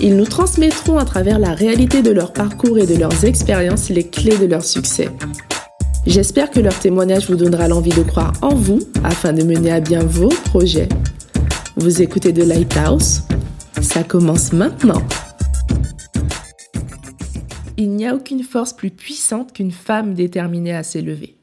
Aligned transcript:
ils 0.00 0.16
nous 0.16 0.26
transmettront 0.26 0.98
à 0.98 1.04
travers 1.04 1.38
la 1.38 1.54
réalité 1.54 2.02
de 2.02 2.10
leur 2.10 2.32
parcours 2.32 2.78
et 2.78 2.86
de 2.86 2.96
leurs 2.96 3.24
expériences 3.24 3.88
les 3.88 4.04
clés 4.04 4.38
de 4.38 4.46
leur 4.46 4.64
succès. 4.64 5.08
J'espère 6.06 6.50
que 6.50 6.60
leur 6.60 6.78
témoignage 6.78 7.28
vous 7.28 7.36
donnera 7.36 7.68
l'envie 7.68 7.90
de 7.90 8.02
croire 8.02 8.32
en 8.42 8.54
vous 8.54 8.80
afin 9.04 9.32
de 9.32 9.42
mener 9.42 9.72
à 9.72 9.80
bien 9.80 10.04
vos 10.04 10.28
projets. 10.28 10.88
Vous 11.76 12.00
écoutez 12.02 12.32
The 12.32 12.46
Lighthouse 12.46 13.22
Ça 13.82 14.04
commence 14.04 14.52
maintenant. 14.52 15.02
Il 17.76 17.90
n'y 17.90 18.06
a 18.06 18.14
aucune 18.14 18.42
force 18.42 18.72
plus 18.72 18.90
puissante 18.90 19.52
qu'une 19.52 19.70
femme 19.70 20.14
déterminée 20.14 20.74
à 20.74 20.82
s'élever. 20.82 21.36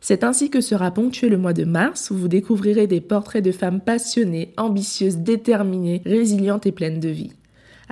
C'est 0.00 0.24
ainsi 0.24 0.50
que 0.50 0.60
sera 0.60 0.90
ponctué 0.90 1.28
le 1.28 1.38
mois 1.38 1.52
de 1.52 1.64
mars 1.64 2.10
où 2.10 2.16
vous 2.16 2.28
découvrirez 2.28 2.86
des 2.86 3.00
portraits 3.00 3.44
de 3.44 3.52
femmes 3.52 3.80
passionnées, 3.80 4.52
ambitieuses, 4.56 5.18
déterminées, 5.18 6.02
résilientes 6.04 6.66
et 6.66 6.72
pleines 6.72 6.98
de 7.00 7.08
vie. 7.08 7.32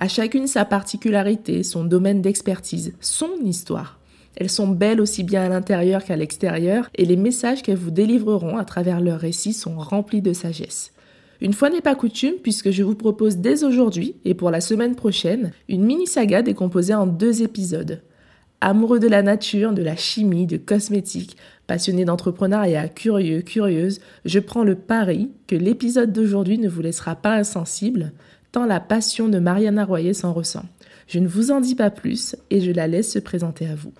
À 0.03 0.09
chacune 0.09 0.47
sa 0.47 0.65
particularité, 0.65 1.63
son 1.63 1.85
domaine 1.85 2.23
d'expertise, 2.23 2.95
son 3.01 3.33
histoire. 3.45 4.01
Elles 4.34 4.48
sont 4.48 4.69
belles 4.69 5.03
aussi 5.03 5.25
bien 5.25 5.42
à 5.42 5.48
l'intérieur 5.51 6.03
qu'à 6.03 6.17
l'extérieur 6.17 6.89
et 6.95 7.05
les 7.05 7.17
messages 7.17 7.62
qu'elles 7.62 7.77
vous 7.77 7.91
délivreront 7.91 8.57
à 8.57 8.65
travers 8.65 9.03
leurs 9.03 9.20
récits 9.20 9.53
sont 9.53 9.77
remplis 9.77 10.23
de 10.23 10.33
sagesse. 10.33 10.92
Une 11.42 11.53
fois 11.53 11.69
n'est 11.69 11.83
pas 11.83 11.95
coutume, 11.95 12.37
puisque 12.42 12.70
je 12.70 12.83
vous 12.83 12.95
propose 12.95 13.37
dès 13.37 13.62
aujourd'hui 13.62 14.15
et 14.25 14.33
pour 14.33 14.51
la 14.51 14.62
semaine 14.62 14.95
prochaine 14.95 15.53
une 15.69 15.84
mini-saga 15.84 16.41
décomposée 16.41 16.95
en 16.95 17.07
deux 17.07 17.42
épisodes. 17.42 18.01
Amoureux 18.62 19.01
de 19.01 19.09
la 19.09 19.23
nature, 19.23 19.73
de 19.73 19.83
la 19.83 19.97
chimie, 19.97 20.47
de 20.47 20.57
cosmétiques, 20.57 21.37
passionné 21.67 22.07
d'entrepreneuriat, 22.07 22.89
curieux, 22.89 23.42
curieuse, 23.42 24.01
je 24.25 24.39
prends 24.39 24.64
le 24.64 24.77
pari 24.77 25.31
que 25.47 25.57
l'épisode 25.57 26.12
d'aujourd'hui 26.12 26.59
ne 26.59 26.69
vous 26.70 26.81
laissera 26.81 27.17
pas 27.17 27.35
insensible, 27.35 28.12
tant 28.53 28.67
la 28.67 28.81
passion 28.81 29.29
de 29.29 29.39
Mariana 29.39 29.84
Royer 29.84 30.15
s'en 30.15 30.33
ressent. 30.33 30.65
Je 31.06 31.19
ne 31.19 31.29
vous 31.29 31.51
en 31.51 31.61
dis 31.61 31.75
pas 31.75 31.91
plus 31.91 32.37
et 32.51 32.61
je 32.61 32.70
la 32.70 32.87
laisse 32.87 33.12
se 33.12 33.19
présenter 33.19 33.67
à 33.67 33.75
vous. 33.75 33.92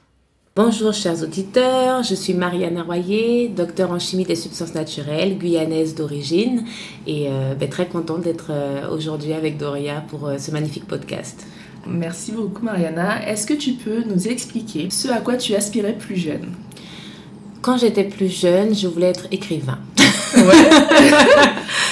Bonjour 0.57 0.93
chers 0.93 1.23
auditeurs, 1.23 2.03
je 2.03 2.15
suis 2.15 2.35
Mariana 2.35 2.83
Royer, 2.83 3.49
docteur 3.49 3.93
en 3.93 4.01
chimie 4.01 4.25
des 4.25 4.35
substances 4.35 4.75
naturelles, 4.75 5.39
guyanaise 5.39 5.95
d'origine 5.95 6.65
et 7.07 7.29
euh, 7.29 7.55
ben, 7.55 7.69
très 7.69 7.87
contente 7.87 8.23
d'être 8.23 8.49
euh, 8.51 8.91
aujourd'hui 8.91 9.33
avec 9.33 9.59
Doria 9.59 10.05
pour 10.09 10.27
euh, 10.27 10.39
ce 10.39 10.51
magnifique 10.51 10.87
podcast. 10.87 11.47
Merci 11.87 12.33
beaucoup 12.33 12.65
Mariana. 12.65 13.27
Est-ce 13.29 13.47
que 13.47 13.55
tu 13.55 13.73
peux 13.73 14.03
nous 14.03 14.27
expliquer 14.27 14.91
ce 14.91 15.09
à 15.09 15.21
quoi 15.21 15.37
tu 15.37 15.55
aspirais 15.55 15.95
plus 15.95 16.17
jeune? 16.17 16.49
Quand 17.63 17.77
j'étais 17.77 18.05
plus 18.05 18.29
jeune, 18.29 18.75
je 18.75 18.89
voulais 18.89 19.09
être 19.11 19.27
écrivain. 19.31 19.79
Ouais. 20.37 20.43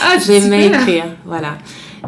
ah, 0.02 0.18
J'aimais 0.24 0.66
écrire, 0.66 1.04
voilà. 1.24 1.58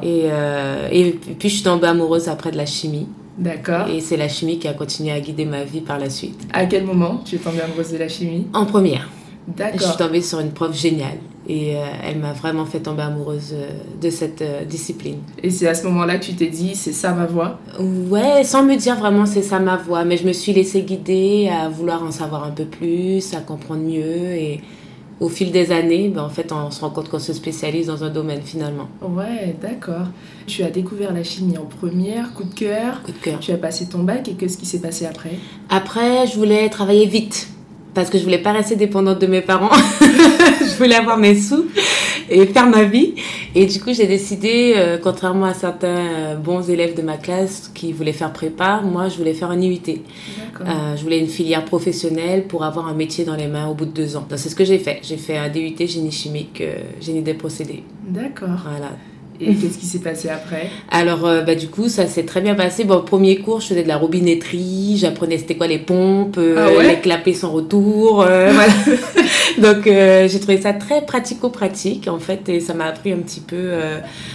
Euh, 0.02 0.88
et, 0.90 1.12
puis 1.12 1.48
je 1.48 1.54
suis 1.54 1.64
tombée 1.64 1.88
amoureuse 1.88 2.28
après 2.28 2.50
de 2.50 2.56
la 2.56 2.66
chimie. 2.66 3.06
D'accord. 3.38 3.88
Et 3.88 4.00
c'est 4.00 4.16
la 4.16 4.28
chimie 4.28 4.58
qui 4.58 4.68
a 4.68 4.74
continué 4.74 5.12
à 5.12 5.20
guider 5.20 5.44
ma 5.44 5.64
vie 5.64 5.80
par 5.80 5.98
la 5.98 6.10
suite. 6.10 6.46
À 6.52 6.66
quel 6.66 6.84
moment 6.84 7.22
tu 7.24 7.36
es 7.36 7.38
tombée 7.38 7.60
amoureuse 7.60 7.92
de 7.92 7.98
la 7.98 8.08
chimie? 8.08 8.46
En 8.52 8.66
première. 8.66 9.08
D'accord. 9.48 9.80
Je 9.80 9.84
suis 9.86 9.96
tombée 9.96 10.20
sur 10.20 10.40
une 10.40 10.50
prof 10.50 10.76
géniale 10.76 11.18
et 11.48 11.76
euh, 11.76 11.80
elle 12.04 12.18
m'a 12.18 12.34
vraiment 12.34 12.66
fait 12.66 12.80
tomber 12.80 13.02
amoureuse 13.02 13.54
euh, 13.54 13.70
de 14.00 14.10
cette 14.10 14.44
discipline. 14.68 15.18
Et 15.42 15.50
c'est 15.50 15.66
à 15.66 15.74
ce 15.74 15.84
moment-là 15.86 16.18
que 16.18 16.24
tu 16.24 16.34
t'es 16.34 16.48
dit 16.48 16.74
c'est 16.74 16.92
ça 16.92 17.12
ma 17.12 17.26
voie? 17.26 17.58
Ouais, 17.78 18.44
sans 18.44 18.62
me 18.62 18.76
dire 18.76 18.96
vraiment 18.96 19.24
c'est 19.26 19.42
ça 19.42 19.58
ma 19.58 19.76
voie, 19.76 20.04
mais 20.04 20.18
je 20.18 20.26
me 20.26 20.32
suis 20.32 20.52
laissée 20.52 20.82
guider 20.82 21.48
à 21.48 21.68
vouloir 21.68 22.02
en 22.04 22.10
savoir 22.10 22.44
un 22.44 22.50
peu 22.50 22.66
plus, 22.66 23.34
à 23.34 23.40
comprendre 23.40 23.82
mieux 23.82 24.34
et 24.34 24.60
au 25.20 25.28
fil 25.28 25.52
des 25.52 25.70
années, 25.70 26.08
ben, 26.08 26.22
en 26.22 26.30
fait, 26.30 26.50
on 26.50 26.70
se 26.70 26.80
rend 26.80 26.90
compte 26.90 27.10
qu'on 27.10 27.18
se 27.18 27.34
spécialise 27.34 27.86
dans 27.86 28.02
un 28.04 28.08
domaine 28.08 28.40
finalement. 28.42 28.88
Ouais, 29.02 29.54
d'accord. 29.60 30.06
Tu 30.46 30.62
as 30.62 30.70
découvert 30.70 31.12
la 31.12 31.22
chimie 31.22 31.58
en 31.58 31.66
première, 31.66 32.32
coup 32.32 32.44
de 32.44 32.54
cœur. 32.54 33.02
Coup 33.02 33.12
de 33.12 33.18
cœur. 33.18 33.38
Tu 33.38 33.52
as 33.52 33.58
passé 33.58 33.86
ton 33.86 34.02
bac 34.02 34.28
et 34.28 34.32
qu'est-ce 34.32 34.56
qui 34.56 34.66
s'est 34.66 34.80
passé 34.80 35.04
après? 35.04 35.34
Après, 35.68 36.26
je 36.26 36.36
voulais 36.36 36.70
travailler 36.70 37.06
vite 37.06 37.48
parce 37.92 38.08
que 38.08 38.18
je 38.18 38.24
voulais 38.24 38.38
pas 38.38 38.52
rester 38.52 38.76
dépendante 38.76 39.20
de 39.20 39.26
mes 39.26 39.42
parents. 39.42 39.74
je 40.00 40.76
voulais 40.78 40.94
avoir 40.94 41.18
mes 41.18 41.38
sous 41.38 41.66
et 42.42 42.46
faire 42.46 42.68
ma 42.68 42.84
vie. 42.84 43.14
Et 43.54 43.66
du 43.66 43.80
coup, 43.80 43.92
j'ai 43.92 44.06
décidé, 44.06 44.74
euh, 44.76 44.98
contrairement 45.02 45.46
à 45.46 45.54
certains 45.54 45.88
euh, 45.88 46.36
bons 46.36 46.70
élèves 46.70 46.96
de 46.96 47.02
ma 47.02 47.16
classe 47.16 47.70
qui 47.74 47.92
voulaient 47.92 48.12
faire 48.12 48.32
prépa, 48.32 48.80
moi, 48.82 49.08
je 49.08 49.16
voulais 49.16 49.34
faire 49.34 49.50
un 49.50 49.60
IUT. 49.60 49.80
Euh, 49.88 50.96
je 50.96 51.02
voulais 51.02 51.18
une 51.18 51.28
filière 51.28 51.64
professionnelle 51.64 52.46
pour 52.46 52.64
avoir 52.64 52.86
un 52.86 52.94
métier 52.94 53.24
dans 53.24 53.36
les 53.36 53.48
mains 53.48 53.66
au 53.66 53.74
bout 53.74 53.86
de 53.86 53.90
deux 53.90 54.16
ans. 54.16 54.26
Donc, 54.28 54.38
c'est 54.38 54.48
ce 54.48 54.56
que 54.56 54.64
j'ai 54.64 54.78
fait. 54.78 55.00
J'ai 55.02 55.16
fait 55.16 55.36
un 55.36 55.48
DUT 55.48 55.74
génie 55.78 56.12
chimique, 56.12 56.62
génie 57.00 57.22
des 57.22 57.34
procédés. 57.34 57.82
D'accord. 58.08 58.48
Voilà. 58.64 58.92
Et 59.40 59.54
qu'est-ce 59.54 59.78
qui 59.78 59.86
s'est 59.86 60.00
passé 60.00 60.28
après? 60.28 60.68
Alors, 60.90 61.26
euh, 61.26 61.40
bah, 61.40 61.54
du 61.54 61.68
coup, 61.68 61.88
ça 61.88 62.06
s'est 62.06 62.24
très 62.24 62.42
bien 62.42 62.54
passé. 62.54 62.84
Bon, 62.84 63.00
premier 63.00 63.36
cours, 63.38 63.60
je 63.60 63.68
faisais 63.68 63.82
de 63.82 63.88
la 63.88 63.96
robinetterie, 63.96 64.98
j'apprenais 64.98 65.38
c'était 65.38 65.56
quoi 65.56 65.66
les 65.66 65.78
pompes, 65.78 66.36
euh, 66.38 66.78
ah 66.78 66.82
les 66.82 67.00
clapets 67.00 67.32
sans 67.32 67.50
retour. 67.50 68.22
Euh, 68.22 68.52
voilà. 68.52 68.72
Donc, 69.58 69.84
j'ai 69.84 70.40
trouvé 70.40 70.60
ça 70.60 70.74
très 70.74 71.04
pratico-pratique, 71.04 72.06
en 72.08 72.18
fait, 72.18 72.48
et 72.48 72.60
ça 72.60 72.74
m'a 72.74 72.84
appris 72.84 73.12
un 73.12 73.18
petit 73.18 73.40
peu 73.40 73.70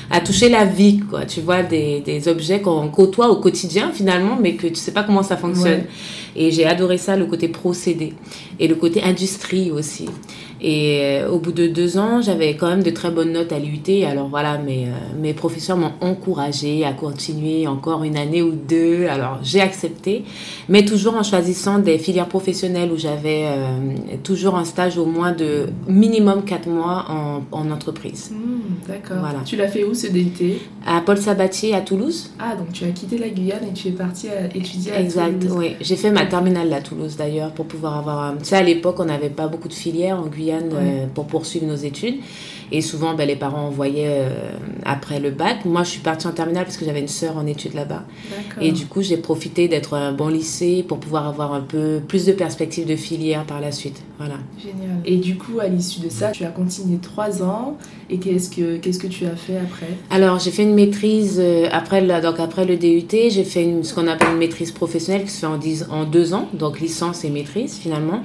à 0.09 0.19
toucher 0.19 0.49
la 0.49 0.65
vie, 0.65 0.99
quoi. 0.99 1.25
Tu 1.25 1.41
vois, 1.41 1.61
des, 1.63 2.01
des 2.01 2.27
objets 2.27 2.61
qu'on 2.61 2.87
côtoie 2.89 3.29
au 3.29 3.37
quotidien, 3.37 3.91
finalement, 3.93 4.37
mais 4.41 4.55
que 4.55 4.67
tu 4.67 4.75
sais 4.75 4.91
pas 4.91 5.03
comment 5.03 5.23
ça 5.23 5.37
fonctionne. 5.37 5.83
Et 6.35 6.51
j'ai 6.51 6.65
adoré 6.65 6.97
ça, 6.97 7.15
le 7.15 7.25
côté 7.25 7.47
procédé 7.47 8.13
et 8.59 8.67
le 8.67 8.75
côté 8.75 9.01
industrie 9.01 9.71
aussi. 9.71 10.09
Et 10.67 11.21
euh, 11.21 11.29
au 11.29 11.37
bout 11.37 11.51
de 11.51 11.67
deux 11.67 11.99
ans, 11.99 12.23
j'avais 12.23 12.55
quand 12.55 12.67
même 12.67 12.81
de 12.81 12.89
très 12.89 13.11
bonnes 13.11 13.33
notes 13.33 13.51
à 13.51 13.59
l'UT. 13.59 14.03
Alors 14.03 14.29
voilà, 14.29 14.57
mes, 14.57 14.85
euh, 14.85 14.89
mes 15.21 15.35
professeurs 15.35 15.77
m'ont 15.77 15.91
encouragé 16.01 16.83
à 16.83 16.91
continuer 16.91 17.67
encore 17.67 18.03
une 18.03 18.17
année 18.17 18.41
ou 18.41 18.51
deux. 18.51 19.05
Alors 19.05 19.37
j'ai 19.43 19.61
accepté, 19.61 20.23
mais 20.67 20.83
toujours 20.83 21.13
en 21.13 21.21
choisissant 21.21 21.77
des 21.77 21.99
filières 21.99 22.27
professionnelles 22.27 22.91
où 22.91 22.97
j'avais 22.97 23.43
euh, 23.45 24.17
toujours 24.23 24.55
un 24.55 24.65
stage 24.65 24.97
au 24.97 25.05
moins 25.05 25.33
de 25.33 25.67
minimum 25.87 26.43
quatre 26.43 26.67
mois 26.67 27.05
en, 27.09 27.43
en 27.51 27.69
entreprise. 27.69 28.31
Mmh, 28.31 28.87
d'accord. 28.87 29.17
Voilà. 29.19 29.41
Tu 29.45 29.57
l'as 29.57 29.67
fait 29.67 29.83
où 29.83 29.93
ce 29.93 30.07
DUT 30.07 30.31
À 30.87 30.99
Paul 31.01 31.19
Sabatier 31.19 31.75
à 31.75 31.81
Toulouse. 31.81 32.31
Ah, 32.39 32.55
donc 32.55 32.71
tu 32.73 32.85
as 32.85 32.89
quitté 32.89 33.19
la 33.19 33.29
Guyane 33.29 33.65
et 33.69 33.73
tu 33.73 33.89
es 33.89 33.91
partie 33.91 34.29
à 34.29 34.47
étudier 34.47 34.93
à 34.93 34.99
exact, 34.99 35.41
Toulouse. 35.41 35.43
Exact, 35.43 35.59
oui. 35.59 35.75
J'ai 35.79 35.95
fait 35.95 36.09
ma 36.09 36.25
terminale 36.25 36.73
à 36.73 36.81
Toulouse 36.81 37.17
d'ailleurs 37.17 37.51
pour 37.51 37.67
pouvoir 37.67 37.97
avoir... 37.99 38.35
Tu 38.39 38.45
sais, 38.45 38.55
à 38.55 38.63
l'époque, 38.63 38.95
on 38.97 39.05
n'avait 39.05 39.29
pas 39.29 39.47
beaucoup 39.47 39.67
de 39.67 39.73
filières 39.73 40.19
en 40.19 40.25
Guyane 40.25 40.54
euh, 40.63 41.05
pour 41.13 41.25
poursuivre 41.27 41.65
nos 41.65 41.75
études. 41.75 42.15
Et 42.71 42.81
souvent, 42.81 43.13
ben, 43.13 43.27
les 43.27 43.35
parents 43.35 43.67
envoyaient 43.67 44.21
euh, 44.21 44.29
après 44.83 45.19
le 45.19 45.29
bac. 45.29 45.65
Moi, 45.65 45.83
je 45.83 45.89
suis 45.91 45.99
partie 45.99 46.25
en 46.25 46.31
terminale 46.31 46.63
parce 46.63 46.77
que 46.77 46.85
j'avais 46.85 46.99
une 46.99 47.07
sœur 47.07 47.37
en 47.37 47.45
études 47.45 47.75
là-bas. 47.75 48.05
Et 48.59 48.71
du 48.71 48.87
coup, 48.87 49.03
j'ai 49.03 49.17
profité 49.17 49.67
d'être 49.67 49.93
un 49.93 50.13
bon 50.13 50.29
lycée 50.29 50.83
pour 50.87 50.99
pouvoir 50.99 51.27
avoir 51.27 51.53
un 51.53 51.61
peu 51.61 52.01
plus 52.07 52.25
de 52.25 52.31
perspectives 52.33 52.87
de 52.87 52.95
filière 52.95 53.43
par 53.45 53.61
la 53.61 53.71
suite. 53.71 54.01
Voilà. 54.17 54.35
Génial. 54.59 54.97
Et 55.05 55.17
du 55.17 55.37
coup, 55.37 55.59
à 55.59 55.67
l'issue 55.67 55.99
de 55.99 56.09
ça, 56.09 56.31
tu 56.31 56.43
as 56.43 56.49
continué 56.49 56.97
trois 56.97 57.43
ans. 57.43 57.77
Et 58.09 58.17
qu'est-ce 58.17 58.49
que, 58.49 58.77
qu'est-ce 58.77 58.99
que 58.99 59.07
tu 59.07 59.25
as 59.27 59.35
fait 59.35 59.57
après? 59.57 59.89
Alors, 60.09 60.39
j'ai 60.39 60.51
fait 60.51 60.63
une 60.63 60.73
maîtrise 60.73 61.39
euh, 61.39 61.67
après, 61.71 62.01
le, 62.01 62.19
donc 62.19 62.39
après 62.39 62.65
le 62.65 62.77
DUT. 62.77 63.29
J'ai 63.29 63.43
fait 63.43 63.63
une, 63.63 63.83
ce 63.83 63.93
qu'on 63.93 64.07
appelle 64.07 64.29
une 64.31 64.39
maîtrise 64.39 64.71
professionnelle 64.71 65.23
qui 65.23 65.31
se 65.31 65.39
fait 65.41 65.45
en, 65.45 65.59
en 65.95 66.03
deux 66.05 66.33
ans. 66.33 66.49
Donc, 66.53 66.79
licence 66.79 67.23
et 67.25 67.29
maîtrise 67.29 67.77
finalement. 67.77 68.23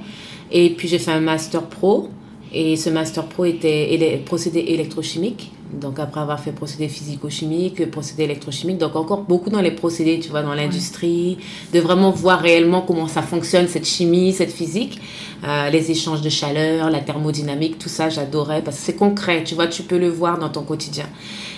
Et 0.51 0.71
puis 0.71 0.87
j'ai 0.87 0.99
fait 0.99 1.11
un 1.11 1.21
master 1.21 1.61
pro. 1.63 2.09
Et 2.53 2.75
ce 2.75 2.89
master 2.89 3.25
pro 3.25 3.45
était 3.45 4.21
procédé 4.25 4.59
électrochimique. 4.67 5.51
Donc 5.73 5.99
après 5.99 6.19
avoir 6.19 6.39
fait 6.39 6.51
procédé 6.51 6.89
physico-chimique, 6.89 7.89
procédé 7.91 8.23
électrochimique, 8.23 8.77
donc 8.77 8.95
encore 8.97 9.21
beaucoup 9.21 9.49
dans 9.49 9.61
les 9.61 9.71
procédés, 9.71 10.19
tu 10.19 10.29
vois, 10.29 10.41
dans 10.41 10.53
l'industrie, 10.53 11.37
de 11.73 11.79
vraiment 11.79 12.11
voir 12.11 12.41
réellement 12.41 12.81
comment 12.81 13.07
ça 13.07 13.21
fonctionne, 13.21 13.69
cette 13.69 13.85
chimie, 13.85 14.33
cette 14.33 14.51
physique, 14.51 14.99
euh, 15.45 15.69
les 15.69 15.89
échanges 15.89 16.21
de 16.21 16.29
chaleur, 16.29 16.89
la 16.89 16.99
thermodynamique, 16.99 17.79
tout 17.79 17.87
ça, 17.87 18.09
j'adorais 18.09 18.61
parce 18.61 18.77
que 18.77 18.83
c'est 18.83 18.95
concret, 18.95 19.43
tu 19.45 19.55
vois, 19.55 19.67
tu 19.67 19.83
peux 19.83 19.97
le 19.97 20.09
voir 20.09 20.37
dans 20.39 20.49
ton 20.49 20.63
quotidien. 20.63 21.05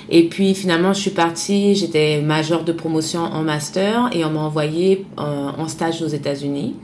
Et 0.10 0.30
puis 0.30 0.54
finalement, 0.54 0.94
je 0.94 1.00
suis 1.00 1.12
partie, 1.12 1.74
j'étais 1.74 2.22
majeure 2.22 2.64
de 2.64 2.72
promotion 2.72 3.22
en 3.22 3.42
master 3.42 4.10
et 4.12 4.24
on 4.26 4.30
m'a 4.30 4.42
envoyé 4.42 5.06
euh, 5.18 5.50
en 5.58 5.68
stage 5.68 6.04
aux 6.04 6.08
États-Unis. 6.08 6.76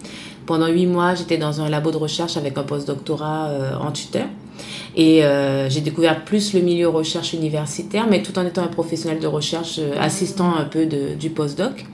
Pendant 0.50 0.66
huit 0.66 0.88
mois, 0.88 1.14
j'étais 1.14 1.38
dans 1.38 1.62
un 1.62 1.70
labo 1.70 1.92
de 1.92 1.98
recherche 1.98 2.36
avec 2.36 2.58
un 2.58 2.64
postdoctorat 2.64 3.50
euh, 3.50 3.76
en 3.76 3.92
tuteur. 3.92 4.26
Et 4.96 5.24
euh, 5.24 5.70
j'ai 5.70 5.82
découvert 5.82 6.26
plus 6.26 6.56
le 6.56 6.62
milieu 6.62 6.90
recherche 6.90 7.34
universitaire, 7.34 8.08
mais 8.10 8.24
tout 8.24 8.40
en 8.40 8.44
étant 8.44 8.64
un 8.64 8.68
professionnel 8.68 9.20
de 9.20 9.28
recherche, 9.28 9.78
euh, 9.78 9.94
assistant 10.00 10.56
un 10.56 10.64
peu 10.64 10.88
de, 10.88 11.14
du 11.14 11.30
postdoc. 11.30 11.86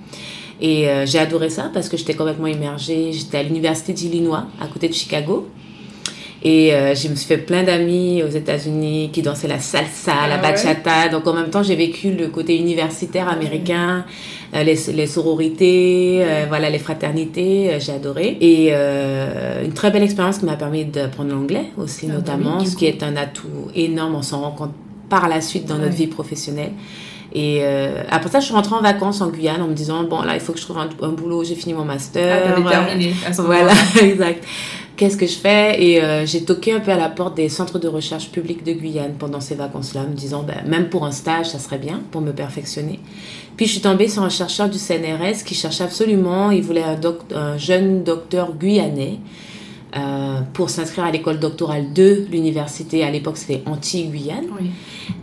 Et 0.62 0.88
j'ai 1.04 1.20
adoré 1.20 1.50
ça 1.50 1.70
parce 1.74 1.90
que 1.90 1.98
j'étais 1.98 2.14
complètement 2.14 2.48
immergée. 2.48 3.12
J'étais 3.12 3.40
à 3.40 3.44
l'université 3.44 3.92
d'Illinois, 3.92 4.46
à 4.62 4.68
côté 4.68 4.88
de 4.88 4.94
Chicago. 4.94 5.50
Et 6.48 6.76
euh, 6.76 6.94
je 6.94 7.08
me 7.08 7.16
suis 7.16 7.26
fait 7.28 7.40
plein 7.40 7.64
d'amis 7.64 8.22
aux 8.22 8.30
États-Unis 8.30 9.10
qui 9.12 9.24
dansaient 9.24 9.48
la 9.48 9.58
salsa, 9.60 10.14
la 10.30 10.36
Ah 10.36 10.38
bachata. 10.38 11.10
Donc 11.10 11.26
en 11.26 11.34
même 11.34 11.50
temps, 11.50 11.64
j'ai 11.64 11.76
vécu 11.76 12.12
le 12.12 12.28
côté 12.28 12.56
universitaire 12.56 13.28
américain, 13.28 14.06
euh, 14.54 14.62
les, 14.62 14.78
les 14.94 15.08
sororités, 15.08 16.20
euh, 16.22 16.46
voilà, 16.48 16.70
les 16.70 16.78
fraternités. 16.78 17.72
euh, 17.74 17.80
j'ai 17.80 17.94
adoré. 17.94 18.38
Et 18.42 18.68
euh, 18.74 19.66
une 19.66 19.74
très 19.74 19.90
belle 19.90 20.04
expérience 20.04 20.38
qui 20.38 20.46
m'a 20.46 20.56
permis 20.56 20.86
d'apprendre 20.86 21.32
l'anglais 21.32 21.66
aussi, 21.78 22.06
Ah 22.06 22.10
bah 22.10 22.14
notamment, 22.20 22.58
oui, 22.60 22.68
ce 22.68 22.76
qui 22.76 22.86
est 22.86 23.02
un 23.02 23.16
atout 23.16 23.48
énorme. 23.76 24.14
On 24.14 24.22
s'en 24.22 24.42
rend 24.42 24.52
compte 24.52 24.74
par 25.10 25.28
la 25.28 25.42
suite 25.42 25.66
dans 25.66 25.80
notre 25.80 25.96
vie 25.96 26.08
professionnelle. 26.08 26.74
Et 27.34 27.62
euh, 27.64 28.04
après 28.12 28.30
ça, 28.30 28.40
je 28.40 28.46
suis 28.46 28.54
rentrée 28.54 28.76
en 28.76 28.82
vacances 28.82 29.20
en 29.20 29.30
Guyane 29.30 29.62
en 29.64 29.68
me 29.68 29.74
disant 29.74 30.04
bon 30.04 30.22
là, 30.22 30.36
il 30.36 30.40
faut 30.40 30.54
que 30.54 30.60
je 30.60 30.64
trouve 30.64 30.78
un, 30.78 30.90
un 31.02 31.10
boulot. 31.10 31.44
J'ai 31.44 31.56
fini 31.56 31.74
mon 31.74 31.82
Ah, 31.82 31.86
master. 31.86 32.38
euh, 32.56 32.70
terminé 32.70 33.14
à 33.28 33.34
ce 33.34 33.42
voilà, 33.42 33.74
exact. 34.02 34.44
Qu'est-ce 34.98 35.18
que 35.18 35.28
je 35.28 35.36
fais? 35.36 35.84
Et 35.84 36.02
euh, 36.02 36.26
j'ai 36.26 36.46
toqué 36.46 36.72
un 36.72 36.80
peu 36.80 36.92
à 36.92 36.98
la 36.98 37.10
porte 37.10 37.36
des 37.36 37.50
centres 37.50 37.80
de 37.80 37.88
recherche 37.90 38.30
publics 38.30 38.64
de 38.64 38.72
Guyane 38.72 39.16
pendant 39.20 39.42
ces 39.42 39.56
vacances-là, 39.56 40.04
me 40.04 40.16
disant, 40.16 40.44
ben, 40.44 40.64
même 40.66 40.88
pour 40.88 41.06
un 41.06 41.12
stage, 41.12 41.48
ça 41.48 41.60
serait 41.60 41.80
bien 41.80 42.02
pour 42.12 42.22
me 42.22 42.32
perfectionner. 42.32 43.02
Puis 43.58 43.66
je 43.66 43.72
suis 43.74 43.82
tombée 43.82 44.08
sur 44.08 44.24
un 44.24 44.30
chercheur 44.30 44.70
du 44.70 44.78
CNRS 44.78 45.44
qui 45.46 45.54
cherchait 45.54 45.84
absolument, 45.84 46.50
il 46.52 46.62
voulait 46.62 46.84
un, 46.84 46.96
doc- 46.96 47.24
un 47.36 47.58
jeune 47.58 48.04
docteur 48.04 48.54
guyanais 48.54 49.20
euh, 49.98 50.40
pour 50.54 50.70
s'inscrire 50.70 51.06
à 51.06 51.12
l'école 51.12 51.40
doctorale 51.40 51.92
de 51.94 52.26
l'université. 52.32 53.04
À 53.04 53.12
l'époque, 53.12 53.38
c'était 53.38 53.64
Anti-Guyane. 53.66 54.48
Oui. 54.60 54.70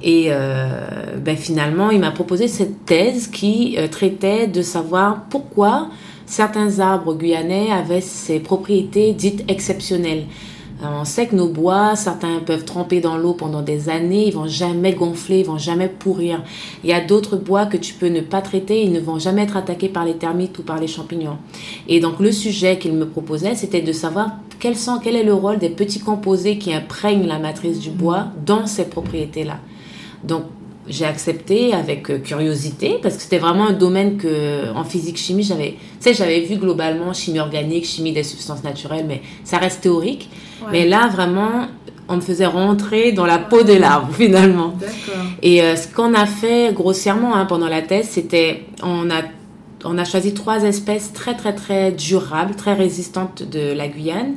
Et 0.03 0.27
euh, 0.29 1.17
ben 1.19 1.37
finalement, 1.37 1.91
il 1.91 2.01
m'a 2.01 2.11
proposé 2.11 2.47
cette 2.47 2.85
thèse 2.85 3.27
qui 3.29 3.77
traitait 3.91 4.49
de 4.49 4.61
savoir 4.61 5.25
pourquoi 5.31 5.89
certains 6.27 6.81
arbres 6.81 7.15
guyanais 7.15 7.71
avaient 7.71 8.01
ces 8.01 8.41
propriétés 8.41 9.13
dites 9.13 9.45
exceptionnelles. 9.49 10.25
Euh, 10.83 10.87
On 11.01 11.05
sait 11.05 11.27
que 11.27 11.37
nos 11.37 11.49
bois, 11.49 11.95
certains 11.97 12.41
peuvent 12.41 12.65
tremper 12.65 13.01
dans 13.01 13.17
l'eau 13.17 13.35
pendant 13.35 13.63
des 13.63 13.89
années, 13.89 14.27
ils 14.27 14.35
vont 14.35 14.49
jamais 14.49 14.93
gonfler, 14.93 15.41
ils 15.41 15.47
vont 15.47 15.59
jamais 15.59 15.89
pourrir. 15.89 16.43
Il 16.83 16.91
y 16.91 16.93
a 16.93 17.01
d'autres 17.01 17.37
bois 17.37 17.67
que 17.67 17.77
tu 17.77 17.95
peux 17.95 18.09
ne 18.09 18.21
pas 18.21 18.41
traiter, 18.41 18.83
ils 18.83 18.93
ne 18.93 19.01
vont 19.01 19.19
jamais 19.19 19.43
être 19.43 19.57
attaqués 19.57 19.89
par 19.89 20.05
les 20.05 20.15
termites 20.15 20.59
ou 20.59 20.63
par 20.63 20.79
les 20.79 20.89
champignons. 20.89 21.39
Et 21.89 22.01
donc 22.01 22.19
le 22.21 22.33
sujet 22.33 22.79
qu'il 22.79 22.95
me 22.95 23.07
proposait, 23.07 23.55
c'était 23.55 23.83
de 23.83 23.93
savoir 23.93 24.31
sont, 24.75 24.99
quel 25.03 25.17
est 25.17 25.25
le 25.25 25.35
rôle 25.35 25.59
des 25.59 25.69
petits 25.69 26.01
composés 26.01 26.59
qui 26.59 26.73
imprègnent 26.73 27.27
la 27.27 27.39
matrice 27.39 27.81
du 27.81 27.91
bois 27.91 28.29
dans 28.47 28.67
ces 28.67 28.85
propriétés-là. 28.85 29.59
Donc, 30.23 30.45
j'ai 30.89 31.05
accepté 31.05 31.73
avec 31.73 32.11
euh, 32.11 32.19
curiosité 32.19 32.99
parce 33.03 33.17
que 33.17 33.23
c'était 33.23 33.39
vraiment 33.39 33.69
un 33.69 33.73
domaine 33.73 34.17
que 34.17 34.73
en 34.75 34.85
physique 34.85 35.17
chimie 35.17 35.45
j'avais 35.45 35.73
tu 35.73 35.77
sais 36.01 36.15
j'avais 36.15 36.41
vu 36.41 36.57
globalement 36.57 37.13
chimie 37.13 37.39
organique 37.39 37.85
chimie 37.85 38.13
des 38.13 38.25
substances 38.25 38.65
naturelles 38.65 39.05
mais 39.07 39.23
ça 39.45 39.59
reste 39.59 39.83
théorique. 39.83 40.29
Ouais. 40.63 40.69
mais 40.73 40.89
là 40.89 41.09
vraiment 41.09 41.69
on 42.09 42.17
me 42.17 42.21
faisait 42.21 42.47
rentrer 42.47 43.13
dans 43.13 43.27
la 43.27 43.39
peau 43.39 43.63
de 43.63 43.73
l'arbre 43.73 44.13
finalement. 44.17 44.75
Et 45.43 45.63
euh, 45.63 45.77
ce 45.77 45.89
qu'on 45.89 46.15
a 46.15 46.27
fait 46.27 46.73
grossièrement 46.73 47.35
hein, 47.35 47.47
pendant 47.47 47.69
la 47.69 47.83
thèse, 47.83 48.09
c'était 48.09 48.65
on 48.83 49.11
a 49.11 49.23
on 49.85 49.99
a 49.99 50.05
choisi 50.05 50.33
trois 50.33 50.63
espèces 50.63 51.13
très 51.13 51.35
très 51.35 51.55
très 51.55 51.91
durables, 51.91 52.55
très 52.55 52.75
résistantes 52.75 53.43
de 53.43 53.73
la 53.73 53.89
Guyane, 53.89 54.35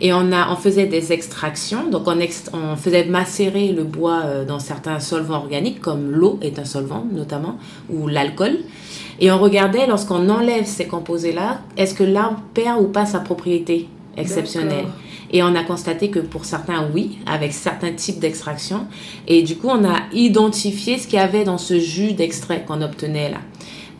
et 0.00 0.12
on 0.12 0.32
a 0.32 0.50
on 0.52 0.56
faisait 0.56 0.86
des 0.86 1.12
extractions, 1.12 1.88
donc 1.90 2.06
on, 2.06 2.18
ext- 2.18 2.50
on 2.52 2.76
faisait 2.76 3.04
macérer 3.04 3.72
le 3.72 3.84
bois 3.84 4.22
euh, 4.24 4.44
dans 4.44 4.58
certains 4.58 5.00
solvants 5.00 5.38
organiques 5.38 5.80
comme 5.80 6.10
l'eau 6.10 6.38
est 6.42 6.58
un 6.58 6.64
solvant 6.64 7.06
notamment 7.12 7.56
ou 7.90 8.06
l'alcool, 8.08 8.58
et 9.20 9.30
on 9.30 9.38
regardait 9.38 9.86
lorsqu'on 9.86 10.28
enlève 10.28 10.66
ces 10.66 10.86
composés 10.86 11.32
là, 11.32 11.60
est-ce 11.76 11.94
que 11.94 12.04
l'arbre 12.04 12.40
perd 12.54 12.80
ou 12.80 12.88
pas 12.88 13.06
sa 13.06 13.20
propriété 13.20 13.88
exceptionnelle? 14.16 14.86
Et 15.32 15.42
on 15.42 15.56
a 15.56 15.64
constaté 15.64 16.08
que 16.08 16.20
pour 16.20 16.44
certains, 16.44 16.88
oui, 16.94 17.18
avec 17.26 17.52
certains 17.52 17.92
types 17.92 18.20
d'extraction. 18.20 18.86
Et 19.26 19.42
du 19.42 19.56
coup, 19.56 19.68
on 19.68 19.84
a 19.84 20.02
identifié 20.12 20.98
ce 20.98 21.08
qu'il 21.08 21.18
y 21.18 21.22
avait 21.22 21.42
dans 21.42 21.58
ce 21.58 21.80
jus 21.80 22.12
d'extrait 22.12 22.64
qu'on 22.64 22.80
obtenait 22.80 23.30
là, 23.30 23.38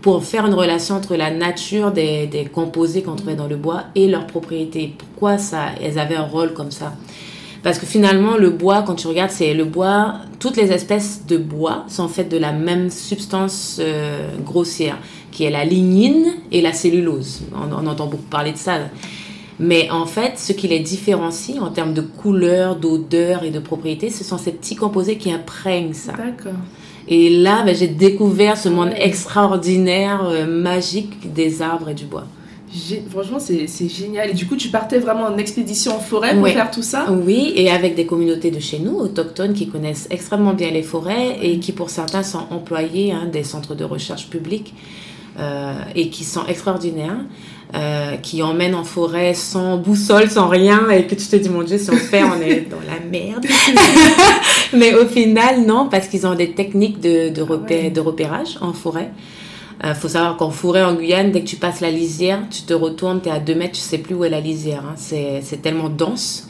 pour 0.06 0.22
faire 0.22 0.46
une 0.46 0.54
relation 0.54 0.94
entre 0.94 1.16
la 1.16 1.32
nature 1.32 1.90
des, 1.90 2.28
des 2.28 2.44
composés 2.44 3.02
qu'on 3.02 3.16
trouvait 3.16 3.34
dans 3.34 3.48
le 3.48 3.56
bois 3.56 3.86
et 3.96 4.06
leurs 4.06 4.28
propriétés. 4.28 4.94
Pourquoi 4.96 5.36
ça, 5.36 5.70
elles 5.82 5.98
avaient 5.98 6.14
un 6.14 6.22
rôle 6.22 6.52
comme 6.52 6.70
ça? 6.70 6.92
Parce 7.64 7.80
que 7.80 7.86
finalement, 7.86 8.36
le 8.36 8.50
bois, 8.50 8.84
quand 8.86 8.94
tu 8.94 9.08
regardes, 9.08 9.32
c'est 9.32 9.52
le 9.52 9.64
bois, 9.64 10.20
toutes 10.38 10.56
les 10.56 10.70
espèces 10.70 11.26
de 11.26 11.36
bois 11.36 11.86
sont 11.88 12.06
faites 12.06 12.28
de 12.28 12.36
la 12.36 12.52
même 12.52 12.88
substance 12.88 13.80
euh, 13.80 14.28
grossière, 14.44 14.96
qui 15.32 15.42
est 15.42 15.50
la 15.50 15.64
lignine 15.64 16.34
et 16.52 16.60
la 16.60 16.72
cellulose. 16.72 17.42
On, 17.52 17.84
entend 17.88 18.06
beaucoup 18.06 18.22
parler 18.30 18.52
de 18.52 18.58
ça. 18.58 18.78
Mais 19.58 19.90
en 19.90 20.06
fait, 20.06 20.38
ce 20.38 20.52
qui 20.52 20.68
les 20.68 20.78
différencie 20.78 21.58
en 21.60 21.70
termes 21.70 21.94
de 21.94 22.02
couleur, 22.02 22.76
d'odeur 22.76 23.42
et 23.42 23.50
de 23.50 23.58
propriété, 23.58 24.10
ce 24.10 24.22
sont 24.22 24.38
ces 24.38 24.52
petits 24.52 24.76
composés 24.76 25.18
qui 25.18 25.32
imprègnent 25.32 25.94
ça. 25.94 26.12
D'accord. 26.12 26.60
Et 27.08 27.30
là, 27.30 27.62
ben, 27.64 27.74
j'ai 27.74 27.86
découvert 27.86 28.56
ce 28.58 28.68
monde 28.68 28.90
extraordinaire, 28.96 30.24
euh, 30.24 30.46
magique 30.46 31.32
des 31.32 31.62
arbres 31.62 31.90
et 31.90 31.94
du 31.94 32.04
bois. 32.04 32.24
Gé- 32.74 33.02
Franchement, 33.08 33.38
c'est 33.38 33.68
c'est 33.68 33.88
génial. 33.88 34.30
Et 34.30 34.34
du 34.34 34.46
coup, 34.46 34.56
tu 34.56 34.68
partais 34.68 34.98
vraiment 34.98 35.24
en 35.26 35.38
expédition 35.38 35.94
en 35.96 36.00
forêt 36.00 36.34
pour 36.34 36.42
Ouais. 36.42 36.52
faire 36.52 36.70
tout 36.70 36.82
ça? 36.82 37.06
Oui, 37.10 37.52
et 37.54 37.70
avec 37.70 37.94
des 37.94 38.06
communautés 38.06 38.50
de 38.50 38.58
chez 38.60 38.80
nous, 38.80 38.96
autochtones, 38.96 39.54
qui 39.54 39.68
connaissent 39.68 40.08
extrêmement 40.10 40.52
bien 40.52 40.70
les 40.70 40.82
forêts 40.82 41.38
et 41.42 41.58
qui, 41.60 41.72
pour 41.72 41.90
certains, 41.90 42.24
sont 42.24 42.42
employés 42.50 43.12
hein, 43.12 43.28
des 43.32 43.44
centres 43.44 43.74
de 43.76 43.84
recherche 43.84 44.26
publics 44.28 44.74
euh, 45.38 45.74
et 45.94 46.08
qui 46.10 46.24
sont 46.24 46.44
extraordinaires, 46.46 47.18
euh, 47.74 48.16
qui 48.16 48.42
emmènent 48.42 48.74
en 48.74 48.84
forêt 48.84 49.32
sans 49.34 49.76
boussole, 49.76 50.28
sans 50.28 50.48
rien, 50.48 50.90
et 50.90 51.04
que 51.06 51.14
tu 51.14 51.26
te 51.26 51.36
dis, 51.36 51.48
mon 51.48 51.62
Dieu, 51.62 51.78
si 51.78 51.88
on 51.90 51.96
se 51.96 52.10
perd, 52.10 52.30
on 52.36 52.42
est 52.42 52.66
dans 52.68 52.80
la 52.86 52.98
merde. 53.10 53.46
Mais 54.76 54.94
au 54.94 55.06
final, 55.06 55.64
non, 55.66 55.88
parce 55.90 56.08
qu'ils 56.08 56.26
ont 56.26 56.34
des 56.34 56.52
techniques 56.52 57.00
de, 57.00 57.28
de, 57.30 57.42
repé- 57.42 57.82
ouais. 57.84 57.90
de 57.90 58.00
repérage 58.00 58.58
en 58.60 58.72
forêt. 58.72 59.10
Il 59.84 59.94
faut 59.94 60.08
savoir 60.08 60.36
qu'en 60.38 60.50
forêt 60.50 60.82
en 60.82 60.94
Guyane, 60.94 61.32
dès 61.32 61.42
que 61.42 61.46
tu 61.46 61.56
passes 61.56 61.80
la 61.80 61.90
lisière, 61.90 62.40
tu 62.50 62.62
te 62.62 62.72
retournes, 62.72 63.20
tu 63.20 63.28
es 63.28 63.32
à 63.32 63.38
2 63.40 63.54
mètres, 63.54 63.74
tu 63.74 63.80
sais 63.82 63.98
plus 63.98 64.14
où 64.14 64.24
est 64.24 64.30
la 64.30 64.40
lisière. 64.40 64.82
hein. 64.88 64.94
C'est 64.96 65.40
c'est 65.42 65.60
tellement 65.60 65.90
dense 65.90 66.48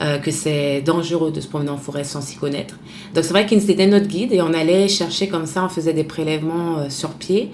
euh, 0.00 0.18
que 0.18 0.30
c'est 0.30 0.80
dangereux 0.80 1.32
de 1.32 1.40
se 1.40 1.48
promener 1.48 1.70
en 1.70 1.76
forêt 1.78 2.04
sans 2.04 2.20
s'y 2.20 2.36
connaître. 2.36 2.76
Donc 3.12 3.24
c'est 3.24 3.30
vrai 3.32 3.44
qu'il 3.44 3.60
c'était 3.60 3.88
notre 3.88 4.06
guide 4.06 4.32
et 4.32 4.40
on 4.40 4.54
allait 4.54 4.86
chercher 4.86 5.26
comme 5.28 5.46
ça, 5.46 5.64
on 5.64 5.68
faisait 5.68 5.92
des 5.92 6.04
prélèvements 6.04 6.78
euh, 6.78 6.90
sur 6.90 7.10
pied. 7.10 7.50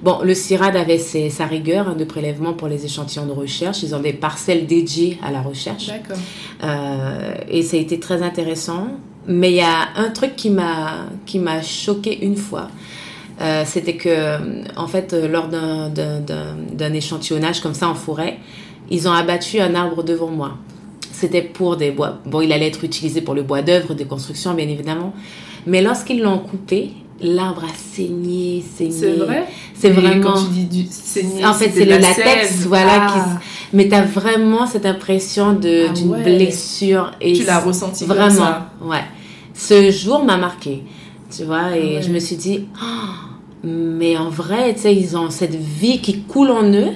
Bon, 0.00 0.18
le 0.22 0.32
CIRAD 0.34 0.76
avait 0.76 0.98
ses- 0.98 1.28
sa 1.30 1.46
rigueur 1.46 1.88
hein, 1.88 1.96
de 1.98 2.04
prélèvement 2.04 2.52
pour 2.54 2.68
les 2.68 2.84
échantillons 2.84 3.26
de 3.26 3.32
recherche. 3.32 3.82
Ils 3.82 3.96
ont 3.96 4.00
des 4.00 4.12
parcelles 4.12 4.66
dédiées 4.66 5.18
à 5.24 5.32
la 5.32 5.42
recherche. 5.42 5.88
D'accord. 5.88 6.16
Euh, 6.62 7.34
et 7.48 7.62
ça 7.62 7.76
a 7.76 7.80
été 7.80 7.98
très 7.98 8.22
intéressant. 8.22 8.86
Mais 9.26 9.50
il 9.52 9.56
y 9.56 9.60
a 9.60 9.88
un 9.96 10.10
truc 10.10 10.34
qui 10.36 10.50
m'a 10.50 11.06
qui 11.26 11.38
m'a 11.38 11.62
choqué 11.62 12.24
une 12.24 12.36
fois. 12.36 12.68
Euh, 13.40 13.62
C'était 13.64 13.96
que, 13.96 14.36
en 14.76 14.86
fait, 14.86 15.12
euh, 15.14 15.26
lors 15.28 15.48
d'un- 15.48 16.92
échantillonnage 16.94 17.60
comme 17.60 17.74
ça 17.74 17.88
en 17.88 17.94
forêt, 17.94 18.38
ils 18.90 19.08
ont 19.08 19.12
abattu 19.12 19.58
un 19.60 19.74
arbre 19.74 20.02
devant 20.02 20.28
moi. 20.28 20.52
C'était 21.12 21.42
pour 21.42 21.76
des 21.76 21.90
bois. 21.92 22.18
Bon, 22.26 22.40
il 22.40 22.52
allait 22.52 22.66
être 22.68 22.84
utilisé 22.84 23.20
pour 23.20 23.34
le 23.34 23.42
bois 23.42 23.62
d'œuvre, 23.62 23.94
des 23.94 24.04
constructions, 24.04 24.54
bien 24.54 24.68
évidemment. 24.68 25.12
Mais 25.66 25.80
lorsqu'ils 25.82 26.20
l'ont 26.20 26.38
coupé, 26.38 26.90
l'arbre 27.20 27.64
a 27.64 27.74
saigné, 27.94 28.64
saigné. 28.76 28.90
C'est 28.92 29.12
vrai? 29.12 29.44
C'est 29.74 29.90
vraiment. 29.90 30.32
Quand 30.32 30.44
tu 30.44 30.50
dis 30.50 30.82
du 30.84 30.88
saigner, 30.90 31.44
En 31.46 31.54
fait, 31.54 31.70
c'est 31.72 31.84
le 31.84 31.92
la 31.92 31.98
latex, 32.00 32.48
sève. 32.48 32.66
voilà, 32.68 33.06
Ah. 33.08 33.12
qui 33.12 33.20
mais 33.72 33.88
tu 33.88 33.94
as 33.94 34.02
vraiment 34.02 34.66
cette 34.66 34.86
impression 34.86 35.52
de- 35.54 35.86
Ah 35.88 35.92
d'une 35.92 36.10
ouais. 36.10 36.22
blessure. 36.22 37.12
Et 37.20 37.32
Tu 37.32 37.44
l'as 37.44 37.60
ressenti 37.60 38.06
comme 38.06 38.16
Vraiment, 38.16 38.34
ça. 38.34 38.70
ouais. 38.82 39.04
Ce 39.54 39.90
jour 39.90 40.24
m'a 40.24 40.36
marqué, 40.36 40.82
tu 41.34 41.44
vois, 41.44 41.76
et 41.76 41.92
Ah 41.92 41.96
ouais. 41.96 42.02
je 42.02 42.10
me 42.10 42.18
suis 42.18 42.36
dit, 42.36 42.66
Oh, 42.82 42.86
mais 43.64 44.16
en 44.16 44.28
vrai, 44.30 44.74
tu 44.74 44.80
sais, 44.82 44.94
ils 44.94 45.16
ont 45.16 45.30
cette 45.30 45.54
vie 45.54 46.00
qui 46.00 46.22
coule 46.22 46.50
en 46.50 46.64
eux, 46.72 46.92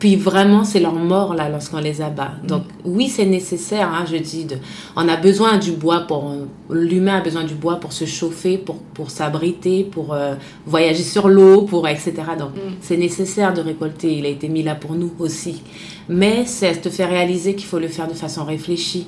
puis 0.00 0.16
vraiment, 0.16 0.64
c'est 0.64 0.80
leur 0.80 0.94
mort, 0.94 1.34
là, 1.34 1.48
lorsqu'on 1.48 1.78
les 1.78 2.00
abat. 2.02 2.32
Mm. 2.42 2.46
Donc, 2.48 2.62
oui, 2.84 3.08
c'est 3.08 3.26
nécessaire, 3.26 3.88
hein, 3.92 4.04
je 4.10 4.16
dis, 4.16 4.46
de, 4.46 4.56
on 4.96 5.06
a 5.08 5.16
besoin 5.16 5.58
du 5.58 5.70
bois 5.72 6.00
pour, 6.00 6.34
l'humain 6.70 7.18
a 7.18 7.20
besoin 7.20 7.44
du 7.44 7.54
bois 7.54 7.76
pour 7.76 7.92
se 7.92 8.06
chauffer, 8.06 8.58
pour, 8.58 8.78
pour 8.94 9.10
s'abriter, 9.10 9.84
pour 9.84 10.12
euh, 10.14 10.34
voyager 10.66 11.04
sur 11.04 11.28
l'eau, 11.28 11.62
pour, 11.62 11.86
etc. 11.86 12.14
Donc, 12.38 12.50
Mm. 12.56 12.58
c'est 12.80 12.96
nécessaire 12.96 13.54
de 13.54 13.60
récolter, 13.60 14.12
il 14.18 14.26
a 14.26 14.30
été 14.30 14.48
mis 14.48 14.62
là 14.64 14.74
pour 14.74 14.94
nous 14.94 15.12
aussi. 15.20 15.62
Mais 16.08 16.44
c'est 16.46 16.80
te 16.80 16.88
faire 16.88 17.10
réaliser 17.10 17.54
qu'il 17.54 17.66
faut 17.66 17.78
le 17.78 17.88
faire 17.88 18.08
de 18.08 18.14
façon 18.14 18.44
réfléchie 18.44 19.06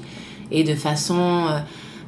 et 0.51 0.63
de 0.63 0.75
façon 0.75 1.47
euh, 1.49 1.59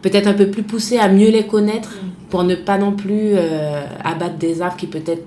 peut-être 0.02 0.26
un 0.28 0.34
peu 0.34 0.48
plus 0.50 0.62
poussée 0.62 0.98
à 0.98 1.08
mieux 1.08 1.30
les 1.30 1.46
connaître 1.46 1.90
Mm. 1.90 2.08
pour 2.30 2.44
ne 2.44 2.54
pas 2.54 2.76
non 2.78 2.92
plus 2.92 3.30
euh, 3.34 3.82
abattre 4.04 4.36
des 4.36 4.60
arbres 4.60 4.76
qui 4.76 4.86
peut-être 4.86 5.24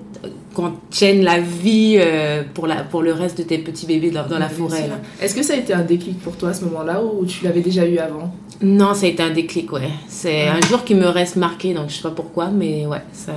euh, 0.58 0.70
contiennent 0.70 1.24
la 1.24 1.40
vie 1.40 1.98
euh, 2.00 2.44
pour, 2.54 2.68
la, 2.68 2.84
pour 2.84 3.02
le 3.02 3.14
reste 3.14 3.38
de 3.38 3.44
tes 3.44 3.58
petits 3.58 3.86
bébés 3.86 4.12
dans, 4.12 4.28
dans 4.28 4.40
la 4.40 4.50
forêt. 4.50 4.90
Est-ce 5.22 5.36
que 5.36 5.44
ça 5.44 5.54
a 5.54 5.58
été 5.58 5.74
un 5.74 5.84
déclic 5.84 6.20
pour 6.20 6.36
toi 6.36 6.50
à 6.50 6.54
ce 6.54 6.66
moment-là 6.66 7.02
ou 7.04 7.26
tu 7.26 7.44
l'avais 7.44 7.62
déjà 7.62 7.86
eu 7.86 7.98
avant? 7.98 8.34
Non, 8.62 8.94
ça 8.94 9.06
a 9.06 9.10
été 9.10 9.22
un 9.22 9.30
déclic, 9.30 9.72
ouais. 9.72 9.90
C'est 10.08 10.48
un 10.48 10.62
jour 10.62 10.84
qui 10.84 10.96
me 10.96 11.08
reste 11.08 11.36
marqué, 11.36 11.74
donc 11.74 11.90
je 11.90 11.96
sais 11.96 12.02
pas 12.02 12.12
pourquoi, 12.12 12.48
mais 12.48 12.86
ouais, 12.88 13.02
ça, 13.14 13.34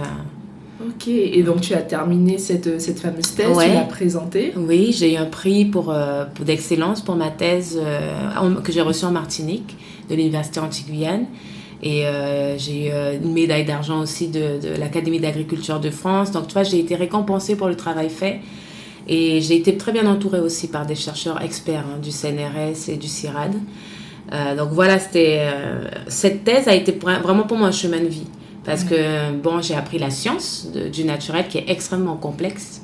Ok, 0.82 1.08
et 1.08 1.42
donc 1.42 1.60
tu 1.60 1.74
as 1.74 1.82
terminé 1.82 2.38
cette, 2.38 2.80
cette 2.80 3.00
fameuse 3.00 3.34
thèse, 3.34 3.48
tu 3.58 3.68
l'as 3.68 3.80
présentée 3.82 4.54
Oui, 4.56 4.94
j'ai 4.96 5.12
eu 5.12 5.16
un 5.16 5.26
prix 5.26 5.66
pour, 5.66 5.94
pour 6.34 6.44
d'excellence 6.46 7.02
pour 7.02 7.16
ma 7.16 7.28
thèse 7.28 7.78
que 8.64 8.72
j'ai 8.72 8.80
reçue 8.80 9.04
en 9.04 9.10
Martinique 9.10 9.76
de 10.08 10.14
l'Université 10.14 10.58
Antiguyane. 10.58 11.26
Et 11.82 12.06
euh, 12.06 12.58
j'ai 12.58 12.88
eu 12.88 12.90
euh, 12.90 13.16
une 13.16 13.32
médaille 13.32 13.64
d'argent 13.64 14.00
aussi 14.00 14.28
de, 14.28 14.60
de 14.60 14.78
l'Académie 14.78 15.20
d'agriculture 15.20 15.80
de 15.80 15.90
France. 15.90 16.30
Donc, 16.30 16.46
tu 16.48 16.52
vois, 16.52 16.62
j'ai 16.62 16.78
été 16.78 16.94
récompensée 16.94 17.56
pour 17.56 17.68
le 17.68 17.76
travail 17.76 18.10
fait. 18.10 18.40
Et 19.08 19.40
j'ai 19.40 19.56
été 19.56 19.76
très 19.76 19.92
bien 19.92 20.06
entourée 20.06 20.40
aussi 20.40 20.68
par 20.68 20.86
des 20.86 20.94
chercheurs 20.94 21.42
experts 21.42 21.84
hein, 21.86 21.98
du 22.02 22.10
CNRS 22.10 22.88
et 22.88 22.96
du 22.96 23.08
CIRAD. 23.08 23.54
Euh, 24.32 24.54
donc 24.54 24.70
voilà, 24.70 24.98
c'était 24.98 25.40
euh, 25.40 25.88
cette 26.06 26.44
thèse 26.44 26.68
a 26.68 26.74
été 26.74 26.92
vraiment 26.92 27.44
pour 27.44 27.56
moi 27.56 27.68
un 27.68 27.72
chemin 27.72 27.98
de 27.98 28.06
vie 28.06 28.26
parce 28.64 28.84
que 28.84 29.32
bon, 29.32 29.60
j'ai 29.60 29.74
appris 29.74 29.98
la 29.98 30.10
science 30.10 30.68
du 30.92 31.04
naturel 31.04 31.48
qui 31.48 31.58
est 31.58 31.64
extrêmement 31.68 32.16
complexe 32.16 32.82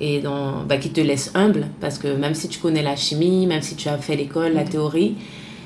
et 0.00 0.20
dont, 0.20 0.62
bah, 0.66 0.78
qui 0.78 0.90
te 0.90 1.00
laisse 1.00 1.32
humble 1.34 1.66
parce 1.80 1.98
que 1.98 2.08
même 2.08 2.34
si 2.34 2.48
tu 2.48 2.58
connais 2.60 2.82
la 2.82 2.96
chimie, 2.96 3.46
même 3.46 3.60
si 3.60 3.74
tu 3.74 3.88
as 3.88 3.98
fait 3.98 4.16
l'école, 4.16 4.54
la 4.54 4.64
théorie, 4.64 5.16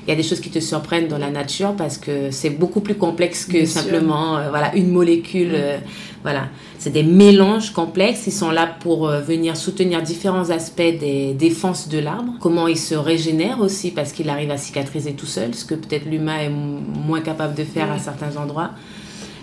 il 0.05 0.09
y 0.09 0.13
a 0.13 0.15
des 0.15 0.23
choses 0.23 0.39
qui 0.39 0.51
te 0.51 0.59
surprennent 0.59 1.07
dans 1.07 1.17
la 1.17 1.31
nature 1.31 1.75
parce 1.75 1.97
que 1.97 2.29
c'est 2.29 2.51
beaucoup 2.51 2.81
plus 2.81 2.95
complexe 2.95 3.45
que 3.45 3.65
simplement 3.65 4.37
euh, 4.37 4.49
voilà 4.49 4.75
une 4.75 4.91
molécule 4.91 5.51
euh, 5.53 5.77
voilà. 6.21 6.47
C'est 6.79 6.89
des 6.89 7.03
mélanges 7.03 7.71
complexes. 7.71 8.25
Ils 8.25 8.31
sont 8.31 8.49
là 8.49 8.67
pour 8.79 9.07
euh, 9.07 9.21
venir 9.21 9.55
soutenir 9.55 10.01
différents 10.01 10.49
aspects 10.49 10.81
des 10.81 11.33
défenses 11.33 11.87
de 11.87 11.99
l'arbre. 11.99 12.33
Comment 12.39 12.67
il 12.67 12.77
se 12.77 12.95
régénère 12.95 13.61
aussi 13.61 13.91
parce 13.91 14.11
qu'il 14.11 14.29
arrive 14.29 14.49
à 14.49 14.57
cicatriser 14.57 15.13
tout 15.13 15.27
seul 15.27 15.53
ce 15.53 15.65
que 15.65 15.75
peut-être 15.75 16.05
l'humain 16.05 16.39
est 16.39 16.49
moins 16.49 17.21
capable 17.21 17.53
de 17.53 17.63
faire 17.63 17.91
à 17.91 17.99
certains 17.99 18.37
endroits. 18.37 18.71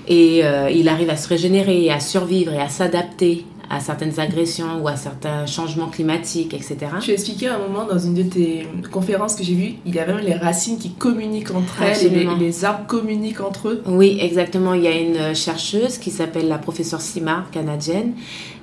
Et 0.09 0.43
il 0.75 0.89
arrive 0.89 1.11
à 1.11 1.17
se 1.17 1.29
régénérer 1.29 1.89
à 1.89 2.01
survivre 2.01 2.53
et 2.53 2.61
à 2.61 2.69
s'adapter 2.69 3.47
à 3.73 3.81
certaines 3.81 4.21
agressions 4.21 4.83
ou 4.83 4.89
à 4.89 4.97
certains 4.97 5.47
changements 5.47 5.87
climatiques, 5.87 6.53
etc. 6.53 6.77
Tu 7.01 7.11
as 7.11 7.15
expliqué 7.15 7.49
à 7.49 7.55
un 7.55 7.59
moment 7.59 7.87
dans 7.87 7.99
une 7.99 8.13
de 8.13 8.23
tes 8.23 8.69
conférences 8.93 9.35
que 9.35 9.43
j'ai 9.43 9.55
vues, 9.55 9.75
il 9.87 9.95
y 9.95 9.99
a 9.99 10.07
même 10.07 10.19
les 10.19 10.35
racines 10.35 10.77
qui 10.77 10.91
communiquent 10.91 11.55
entre 11.55 11.81
elles 11.81 12.05
et 12.05 12.11
les, 12.39 12.65
arbres 12.67 12.87
communiquent 12.87 13.41
entre 13.41 13.69
eux. 13.69 13.83
Oui, 13.87 14.19
exactement. 14.21 14.75
Il 14.75 14.83
y 14.83 14.89
a 14.89 14.95
une 14.95 15.35
chercheuse 15.35 15.97
qui 15.97 16.11
s'appelle 16.11 16.49
la 16.49 16.59
professeure 16.59 17.01
Simard, 17.01 17.51
canadienne, 17.51 18.13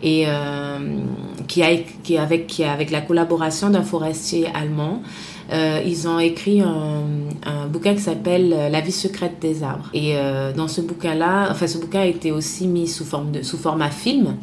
et 0.03 0.25
euh, 0.27 0.77
qui, 1.47 1.63
a, 1.63 1.69
qui, 2.03 2.15
avec, 2.15 2.45
qui 2.45 2.63
avec 2.63 2.91
la 2.91 3.01
collaboration 3.01 3.71
d'un 3.71 3.81
forestier 3.81 4.47
allemand. 4.53 5.01
Euh, 5.51 5.81
ils 5.83 6.07
ont 6.07 6.19
écrit 6.19 6.61
un, 6.61 7.01
un 7.43 7.65
bouquin 7.65 7.95
qui 7.95 8.01
s'appelle 8.01 8.49
La 8.71 8.81
vie 8.81 8.91
secrète 8.91 9.39
des 9.41 9.63
arbres. 9.63 9.89
Et 9.95 10.11
euh, 10.15 10.53
dans 10.53 10.67
ce 10.67 10.81
bouquin-là, 10.81 11.47
enfin 11.49 11.65
ce 11.65 11.79
bouquin 11.79 12.01
a 12.01 12.05
été 12.05 12.31
aussi 12.31 12.67
mis 12.67 12.87
sous 12.87 13.05
forme 13.05 13.31
de 13.31 13.41
sous 13.41 13.57
format 13.57 13.89
film. 13.89 14.35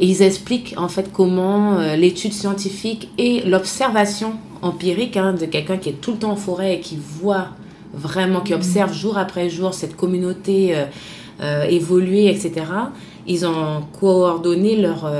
Et 0.00 0.06
ils 0.06 0.22
expliquent 0.22 0.74
en 0.76 0.88
fait 0.88 1.12
comment 1.12 1.78
euh, 1.78 1.96
l'étude 1.96 2.32
scientifique 2.32 3.08
et 3.18 3.42
l'observation 3.42 4.34
empirique 4.62 5.16
hein, 5.16 5.32
de 5.32 5.46
quelqu'un 5.46 5.76
qui 5.76 5.88
est 5.88 6.00
tout 6.00 6.12
le 6.12 6.18
temps 6.18 6.32
en 6.32 6.36
forêt 6.36 6.76
et 6.76 6.80
qui 6.80 6.96
voit 6.96 7.48
vraiment, 7.92 8.40
qui 8.40 8.54
observe 8.54 8.92
jour 8.92 9.18
après 9.18 9.50
jour 9.50 9.74
cette 9.74 9.96
communauté 9.96 10.76
euh, 10.76 10.84
euh, 11.40 11.64
évoluer, 11.64 12.28
etc. 12.28 12.66
Ils 13.26 13.44
ont 13.44 13.82
coordonné 13.98 14.76
leur, 14.76 15.10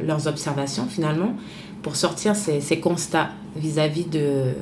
leurs 0.00 0.28
observations 0.28 0.86
finalement 0.88 1.34
pour 1.82 1.96
sortir 1.96 2.36
ces, 2.36 2.60
ces 2.60 2.78
constats 2.78 3.30
vis-à-vis 3.56 4.04
de 4.04 4.52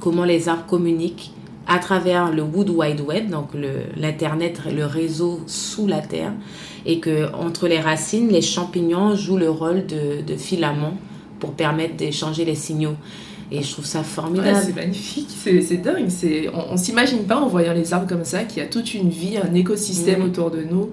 comment 0.00 0.24
les 0.24 0.48
arbres 0.48 0.64
communiquent 0.66 1.33
à 1.66 1.78
travers 1.78 2.30
le 2.32 2.42
Wood 2.42 2.70
Wide 2.70 3.00
Web, 3.00 3.30
donc 3.30 3.50
l'Internet, 3.96 4.60
le, 4.74 4.84
réseau 4.84 5.40
sous 5.46 5.86
la 5.86 6.00
Terre, 6.00 6.32
et 6.84 7.00
que 7.00 7.32
entre 7.34 7.68
les 7.68 7.80
racines, 7.80 8.28
les 8.28 8.42
champignons 8.42 9.14
jouent 9.14 9.38
le 9.38 9.50
rôle 9.50 9.86
de, 9.86 10.20
de 10.26 10.36
filaments 10.36 10.96
pour 11.40 11.52
permettre 11.52 11.96
d'échanger 11.96 12.44
les 12.44 12.54
signaux. 12.54 12.96
Et 13.50 13.62
je 13.62 13.72
trouve 13.72 13.84
ça 13.84 14.02
formidable. 14.02 14.58
c'est 14.64 14.74
magnifique, 14.74 15.28
c'est 15.30 15.76
dingue. 15.76 16.08
On, 16.54 16.72
on 16.72 16.76
s'imagine 16.76 17.24
pas 17.24 17.36
en 17.36 17.48
voyant 17.48 17.72
les 17.72 17.92
arbres 17.92 18.08
comme 18.08 18.24
ça 18.24 18.44
qu'il 18.44 18.62
y 18.62 18.66
a 18.66 18.68
toute 18.68 18.94
une 18.94 19.10
vie, 19.10 19.36
un 19.36 19.54
écosystème 19.54 20.20
mm. 20.20 20.26
autour 20.26 20.50
de 20.50 20.62
nous. 20.62 20.90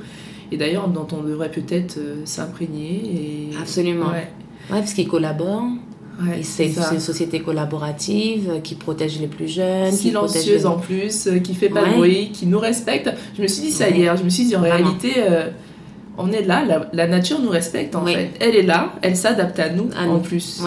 Et 0.52 0.58
d'ailleurs, 0.58 0.90
dont 0.90 1.08
on 1.14 1.24
devrait 1.24 1.52
peut-être 1.52 1.98
euh, 1.98 2.22
s'imprégner. 2.26 3.50
Et... 3.54 3.58
Absolument. 3.60 4.08
Ouais. 4.08 4.28
ouais 4.70 4.80
parce 4.80 4.94
qu'ils 4.94 5.08
collaborent 5.08 5.64
c'est 6.44 6.72
une 6.92 7.00
société 7.00 7.40
collaborative 7.42 8.62
qui 8.64 8.76
protège 8.76 9.20
les 9.20 9.28
plus 9.28 9.48
jeunes. 9.48 9.92
Silencieuse 9.92 10.66
en 10.66 10.78
plus, 10.78 11.28
euh, 11.28 11.40
qui 11.40 11.54
fait 11.54 11.70
pas 11.70 11.84
de 11.84 11.94
bruit, 11.94 12.32
qui 12.34 12.46
nous 12.46 12.60
respecte. 12.60 13.10
Je 13.36 13.42
me 13.42 13.48
suis 13.48 13.64
dit 13.64 13.72
ça 13.72 13.90
hier, 13.90 14.16
je 14.18 14.24
me 14.24 14.30
suis 14.30 14.46
dit 14.46 14.56
en 14.56 14.62
réalité, 14.62 15.14
euh, 15.18 15.50
on 16.18 16.32
est 16.32 16.44
là, 16.44 16.64
la, 16.92 17.08
nature 17.08 17.40
nous 17.40 17.50
respecte 17.50 17.96
en 17.96 18.06
fait. 18.06 18.32
Elle 18.40 18.56
est 18.56 18.64
là, 18.64 18.94
elle 19.02 19.16
s'adapte 19.16 19.60
à 19.60 19.70
nous 19.70 19.90
en 19.98 20.20
plus. 20.20 20.62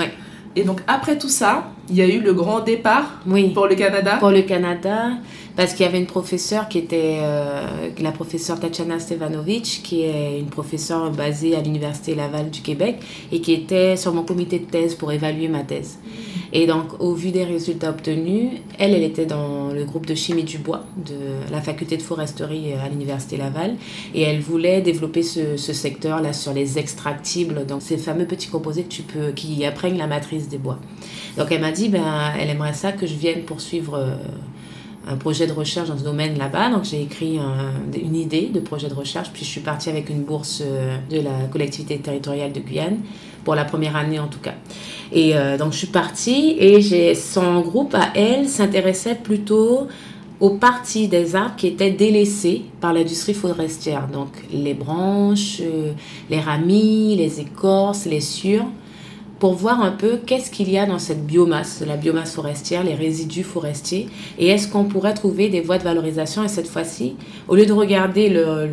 Et 0.57 0.63
donc 0.63 0.81
après 0.87 1.19
tout 1.19 1.29
ça, 1.29 1.71
il 1.89 1.97
y 1.97 2.03
a 2.03 2.07
eu 2.07 2.21
le 2.21 2.33
grand 2.33 2.61
départ 2.61 3.21
pour 3.55 3.67
le 3.67 3.75
Canada? 3.75 4.17
Pour 4.19 4.31
le 4.31 4.43
Canada, 4.43 5.11
parce 5.57 5.75
qu'il 5.75 5.87
y 5.87 5.89
avait 5.89 5.99
une 5.99 6.07
professeure 6.07 6.69
qui 6.69 6.79
était 6.79 7.19
euh, 7.21 7.91
la 8.01 8.13
professeure 8.13 8.59
Tatiana 8.59 8.99
Stevanovic, 8.99 9.83
qui 9.85 10.03
est 10.03 10.39
une 10.39 10.49
professeure 10.49 11.11
basée 11.11 11.55
à 11.55 11.61
l'Université 11.61 12.15
Laval 12.15 12.51
du 12.51 12.61
Québec 12.61 12.97
et 13.31 13.41
qui 13.41 13.53
était 13.53 13.97
sur 13.97 14.13
mon 14.13 14.23
comité 14.23 14.59
de 14.59 14.65
thèse 14.65 14.95
pour 14.95 15.13
évaluer 15.13 15.49
ma 15.49 15.63
thèse. 15.63 15.99
Et 16.53 16.67
donc, 16.67 17.01
au 17.01 17.15
vu 17.15 17.31
des 17.31 17.45
résultats 17.45 17.91
obtenus, 17.91 18.51
elle, 18.79 18.95
elle 18.95 19.03
était 19.03 19.27
dans 19.27 19.69
le 19.73 19.85
groupe 19.85 20.07
de 20.07 20.15
chimie 20.15 20.45
du 20.45 20.59
bois 20.59 20.85
de 20.97 21.51
la 21.53 21.61
faculté 21.61 21.97
de 21.97 22.03
foresterie 22.03 22.73
à 22.75 22.89
l'Université 22.89 23.37
Laval 23.37 23.77
et 24.15 24.23
elle 24.23 24.41
voulait 24.41 24.81
développer 24.81 25.23
ce, 25.23 25.57
ce 25.57 25.73
secteur-là 25.73 26.33
sur 26.33 26.53
les 26.53 26.79
extractibles, 26.79 27.67
donc 27.67 27.83
ces 27.83 27.97
fameux 27.97 28.27
petits 28.27 28.49
composés 28.49 28.85
que 28.85 28.89
tu 28.89 29.03
peux, 29.03 29.33
qui 29.33 29.65
apprennent 29.65 29.99
la 29.99 30.07
matrice 30.07 30.49
des 30.49 30.59
bois. 30.59 30.79
Donc, 31.37 31.49
elle 31.51 31.61
m'a 31.61 31.73
dit, 31.73 31.89
ben, 31.89 32.33
elle 32.39 32.51
aimerait 32.51 32.75
ça 32.75 32.93
que 32.93 33.07
je 33.07 33.15
vienne 33.15 33.43
poursuivre 33.43 33.95
euh, 33.95 34.15
un 35.07 35.17
projet 35.17 35.47
de 35.47 35.53
recherche 35.53 35.89
dans 35.89 35.99
ce 35.99 36.05
domaine 36.05 36.39
là-bas. 36.39 36.71
Donc 36.71 36.85
j'ai 36.85 37.03
écrit 37.03 37.39
une 37.95 38.17
idée 38.17 38.51
de 38.53 38.61
projet 38.61 38.89
de 38.89 38.95
recherche, 38.95 39.31
puis 39.33 39.45
je 39.45 39.51
suis 39.51 39.61
partie 39.61 39.91
avec 39.91 40.09
une 40.11 40.23
bourse 40.23 40.63
euh, 40.65 40.97
de 41.11 41.21
la 41.21 41.47
collectivité 41.51 41.99
territoriale 41.99 42.53
de 42.53 42.61
Guyane, 42.61 42.99
pour 43.45 43.55
la 43.55 43.65
première 43.65 43.97
année 43.97 44.19
en 44.19 44.29
tout 44.29 44.39
cas. 44.39 44.55
Et 45.13 45.37
euh, 45.37 45.59
donc 45.59 45.73
je 45.73 45.79
suis 45.79 45.87
partie 45.89 46.57
et 46.59 47.15
son 47.15 47.61
groupe 47.61 47.95
à 47.95 48.11
elle 48.15 48.49
s'intéressait 48.49 49.17
plutôt 49.17 49.89
aux 50.41 50.51
parties 50.51 51.09
des 51.09 51.37
arbres 51.37 51.57
qui 51.57 51.69
étaient 51.69 51.93
délaissées 51.93 52.63
par 52.81 52.93
l'industrie 52.93 53.35
forestière. 53.35 54.09
Donc 54.09 54.29
les 54.53 54.75
branches, 54.75 55.63
les 56.29 56.41
ramis, 56.41 57.15
les 57.17 57.41
écorces, 57.41 58.07
les 58.07 58.21
sures 58.21 58.67
pour 59.45 59.53
voir 59.53 59.83
un 59.83 59.91
peu 59.91 60.17
qu'est-ce 60.25 60.51
qu'il 60.51 60.71
y 60.71 60.79
a 60.79 60.87
dans 60.87 60.99
cette 60.99 61.27
biomasse, 61.27 61.85
la 61.87 61.99
biomasse 61.99 62.33
forestière, 62.33 62.83
les 62.83 62.95
résidus 62.95 63.43
forestiers, 63.43 64.09
et 64.39 64.49
est-ce 64.49 64.69
qu'on 64.69 64.85
pourrait 64.85 65.13
trouver 65.13 65.51
des 65.51 65.61
voies 65.61 65.77
de 65.77 65.83
valorisation. 65.83 66.45
Et 66.45 66.49
cette 66.49 66.67
fois-ci, 66.67 67.17
au 67.47 67.55
lieu 67.55 67.67
de 67.67 67.75
regarder 67.75 68.31
le, 68.31 68.71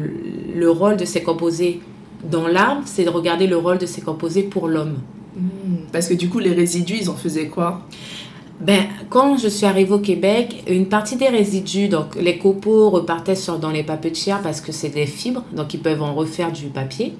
le 0.55 0.69
rôle 0.71 0.95
de 0.95 1.03
ces 1.03 1.23
composés 1.23 1.81
dans 2.23 2.47
l'arbre, 2.47 2.83
c'est 2.85 3.03
de 3.03 3.09
regarder 3.09 3.47
le 3.47 3.57
rôle 3.57 3.79
de 3.79 3.85
ces 3.85 3.99
composés 3.99 4.43
pour 4.43 4.69
l'homme. 4.69 4.99
Hmm. 5.35 5.87
parce 5.91 6.07
que 6.07 6.13
du 6.13 6.29
coup, 6.29 6.39
les 6.39 6.53
résidus, 6.53 6.99
ils 7.01 7.09
en 7.09 7.15
faisaient 7.15 7.47
quoi? 7.47 7.81
Ben, 8.61 8.85
quand 9.09 9.37
je 9.37 9.49
suis 9.49 9.65
arrivée 9.65 9.91
au 9.91 9.99
Québec, 9.99 10.63
une 10.69 10.85
partie 10.85 11.17
des 11.17 11.27
résidus, 11.27 11.89
donc 11.89 12.15
les 12.15 12.37
copeaux 12.37 12.89
repartaient 12.91 13.35
sur, 13.35 13.59
dans 13.59 13.71
les 13.71 13.83
papetières 13.83 14.41
parce 14.41 14.61
que 14.61 14.71
c'est 14.71 14.87
des 14.87 15.05
fibres, 15.05 15.43
donc 15.53 15.73
ils 15.73 15.81
peuvent 15.81 16.01
en 16.01 16.13
refaire 16.13 16.53
du 16.53 16.67
papier. 16.67 17.13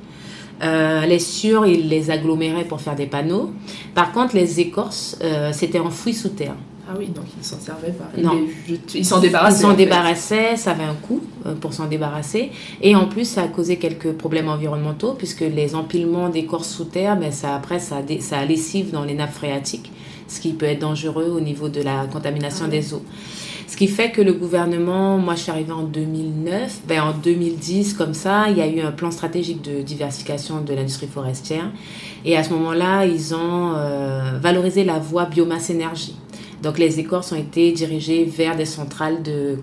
Euh, 0.64 1.06
les 1.06 1.20
sûrs, 1.20 1.66
ils 1.66 1.90
les 1.90 2.12
aggloméraient 2.12 2.66
pour 2.66 2.82
faire 2.82 2.96
des 2.96 3.08
panneaux. 3.08 3.52
Par 3.96 4.12
contre, 4.12 4.36
les 4.36 4.60
écorces, 4.60 5.18
euh, 5.24 5.52
c'était 5.54 5.80
enfoui 5.80 6.14
sous 6.14 6.30
terre. 6.30 6.56
Ah 6.90 6.96
oui, 6.98 7.08
donc 7.08 7.26
ils 7.36 7.40
ne 7.40 7.44
s'en 7.44 7.60
servaient 7.60 7.94
pas. 7.94 8.10
Non. 8.18 8.42
Ils 8.94 9.06
s'en 9.06 9.20
débarrassaient. 9.20 9.58
Ils 9.58 9.62
s'en 9.62 9.74
débarrassaient, 9.74 10.56
ça 10.58 10.72
avait 10.72 10.84
un 10.84 10.96
coût 10.96 11.22
euh, 11.46 11.56
pour 11.56 11.74
s'en 11.74 11.88
débarrasser. 11.88 12.52
Et 12.82 12.96
en 12.96 13.06
plus, 13.08 13.26
ça 13.26 13.44
a 13.44 13.48
causé 13.48 13.78
quelques 13.78 14.12
problèmes 14.12 14.50
environnementaux, 14.50 15.14
puisque 15.14 15.42
les 15.42 15.74
empilements 15.74 16.30
d'écorces 16.30 16.70
sous 16.70 16.86
terre, 16.86 17.18
ben, 17.18 17.32
ça, 17.32 17.56
après, 17.56 17.80
ça, 17.80 18.02
ça 18.20 18.44
lessive 18.46 18.92
dans 18.92 19.06
les 19.06 19.14
nappes 19.14 19.34
phréatiques, 19.34 19.92
ce 20.28 20.42
qui 20.42 20.54
peut 20.54 20.66
être 20.66 20.80
dangereux 20.80 21.30
au 21.30 21.40
niveau 21.40 21.70
de 21.70 21.82
la 21.82 22.08
contamination 22.12 22.66
ah 22.68 22.72
des 22.72 22.94
eaux. 22.94 23.04
Ce 23.72 23.78
qui 23.78 23.88
fait 23.88 24.12
que 24.12 24.22
le 24.22 24.34
gouvernement, 24.34 25.18
moi 25.18 25.34
je 25.36 25.44
suis 25.44 25.52
arrivée 25.52 25.72
en 25.72 25.84
2009, 25.84 26.82
ben 26.90 27.04
en 27.04 27.14
2010 27.14 27.94
comme 27.94 28.14
ça, 28.14 28.50
il 28.50 28.58
y 28.58 28.62
a 28.62 28.68
eu 28.68 28.82
un 28.82 28.92
plan 28.92 29.12
stratégique 29.12 29.62
de 29.62 29.82
diversification 29.82 30.60
de 30.60 30.74
l'industrie 30.74 31.08
forestière. 31.08 31.72
Et 32.26 32.36
à 32.36 32.44
ce 32.44 32.50
moment-là, 32.50 33.06
ils 33.06 33.34
ont 33.34 33.74
euh, 33.78 34.38
valorisé 34.42 34.84
la 34.84 35.00
voie 35.00 35.24
biomasse-énergie. 35.24 36.18
Donc 36.62 36.80
les 36.80 37.00
écorces 37.00 37.32
ont 37.32 37.38
été 37.38 37.72
dirigées 37.72 38.26
vers 38.26 38.58
des 38.58 38.66
centrales 38.66 39.24
de 39.24 39.60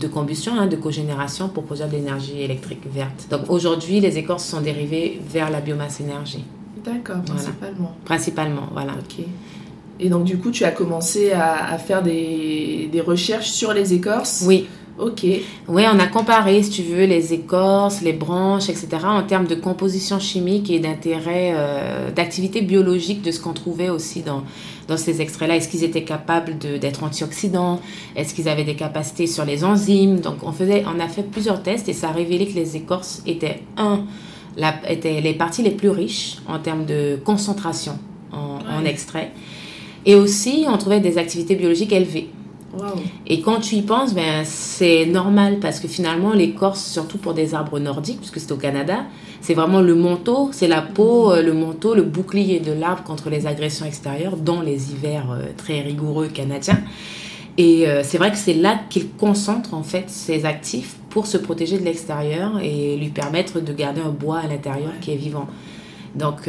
de 0.00 0.08
combustion, 0.08 0.58
hein, 0.58 0.66
de 0.66 0.74
cogénération 0.74 1.48
pour 1.48 1.62
produire 1.62 1.86
de 1.86 1.92
l'énergie 1.92 2.40
électrique 2.40 2.82
verte. 2.92 3.28
Donc 3.30 3.42
aujourd'hui, 3.48 4.00
les 4.00 4.18
écorces 4.18 4.44
sont 4.44 4.60
dérivées 4.60 5.20
vers 5.24 5.50
la 5.50 5.60
biomasse 5.60 6.00
énergie. 6.00 6.42
D'accord, 6.84 7.22
principalement. 7.22 7.94
Principalement, 8.04 8.68
voilà. 8.72 8.94
Ok. 8.94 9.24
Et 10.00 10.08
donc, 10.08 10.24
du 10.24 10.38
coup, 10.38 10.50
tu 10.50 10.64
as 10.64 10.70
commencé 10.70 11.32
à, 11.32 11.76
faire 11.78 12.02
des, 12.02 12.88
des, 12.90 13.00
recherches 13.00 13.50
sur 13.50 13.72
les 13.72 13.94
écorces 13.94 14.44
Oui. 14.46 14.66
Ok. 14.98 15.24
Oui, 15.68 15.84
on 15.92 15.98
a 16.00 16.06
comparé, 16.08 16.60
si 16.64 16.70
tu 16.70 16.82
veux, 16.82 17.04
les 17.04 17.32
écorces, 17.32 18.02
les 18.02 18.12
branches, 18.12 18.68
etc., 18.68 18.88
en 19.04 19.22
termes 19.22 19.46
de 19.46 19.54
composition 19.54 20.18
chimique 20.18 20.70
et 20.70 20.80
d'intérêt, 20.80 21.52
euh, 21.54 22.10
d'activité 22.10 22.62
biologique 22.62 23.22
de 23.22 23.30
ce 23.30 23.38
qu'on 23.38 23.52
trouvait 23.52 23.90
aussi 23.90 24.22
dans, 24.22 24.42
dans 24.88 24.96
ces 24.96 25.20
extraits-là. 25.20 25.54
Est-ce 25.54 25.68
qu'ils 25.68 25.84
étaient 25.84 26.02
capables 26.02 26.58
d'être 26.58 27.04
antioxydants? 27.04 27.80
Est-ce 28.16 28.34
qu'ils 28.34 28.48
avaient 28.48 28.64
des 28.64 28.74
capacités 28.74 29.28
sur 29.28 29.44
les 29.44 29.64
enzymes? 29.64 30.18
Donc, 30.18 30.38
on, 30.42 30.50
faisait, 30.50 30.84
on 30.92 30.98
a 30.98 31.06
fait 31.06 31.22
plusieurs 31.22 31.62
tests 31.62 31.88
et 31.88 31.92
ça 31.92 32.08
a 32.08 32.12
révélé 32.12 32.48
que 32.48 32.54
les 32.54 32.74
écorces 32.74 33.22
étaient, 33.24 33.62
un, 33.76 34.00
la, 34.56 34.74
étaient 34.90 35.20
les 35.20 35.34
parties 35.34 35.62
les 35.62 35.70
plus 35.70 35.90
riches 35.90 36.38
en 36.48 36.58
termes 36.58 36.86
de 36.86 37.20
concentration 37.24 38.00
en, 38.32 38.58
en 38.68 38.84
extrait. 38.84 39.30
Et 40.06 40.14
aussi, 40.14 40.64
on 40.68 40.78
trouvait 40.78 41.00
des 41.00 41.18
activités 41.18 41.54
biologiques 41.54 41.92
élevées. 41.92 42.30
Et 43.26 43.40
quand 43.40 43.60
tu 43.60 43.76
y 43.76 43.82
penses, 43.82 44.14
ben, 44.14 44.44
c'est 44.44 45.06
normal 45.06 45.58
parce 45.60 45.80
que 45.80 45.88
finalement, 45.88 46.32
l'écorce, 46.32 46.84
surtout 46.84 47.18
pour 47.18 47.34
des 47.34 47.54
arbres 47.54 47.78
nordiques, 47.78 48.18
puisque 48.18 48.40
c'est 48.40 48.52
au 48.52 48.56
Canada, 48.56 49.04
c'est 49.40 49.54
vraiment 49.54 49.80
le 49.80 49.94
manteau, 49.94 50.50
c'est 50.52 50.68
la 50.68 50.82
peau, 50.82 51.32
euh, 51.32 51.42
le 51.42 51.52
manteau, 51.52 51.94
le 51.94 52.02
bouclier 52.02 52.60
de 52.60 52.72
l'arbre 52.72 53.02
contre 53.02 53.30
les 53.30 53.46
agressions 53.46 53.86
extérieures 53.86 54.36
dans 54.36 54.60
les 54.60 54.92
hivers 54.92 55.30
euh, 55.30 55.46
très 55.56 55.80
rigoureux 55.80 56.28
canadiens. 56.28 56.80
Et 57.56 57.88
euh, 57.88 58.02
c'est 58.04 58.18
vrai 58.18 58.30
que 58.30 58.36
c'est 58.36 58.54
là 58.54 58.78
qu'il 58.88 59.10
concentre 59.10 59.74
en 59.74 59.82
fait 59.82 60.08
ses 60.08 60.44
actifs 60.44 60.96
pour 61.10 61.26
se 61.26 61.38
protéger 61.38 61.78
de 61.78 61.84
l'extérieur 61.84 62.60
et 62.62 62.96
lui 62.96 63.08
permettre 63.08 63.60
de 63.60 63.72
garder 63.72 64.00
un 64.00 64.10
bois 64.10 64.38
à 64.38 64.46
l'intérieur 64.46 64.92
qui 65.00 65.12
est 65.12 65.16
vivant. 65.16 65.48
Donc 66.14 66.48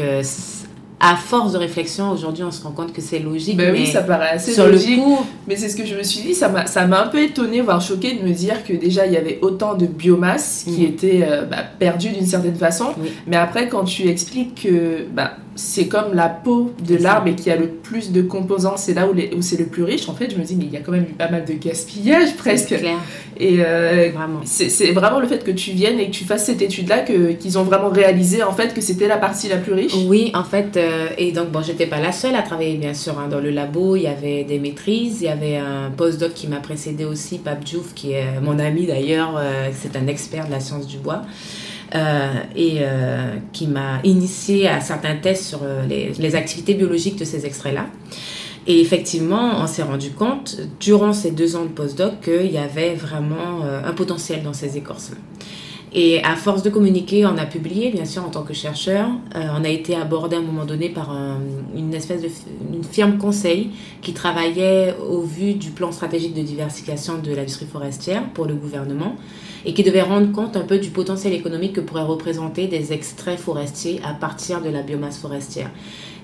à 1.00 1.16
force 1.16 1.54
de 1.54 1.58
réflexion, 1.58 2.12
aujourd'hui, 2.12 2.44
on 2.44 2.52
se 2.52 2.62
rend 2.62 2.72
compte 2.72 2.92
que 2.92 3.02
c'est 3.02 3.20
logique. 3.20 3.56
Ben 3.56 3.72
mais 3.72 3.80
oui, 3.80 3.88
ça 3.88 4.02
paraît 4.02 4.32
assez 4.32 4.52
sur 4.52 4.68
logique. 4.68 4.98
Le 4.98 5.04
coup... 5.04 5.26
Mais 5.48 5.56
c'est 5.56 5.70
ce 5.70 5.78
que 5.78 5.86
je 5.86 5.96
me 5.96 6.04
suis 6.04 6.22
dit, 6.22 6.36
ça 6.36 6.50
m'a, 6.50 7.02
un 7.02 7.08
peu 7.08 7.24
étonné, 7.24 7.62
voire 7.62 7.80
choqué 7.80 8.16
de 8.16 8.24
me 8.24 8.34
dire 8.34 8.66
que 8.66 8.74
déjà, 8.74 9.06
il 9.06 9.14
y 9.14 9.18
avait 9.18 9.40
autant 9.42 9.76
de 9.76 9.86
biomasse 9.86 10.66
qui 10.66 10.84
était 10.84 11.22
euh, 11.24 11.44
bah, 11.44 11.64
perdue 11.80 12.10
d'une 12.10 12.26
certaine 12.26 12.56
façon. 12.56 12.88
Mais 13.28 13.38
après, 13.38 13.70
quand 13.70 13.86
tu 13.86 14.08
expliques 14.08 14.64
que 14.64 15.06
bah, 15.14 15.38
c'est 15.60 15.88
comme 15.88 16.14
la 16.14 16.30
peau 16.30 16.72
de 16.88 16.96
l'arbre 16.96 17.28
et 17.28 17.36
qui 17.36 17.52
a 17.52 17.58
le 17.58 17.68
plus 17.68 18.14
de 18.14 18.22
composants, 18.22 18.78
c'est 18.78 18.94
là 18.94 19.08
où, 19.08 19.14
où 19.14 19.42
c'est 19.42 19.60
le 19.60 19.66
plus 19.66 19.84
riche. 19.84 20.08
En 20.08 20.14
fait, 20.14 20.32
je 20.32 20.38
me 20.38 20.44
dis, 20.44 20.56
mais 20.56 20.64
il 20.64 20.72
y 20.72 20.78
a 20.78 20.80
quand 20.80 20.94
même 20.94 21.04
eu 21.04 21.14
pas 21.14 21.30
mal 21.30 21.44
de 21.44 21.52
gaspillage 21.52 22.38
presque. 22.38 22.78
Clair. 22.78 22.96
Et 23.38 23.58
euh, 23.60 24.10
vraiment. 24.14 24.40
C'est, 24.46 24.92
vraiment 24.92 25.20
le 25.20 25.28
fait 25.28 25.44
que 25.44 25.52
tu 25.52 25.72
viennes 25.72 26.00
et 26.00 26.06
que 26.06 26.12
tu 26.12 26.24
fasses 26.24 26.46
cette 26.46 26.62
étude-là 26.62 27.00
que, 27.00 27.34
qu'ils 27.34 27.58
ont 27.58 27.64
vraiment 27.64 27.90
réalisé 27.90 28.42
en 28.42 28.54
fait 28.54 28.74
que 28.74 28.80
c'était 28.80 29.10
la 29.10 29.18
partie 29.18 29.50
la 29.50 29.58
plus 29.58 29.74
riche. 29.74 29.94
Oui, 30.08 30.32
en 30.34 30.46
fait, 30.46 30.78
euh, 30.78 31.08
et 31.18 31.34
donc 31.34 31.50
bon, 31.50 31.62
j'étais 31.62 31.88
pas 31.88 32.00
la 32.00 32.14
seule 32.14 32.36
à 32.36 32.42
travailler 32.42 32.78
bien 32.78 32.94
sûr 32.94 33.20
hein, 33.20 33.28
dans 33.30 33.42
le 33.42 33.50
labo. 33.50 33.98
Il 33.98 34.04
y 34.04 34.08
avait 34.08 34.46
des 34.46 34.60
maîtrises, 34.60 35.18
il 35.22 35.26
y 35.26 35.30
avait 35.30 35.58
un 35.58 35.92
postdoc 35.92 36.34
qui 36.34 36.48
m'a 36.48 36.62
précédé 36.62 37.04
aussi, 37.04 37.38
Pape 37.38 37.66
Diouf, 37.66 37.94
qui 37.94 38.14
est 38.14 38.40
mon 38.42 38.60
ami 38.60 38.88
d'ailleurs, 38.88 39.36
euh, 39.38 39.70
c'est 39.74 39.98
un 39.98 40.08
expert 40.08 40.48
de 40.48 40.52
la 40.52 40.62
science 40.62 40.88
du 40.88 40.98
bois. 41.00 41.24
Euh, 41.96 42.34
et 42.56 42.78
euh, 42.82 43.38
qui 43.52 43.66
m'a 43.66 44.00
initié 44.04 44.68
à 44.68 44.80
certains 44.80 45.16
tests 45.16 45.46
sur 45.46 45.62
euh, 45.64 45.88
les, 45.88 46.36
activités 46.36 46.76
biologiques 46.76 47.16
de 47.16 47.26
ces 47.26 47.48
extraits-là. 47.48 47.88
Et 48.68 48.80
effectivement, 48.80 49.54
on 49.58 49.66
s'est 49.66 49.82
rendu 49.82 50.12
compte, 50.12 50.58
durant 50.80 51.14
ces 51.14 51.32
deux 51.32 51.56
ans 51.56 51.64
de 51.64 51.70
postdoc, 51.70 52.22
qu'il 52.22 52.52
y 52.52 52.60
avait 52.60 52.94
vraiment 52.94 53.64
un 53.64 53.94
potentiel 53.94 54.44
dans 54.44 54.54
ces 54.54 54.78
écorces-là. 54.78 55.18
Et 55.92 56.22
à 56.24 56.36
force 56.36 56.62
de 56.62 56.70
communiquer, 56.70 57.26
on 57.26 57.36
a 57.40 57.48
publié, 57.48 57.90
bien 57.90 58.06
sûr, 58.06 58.24
en 58.24 58.30
tant 58.30 58.44
que 58.44 58.54
chercheur. 58.54 59.08
on 59.34 59.64
a 59.64 59.70
été 59.70 59.96
abordé 59.96 60.36
à 60.36 60.40
un 60.40 60.44
moment 60.44 60.66
donné 60.66 60.90
par 60.90 61.10
une 61.76 61.96
espèce 61.96 62.22
de 62.22 62.30
une 62.72 62.84
firme 62.84 63.18
conseil 63.18 63.72
qui 64.04 64.14
travaillait 64.14 64.94
au 65.10 65.22
vu 65.22 65.54
du 65.54 65.72
plan 65.72 65.92
stratégique 65.92 66.36
de 66.36 66.44
diversification 66.44 67.18
de 67.18 67.34
l'industrie 67.34 67.66
forestière 67.66 68.24
pour 68.34 68.46
le 68.46 68.54
gouvernement 68.54 69.16
et 69.66 69.74
qui 69.74 69.84
devait 69.84 70.02
rendre 70.02 70.32
compte 70.32 70.56
un 70.58 70.62
peu 70.62 70.80
du 70.80 70.90
potentiel 70.90 71.34
économique 71.34 71.74
que 71.74 71.82
pourraient 71.82 72.02
représenter 72.04 72.68
des 72.68 72.94
extraits 72.94 73.40
forestiers 73.40 74.00
à 74.04 74.14
partir 74.14 74.62
de 74.62 74.70
la 74.70 74.82
biomasse 74.82 75.18
forestière. 75.18 75.70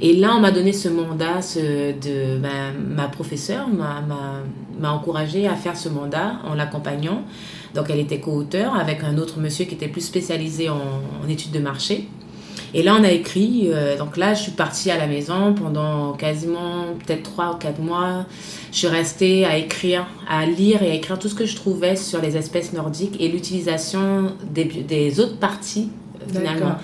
Et 0.01 0.13
là, 0.13 0.33
on 0.35 0.41
m'a 0.41 0.51
donné 0.51 0.73
ce 0.73 0.89
mandat 0.89 1.41
ce, 1.41 1.91
de 1.93 2.37
ma, 2.37 2.71
ma 2.71 3.07
professeure, 3.07 3.67
m'a 3.69 4.91
encouragé 4.91 5.47
à 5.47 5.55
faire 5.55 5.77
ce 5.77 5.89
mandat 5.89 6.39
en 6.45 6.53
l'accompagnant. 6.53 7.23
Donc, 7.73 7.89
elle 7.89 7.99
était 7.99 8.19
co-auteur 8.19 8.75
avec 8.75 9.03
un 9.03 9.17
autre 9.17 9.39
monsieur 9.39 9.65
qui 9.65 9.75
était 9.75 9.87
plus 9.87 10.01
spécialisé 10.01 10.69
en, 10.69 10.75
en 10.75 11.29
études 11.29 11.51
de 11.51 11.59
marché. 11.59 12.07
Et 12.73 12.83
là, 12.83 12.95
on 12.99 13.03
a 13.03 13.11
écrit. 13.11 13.69
Euh, 13.71 13.97
donc 13.97 14.17
là, 14.17 14.33
je 14.33 14.43
suis 14.43 14.51
partie 14.51 14.91
à 14.91 14.97
la 14.97 15.07
maison 15.07 15.53
pendant 15.53 16.13
quasiment 16.13 16.85
peut-être 17.05 17.23
trois 17.23 17.53
ou 17.53 17.57
quatre 17.57 17.79
mois. 17.79 18.25
Je 18.71 18.77
suis 18.77 18.87
restée 18.87 19.45
à 19.45 19.57
écrire, 19.57 20.07
à 20.27 20.45
lire 20.45 20.83
et 20.83 20.91
à 20.91 20.93
écrire 20.93 21.17
tout 21.17 21.29
ce 21.29 21.35
que 21.35 21.45
je 21.45 21.55
trouvais 21.55 21.95
sur 21.95 22.21
les 22.21 22.37
espèces 22.37 22.73
nordiques 22.73 23.15
et 23.19 23.27
l'utilisation 23.27 24.33
des, 24.51 24.65
des, 24.65 25.19
autres 25.19 25.37
parties 25.37 25.89
finalement. 26.31 26.75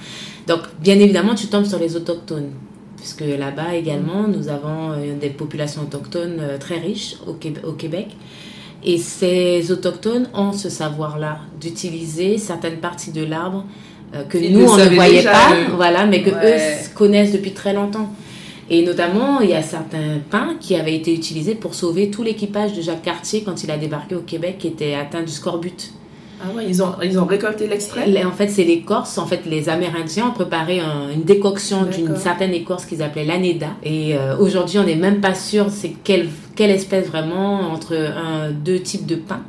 Donc, 0.47 0.61
bien 0.79 0.99
évidemment, 0.99 1.35
tu 1.35 1.47
tombes 1.47 1.65
sur 1.65 1.79
les 1.79 1.95
autochtones. 1.95 2.51
Puisque 2.97 3.21
là-bas 3.21 3.75
également, 3.75 4.27
nous 4.27 4.47
avons 4.47 4.91
euh, 4.91 5.17
des 5.19 5.31
populations 5.31 5.81
autochtones 5.81 6.37
euh, 6.39 6.57
très 6.59 6.77
riches 6.77 7.15
au 7.25 7.73
Québec. 7.73 8.15
Et 8.83 8.97
ces 8.97 9.71
autochtones 9.71 10.27
ont 10.33 10.53
ce 10.53 10.69
savoir-là 10.69 11.39
d'utiliser 11.59 12.37
certaines 12.37 12.77
parties 12.77 13.11
de 13.11 13.23
l'arbre 13.23 13.65
euh, 14.13 14.23
que 14.23 14.37
nous, 14.37 14.67
on 14.67 14.77
ne 14.77 14.95
voyait 14.95 15.23
pas, 15.23 15.53
voilà, 15.75 16.05
mais 16.05 16.21
que 16.21 16.29
eux 16.29 16.59
connaissent 16.95 17.31
depuis 17.31 17.51
très 17.51 17.73
longtemps. 17.73 18.13
Et 18.69 18.85
notamment, 18.85 19.41
il 19.41 19.49
y 19.49 19.53
a 19.53 19.61
certains 19.61 20.19
pins 20.29 20.55
qui 20.59 20.75
avaient 20.75 20.95
été 20.95 21.13
utilisés 21.13 21.55
pour 21.55 21.75
sauver 21.75 22.09
tout 22.09 22.23
l'équipage 22.23 22.73
de 22.73 22.81
Jacques 22.81 23.03
Cartier 23.03 23.43
quand 23.43 23.63
il 23.63 23.71
a 23.71 23.77
débarqué 23.77 24.15
au 24.15 24.21
Québec, 24.21 24.55
qui 24.59 24.67
était 24.67 24.93
atteint 24.93 25.23
du 25.23 25.31
scorbut. 25.31 25.91
Ah 26.43 26.55
ouais, 26.55 26.65
ils 26.67 26.81
ont, 26.81 26.93
ils 27.03 27.19
ont 27.19 27.25
récolté 27.25 27.67
l'extrait? 27.67 28.23
En 28.23 28.31
fait, 28.31 28.47
c'est 28.47 28.63
l'écorce. 28.63 29.17
En 29.17 29.27
fait, 29.27 29.41
les 29.45 29.69
Amérindiens 29.69 30.27
ont 30.29 30.33
préparé 30.33 30.79
une 31.13 31.23
décoction 31.23 31.83
d'une 31.83 32.15
certaine 32.15 32.53
écorce 32.53 32.85
qu'ils 32.85 33.03
appelaient 33.03 33.25
l'aneda. 33.25 33.67
Et 33.83 34.15
euh, 34.15 34.37
aujourd'hui, 34.37 34.79
on 34.79 34.83
n'est 34.83 34.95
même 34.95 35.21
pas 35.21 35.35
sûr 35.35 35.67
c'est 35.69 35.93
quelle, 36.03 36.29
quelle 36.55 36.71
espèce 36.71 37.07
vraiment 37.07 37.71
entre 37.71 37.93
un, 37.95 38.51
deux 38.51 38.79
types 38.79 39.05
de 39.05 39.15
pins. 39.15 39.43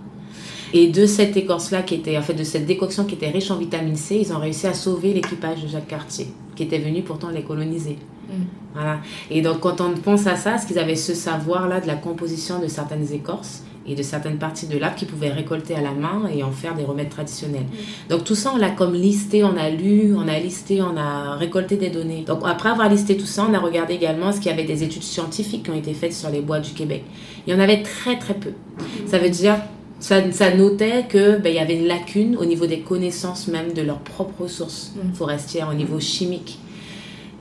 Et 0.75 0.89
de 0.89 1.07
cette 1.07 1.37
écorce-là, 1.37 1.83
qui 1.83 1.95
était, 1.95 2.17
en 2.17 2.23
fait, 2.23 2.35
de 2.35 2.45
cette 2.45 2.67
décoction 2.67 3.05
qui 3.05 3.15
était 3.15 3.29
riche 3.29 3.51
en 3.51 3.59
vitamine 3.59 3.97
C, 3.97 4.19
ils 4.23 4.33
ont 4.33 4.39
réussi 4.39 4.67
à 4.67 4.75
sauver 4.75 5.13
l'équipage 5.13 5.63
de 5.63 5.69
Jacques 5.69 5.89
Cartier, 5.89 6.29
qui 6.57 6.63
était 6.63 6.79
venu 6.79 7.03
pourtant 7.03 7.29
les 7.29 7.43
coloniser. 7.43 7.99
Mm. 8.29 8.43
Voilà. 8.75 8.99
Et 9.31 9.43
donc, 9.43 9.61
quand 9.61 9.81
on 9.83 9.91
pense 9.93 10.27
à 10.27 10.37
ça, 10.37 10.57
ce 10.57 10.67
qu'ils 10.67 10.79
avaient 10.79 10.97
ce 10.97 11.15
savoir-là 11.15 11.81
de 11.81 11.87
la 11.87 11.97
composition 11.97 12.59
de 12.59 12.69
certaines 12.69 13.13
écorces 13.13 13.65
et 13.85 13.95
de 13.95 14.03
certaines 14.03 14.39
parties 14.39 14.67
de 14.67 14.79
l'arbre 14.79 14.97
qu'ils 14.97 15.09
pouvaient 15.09 15.33
récolter 15.33 15.75
à 15.75 15.83
la 15.83 15.91
main 15.91 16.23
et 16.33 16.43
en 16.43 16.53
faire 16.53 16.75
des 16.75 16.85
remèdes 16.85 17.11
traditionnels? 17.11 17.65
Mm. 17.65 18.09
Donc, 18.09 18.25
tout 18.25 18.35
ça, 18.35 18.53
on 18.55 18.57
l'a 18.57 18.71
comme 18.71 18.95
listé, 18.95 19.45
on 19.45 19.57
a 19.59 19.69
lu, 19.69 20.15
on 20.17 20.27
a 20.27 20.39
listé, 20.39 20.81
on 20.81 20.97
a 20.97 21.37
récolté 21.37 21.77
des 21.77 21.91
données. 21.91 22.25
Donc, 22.27 22.41
après 22.47 22.71
avoir 22.71 22.89
listé 22.89 23.19
tout 23.19 23.27
ça, 23.27 23.47
on 23.47 23.53
a 23.53 23.59
regardé 23.59 23.93
également 23.93 24.33
ce 24.33 24.39
qu'il 24.39 24.51
y 24.51 24.55
avait 24.55 24.65
des 24.65 24.83
études 24.83 25.03
scientifiques 25.03 25.65
qui 25.65 25.71
ont 25.71 25.77
été 25.77 25.93
faites 25.93 26.15
sur 26.15 26.31
les 26.31 26.41
bois 26.41 26.61
du 26.61 26.71
Québec. 26.73 27.05
Il 27.47 27.53
y 27.53 27.57
en 27.57 27.61
avait 27.61 27.83
très, 27.83 28.19
très 28.19 28.35
peu. 28.35 28.51
Mm. 28.51 29.07
Ça 29.07 29.19
veut 29.19 29.31
dire 29.31 29.57
ça, 30.03 30.55
notait 30.55 31.07
qu'il 31.09 31.39
ben, 31.43 31.55
y 31.55 31.59
avait 31.61 31.77
une 31.77 31.87
lacune 31.87 32.37
au 32.37 32.45
niveau 32.45 32.67
des 32.67 32.81
connaissances 32.81 33.47
même 33.47 33.73
de 33.73 33.83
leurs 33.83 34.01
propres 34.01 34.43
ressources 34.43 34.93
mm. 34.97 35.15
forestières, 35.15 35.69
au 35.71 35.75
niveau 35.75 36.01
chimique. 36.01 36.59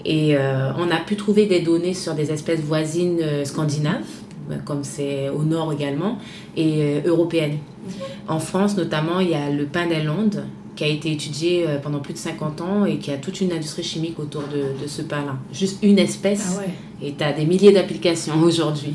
Et 0.06 0.36
euh, 0.36 0.71
on 0.78 0.91
a 0.91 0.97
pu 0.97 1.15
trouver 1.15 1.47
des 1.47 1.62
données 1.62 1.95
sur 1.95 2.13
des 2.13 2.32
espèces 2.32 2.62
voisines 2.62 3.19
euh, 3.21 3.45
scandinaves, 3.45 4.06
ben, 4.47 4.60
comme 4.63 4.84
c'est 4.84 5.30
au 5.30 5.43
nord 5.43 5.74
également, 5.74 6.19
et 6.56 6.84
euh, 6.84 7.02
européennes. 7.06 7.58
Mm. 7.58 7.91
En 8.28 8.39
France, 8.39 8.78
notamment, 8.78 9.19
il 9.19 9.30
y 9.32 9.36
a 9.36 9.50
le 9.50 9.65
pin 9.65 9.88
des 9.88 10.04
Landes, 10.04 10.43
qui 10.76 10.84
a 10.84 10.88
été 10.88 11.12
étudié 11.12 11.65
pendant 11.84 12.00
plus 12.00 12.13
de 12.13 12.17
50 12.17 12.62
ans 12.62 12.86
et 12.86 12.97
qui 12.97 13.12
a 13.12 13.17
toute 13.17 13.41
une 13.41 13.52
industrie 13.52 13.84
chimique 13.84 14.17
autour 14.19 14.43
de, 14.43 14.88
ce 14.88 15.02
pain-là. 15.02 15.36
Juste 15.52 15.80
une 15.84 16.00
espèce, 16.00 16.60
ah 16.60 16.63
et 17.04 17.13
tu 17.13 17.24
as 17.24 17.34
des 17.34 17.45
milliers 17.45 17.74
d'applications 17.74 18.39
aujourd'hui. 18.43 18.93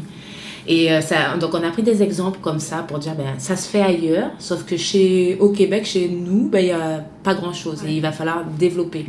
Et 0.69 0.91
euh, 0.91 1.01
ça, 1.01 1.37
donc 1.41 1.55
on 1.55 1.63
a 1.63 1.71
pris 1.71 1.83
des 1.83 2.03
exemples 2.03 2.41
comme 2.43 2.59
ça 2.59 2.79
pour 2.79 2.99
dire 2.99 3.15
ben 3.15 3.35
ça 3.39 3.57
se 3.57 3.69
fait 3.69 3.83
ailleurs, 3.83 4.31
sauf 4.39 4.65
que 4.65 4.77
chez 4.77 5.37
au 5.39 5.51
Québec, 5.51 5.85
chez 5.85 6.09
nous, 6.09 6.49
ben 6.49 6.59
il 6.61 6.69
y 6.69 6.73
a 6.73 7.05
pas 7.23 7.35
grand 7.35 7.53
chose 7.53 7.85
et 7.87 7.93
il 7.93 8.03
va 8.03 8.11
falloir 8.11 8.45
développer. 8.59 9.07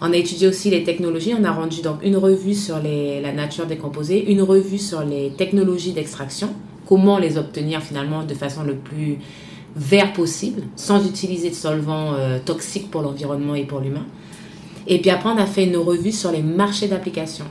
On 0.00 0.12
a 0.12 0.16
étudié 0.16 0.46
aussi 0.46 0.70
les 0.70 0.84
technologies, 0.84 1.34
on 1.38 1.44
a 1.44 1.50
rendu 1.50 1.80
donc 1.82 2.04
une 2.04 2.16
revue 2.16 2.54
sur 2.54 2.78
les, 2.78 3.20
la 3.20 3.32
nature 3.32 3.66
des 3.66 3.76
composés, 3.76 4.30
une 4.30 4.42
revue 4.42 4.78
sur 4.78 5.02
les 5.02 5.30
technologies 5.30 5.92
d'extraction, 5.92 6.50
comment 6.86 7.18
les 7.18 7.36
obtenir 7.38 7.82
finalement 7.82 8.22
de 8.22 8.34
façon 8.34 8.62
le 8.62 8.74
plus 8.74 9.18
vert 9.74 10.12
possible, 10.12 10.62
sans 10.76 11.06
utiliser 11.06 11.50
de 11.50 11.54
solvants 11.54 12.14
euh, 12.14 12.38
toxiques 12.44 12.90
pour 12.90 13.02
l'environnement 13.02 13.54
et 13.54 13.64
pour 13.64 13.80
l'humain. 13.80 14.06
Et 14.86 15.00
puis 15.00 15.10
après, 15.10 15.30
on 15.30 15.36
a 15.36 15.46
fait 15.46 15.64
une 15.64 15.76
revue 15.76 16.12
sur 16.12 16.32
les 16.32 16.42
marchés 16.42 16.86
d'application. 16.86 17.44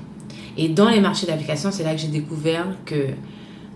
Et 0.57 0.69
dans 0.69 0.89
les 0.89 0.99
marchés 0.99 1.27
d'application, 1.27 1.69
c'est 1.71 1.83
là 1.83 1.93
que 1.93 2.01
j'ai 2.01 2.07
découvert 2.07 2.65
que 2.85 2.95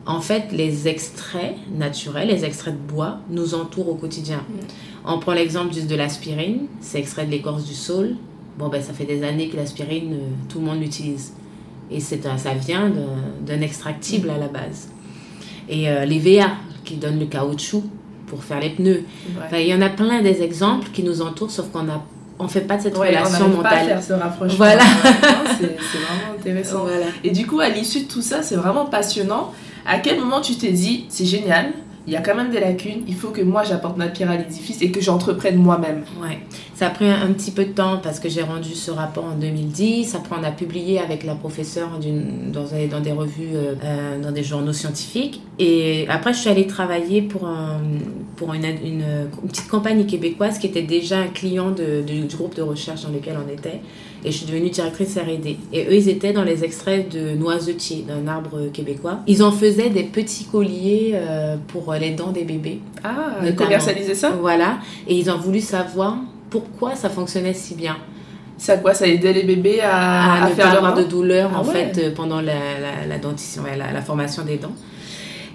en 0.05 0.21
fait, 0.21 0.51
les 0.51 0.87
extraits 0.87 1.55
naturels, 1.77 2.27
les 2.27 2.43
extraits 2.43 2.73
de 2.73 2.91
bois, 2.91 3.19
nous 3.29 3.53
entourent 3.53 3.89
au 3.89 3.95
quotidien. 3.95 4.37
Mm. 4.37 4.59
On 5.05 5.19
prend 5.19 5.33
l'exemple 5.33 5.73
juste 5.73 5.87
de 5.87 5.95
l'aspirine, 5.95 6.67
c'est 6.79 6.99
extrait 6.99 7.25
de 7.25 7.31
l'écorce 7.31 7.65
du 7.65 7.73
saule. 7.73 8.15
Bon, 8.57 8.67
ben, 8.67 8.81
ça 8.81 8.93
fait 8.93 9.05
des 9.05 9.23
années 9.23 9.49
que 9.49 9.57
l'aspirine, 9.57 10.13
euh, 10.13 10.27
tout 10.49 10.59
le 10.59 10.65
monde 10.65 10.81
l'utilise. 10.81 11.33
Et 11.89 11.99
c'est 11.99 12.23
ça 12.23 12.53
vient 12.53 12.91
d'un 13.45 13.61
extractible 13.61 14.29
à 14.29 14.37
la 14.37 14.47
base. 14.47 14.89
Et 15.67 15.89
euh, 15.89 16.05
les 16.05 16.19
VA, 16.19 16.51
qui 16.85 16.95
donnent 16.95 17.19
le 17.19 17.25
caoutchouc 17.25 17.83
pour 18.27 18.43
faire 18.43 18.61
les 18.61 18.69
pneus. 18.69 19.03
il 19.53 19.67
y 19.67 19.73
en 19.73 19.81
a 19.81 19.89
plein 19.89 20.21
des 20.21 20.41
exemples 20.41 20.89
qui 20.93 21.03
nous 21.03 21.21
entourent, 21.21 21.51
sauf 21.51 21.69
qu'on 21.69 21.89
a 21.89 22.01
on 22.39 22.47
fait 22.47 22.61
pas 22.61 22.77
de 22.77 22.81
cette 22.81 22.97
relation 22.97 23.45
on 23.45 23.57
mentale. 23.57 23.71
Pas 23.71 23.77
à 23.77 23.85
faire 23.85 24.03
ce 24.03 24.13
rapprochement. 24.13 24.57
Voilà. 24.57 24.83
c'est 25.59 25.67
vraiment 25.67 26.39
intéressant. 26.39 26.87
Et 27.23 27.29
du 27.29 27.45
coup, 27.45 27.59
à 27.59 27.69
l'issue 27.69 28.01
de 28.01 28.07
tout 28.07 28.23
ça, 28.23 28.41
c'est 28.41 28.55
vraiment 28.55 28.85
passionnant. 28.85 29.51
À 29.85 29.99
quel 29.99 30.19
moment 30.19 30.41
tu 30.41 30.55
t'es 30.55 30.71
dit, 30.71 31.05
c'est 31.09 31.25
génial, 31.25 31.73
il 32.07 32.13
y 32.13 32.15
a 32.15 32.21
quand 32.21 32.35
même 32.35 32.49
des 32.49 32.59
lacunes, 32.59 33.03
il 33.07 33.13
faut 33.13 33.29
que 33.29 33.41
moi 33.41 33.63
j'apporte 33.63 33.95
ma 33.95 34.07
pierre 34.07 34.31
à 34.31 34.37
l'édifice 34.37 34.81
et 34.81 34.89
que 34.89 34.99
j'entreprenne 34.99 35.57
moi-même. 35.57 36.03
Ouais, 36.19 36.39
ça 36.73 36.87
a 36.87 36.89
pris 36.89 37.07
un, 37.07 37.27
petit 37.27 37.51
peu 37.51 37.63
de 37.63 37.71
temps 37.71 37.99
parce 38.01 38.19
que 38.19 38.27
j'ai 38.27 38.41
rendu 38.41 38.73
ce 38.73 38.89
rapport 38.89 39.25
en 39.25 39.35
2010. 39.35 40.15
Après, 40.15 40.35
on 40.39 40.43
a 40.43 40.49
publié 40.49 40.99
avec 40.99 41.23
la 41.23 41.35
professeure 41.35 41.89
dans, 41.99 42.63
dans, 42.89 42.99
des 42.99 43.11
revues, 43.11 43.49
euh, 43.53 43.75
euh, 43.83 44.19
dans 44.19 44.31
des 44.31 44.43
journaux 44.43 44.73
scientifiques. 44.73 45.41
Et 45.59 46.07
après, 46.09 46.33
je 46.33 46.39
suis 46.39 46.49
allée 46.49 46.65
travailler 46.65 47.21
pour, 47.21 47.47
pour 48.35 48.53
une, 48.55 48.65
une, 48.65 49.05
petite 49.47 49.67
compagnie 49.67 50.07
québécoise 50.07 50.57
qui 50.57 50.65
était 50.65 50.81
déjà 50.81 51.19
un 51.19 51.27
client 51.27 51.69
de, 51.69 52.01
du 52.01 52.35
groupe 52.35 52.55
de 52.55 52.63
recherche 52.63 53.03
dans 53.03 53.11
lequel 53.11 53.37
on 53.37 53.51
était 53.51 53.79
et 54.23 54.31
je 54.31 54.37
suis 54.37 54.45
devenue 54.45 54.69
directrice 54.69 55.17
R&D. 55.17 55.57
Et 55.73 55.85
eux, 55.85 55.93
ils 55.93 56.09
étaient 56.09 56.33
dans 56.33 56.43
les 56.43 56.63
extraits 56.63 57.09
de 57.09 57.31
noisetier, 57.31 58.05
d'un 58.07 58.27
arbre 58.27 58.69
québécois. 58.71 59.19
Ils 59.27 59.43
en 59.43 59.51
faisaient 59.51 59.89
des 59.89 60.03
petits 60.03 60.45
colliers 60.45 61.13
euh, 61.15 61.57
pour 61.67 61.93
les 61.93 62.11
dents 62.11 62.31
des 62.31 62.43
bébés. 62.43 62.79
Ah, 63.03 63.37
ils 63.43 63.55
commercialisaient 63.55 64.15
ça? 64.15 64.31
Voilà. 64.39 64.77
Et 65.07 65.15
ils 65.15 65.29
ont 65.29 65.37
voulu 65.37 65.59
savoir 65.59 66.17
pourquoi 66.49 66.95
ça 66.95 67.09
fonctionnait 67.09 67.53
si 67.53 67.75
bien. 67.75 67.97
Ça 68.57 68.77
quoi? 68.77 68.93
Ça 68.93 69.07
aidait 69.07 69.33
les 69.33 69.43
bébés 69.43 69.81
à, 69.81 70.43
à, 70.43 70.49
ne 70.49 70.53
faire 70.53 70.69
pas 70.69 70.77
avoir 70.77 70.93
de 70.93 71.03
douleur 71.03 71.49
ah 71.55 71.59
en 71.59 71.63
fait 71.63 71.97
euh, 71.97 72.11
pendant 72.13 72.41
la, 72.41 72.53
la, 73.09 73.17
dentition, 73.17 73.63
la, 73.63 73.91
la, 73.91 74.01
formation 74.01 74.43
des 74.43 74.57
dents. 74.57 74.75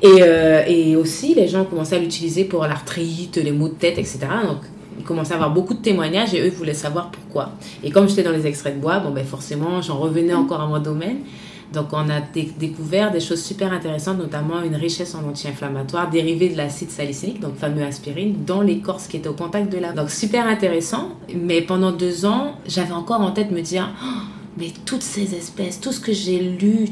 Et, 0.02 0.22
euh, 0.22 0.64
et, 0.66 0.96
aussi, 0.96 1.34
les 1.34 1.46
gens 1.46 1.64
commençaient 1.64 1.96
à 1.96 1.98
l'utiliser 2.00 2.44
pour 2.44 2.66
l'arthrite, 2.66 3.36
les 3.36 3.52
maux 3.52 3.68
de 3.68 3.74
tête, 3.74 3.98
etc. 3.98 4.18
Donc, 4.44 4.58
ils 4.98 5.04
commençaient 5.04 5.32
à 5.32 5.36
avoir 5.36 5.52
beaucoup 5.52 5.74
de 5.74 5.80
témoignages 5.80 6.34
et 6.34 6.46
eux 6.46 6.50
voulaient 6.50 6.74
savoir 6.74 7.10
pourquoi. 7.10 7.52
Et 7.82 7.90
comme 7.90 8.08
j'étais 8.08 8.22
dans 8.22 8.32
les 8.32 8.46
extraits 8.46 8.76
de 8.76 8.80
bois, 8.80 8.98
bon 8.98 9.10
ben 9.10 9.24
forcément, 9.24 9.82
j'en 9.82 9.98
revenais 9.98 10.34
encore 10.34 10.60
à 10.60 10.66
mon 10.66 10.78
domaine. 10.78 11.18
Donc 11.72 11.88
on 11.92 12.08
a 12.08 12.20
découvert 12.20 13.10
des 13.10 13.20
choses 13.20 13.42
super 13.42 13.72
intéressantes, 13.72 14.18
notamment 14.18 14.62
une 14.62 14.76
richesse 14.76 15.14
en 15.14 15.28
anti-inflammatoire 15.28 16.08
dérivée 16.10 16.48
de 16.48 16.56
l'acide 16.56 16.90
salicylique, 16.90 17.40
donc 17.40 17.56
fameux 17.56 17.82
aspirine, 17.82 18.44
dans 18.46 18.60
l'écorce 18.60 19.08
qui 19.08 19.16
était 19.16 19.28
au 19.28 19.34
contact 19.34 19.72
de 19.72 19.78
la. 19.78 19.92
Donc 19.92 20.10
super 20.10 20.46
intéressant. 20.46 21.10
Mais 21.34 21.60
pendant 21.62 21.90
deux 21.90 22.24
ans, 22.24 22.52
j'avais 22.66 22.92
encore 22.92 23.20
en 23.20 23.32
tête 23.32 23.50
me 23.50 23.62
dire, 23.62 23.90
oh, 24.02 24.22
mais 24.58 24.72
toutes 24.84 25.02
ces 25.02 25.34
espèces, 25.34 25.80
tout 25.80 25.92
ce 25.92 26.00
que 26.00 26.12
j'ai 26.12 26.38
lu, 26.38 26.86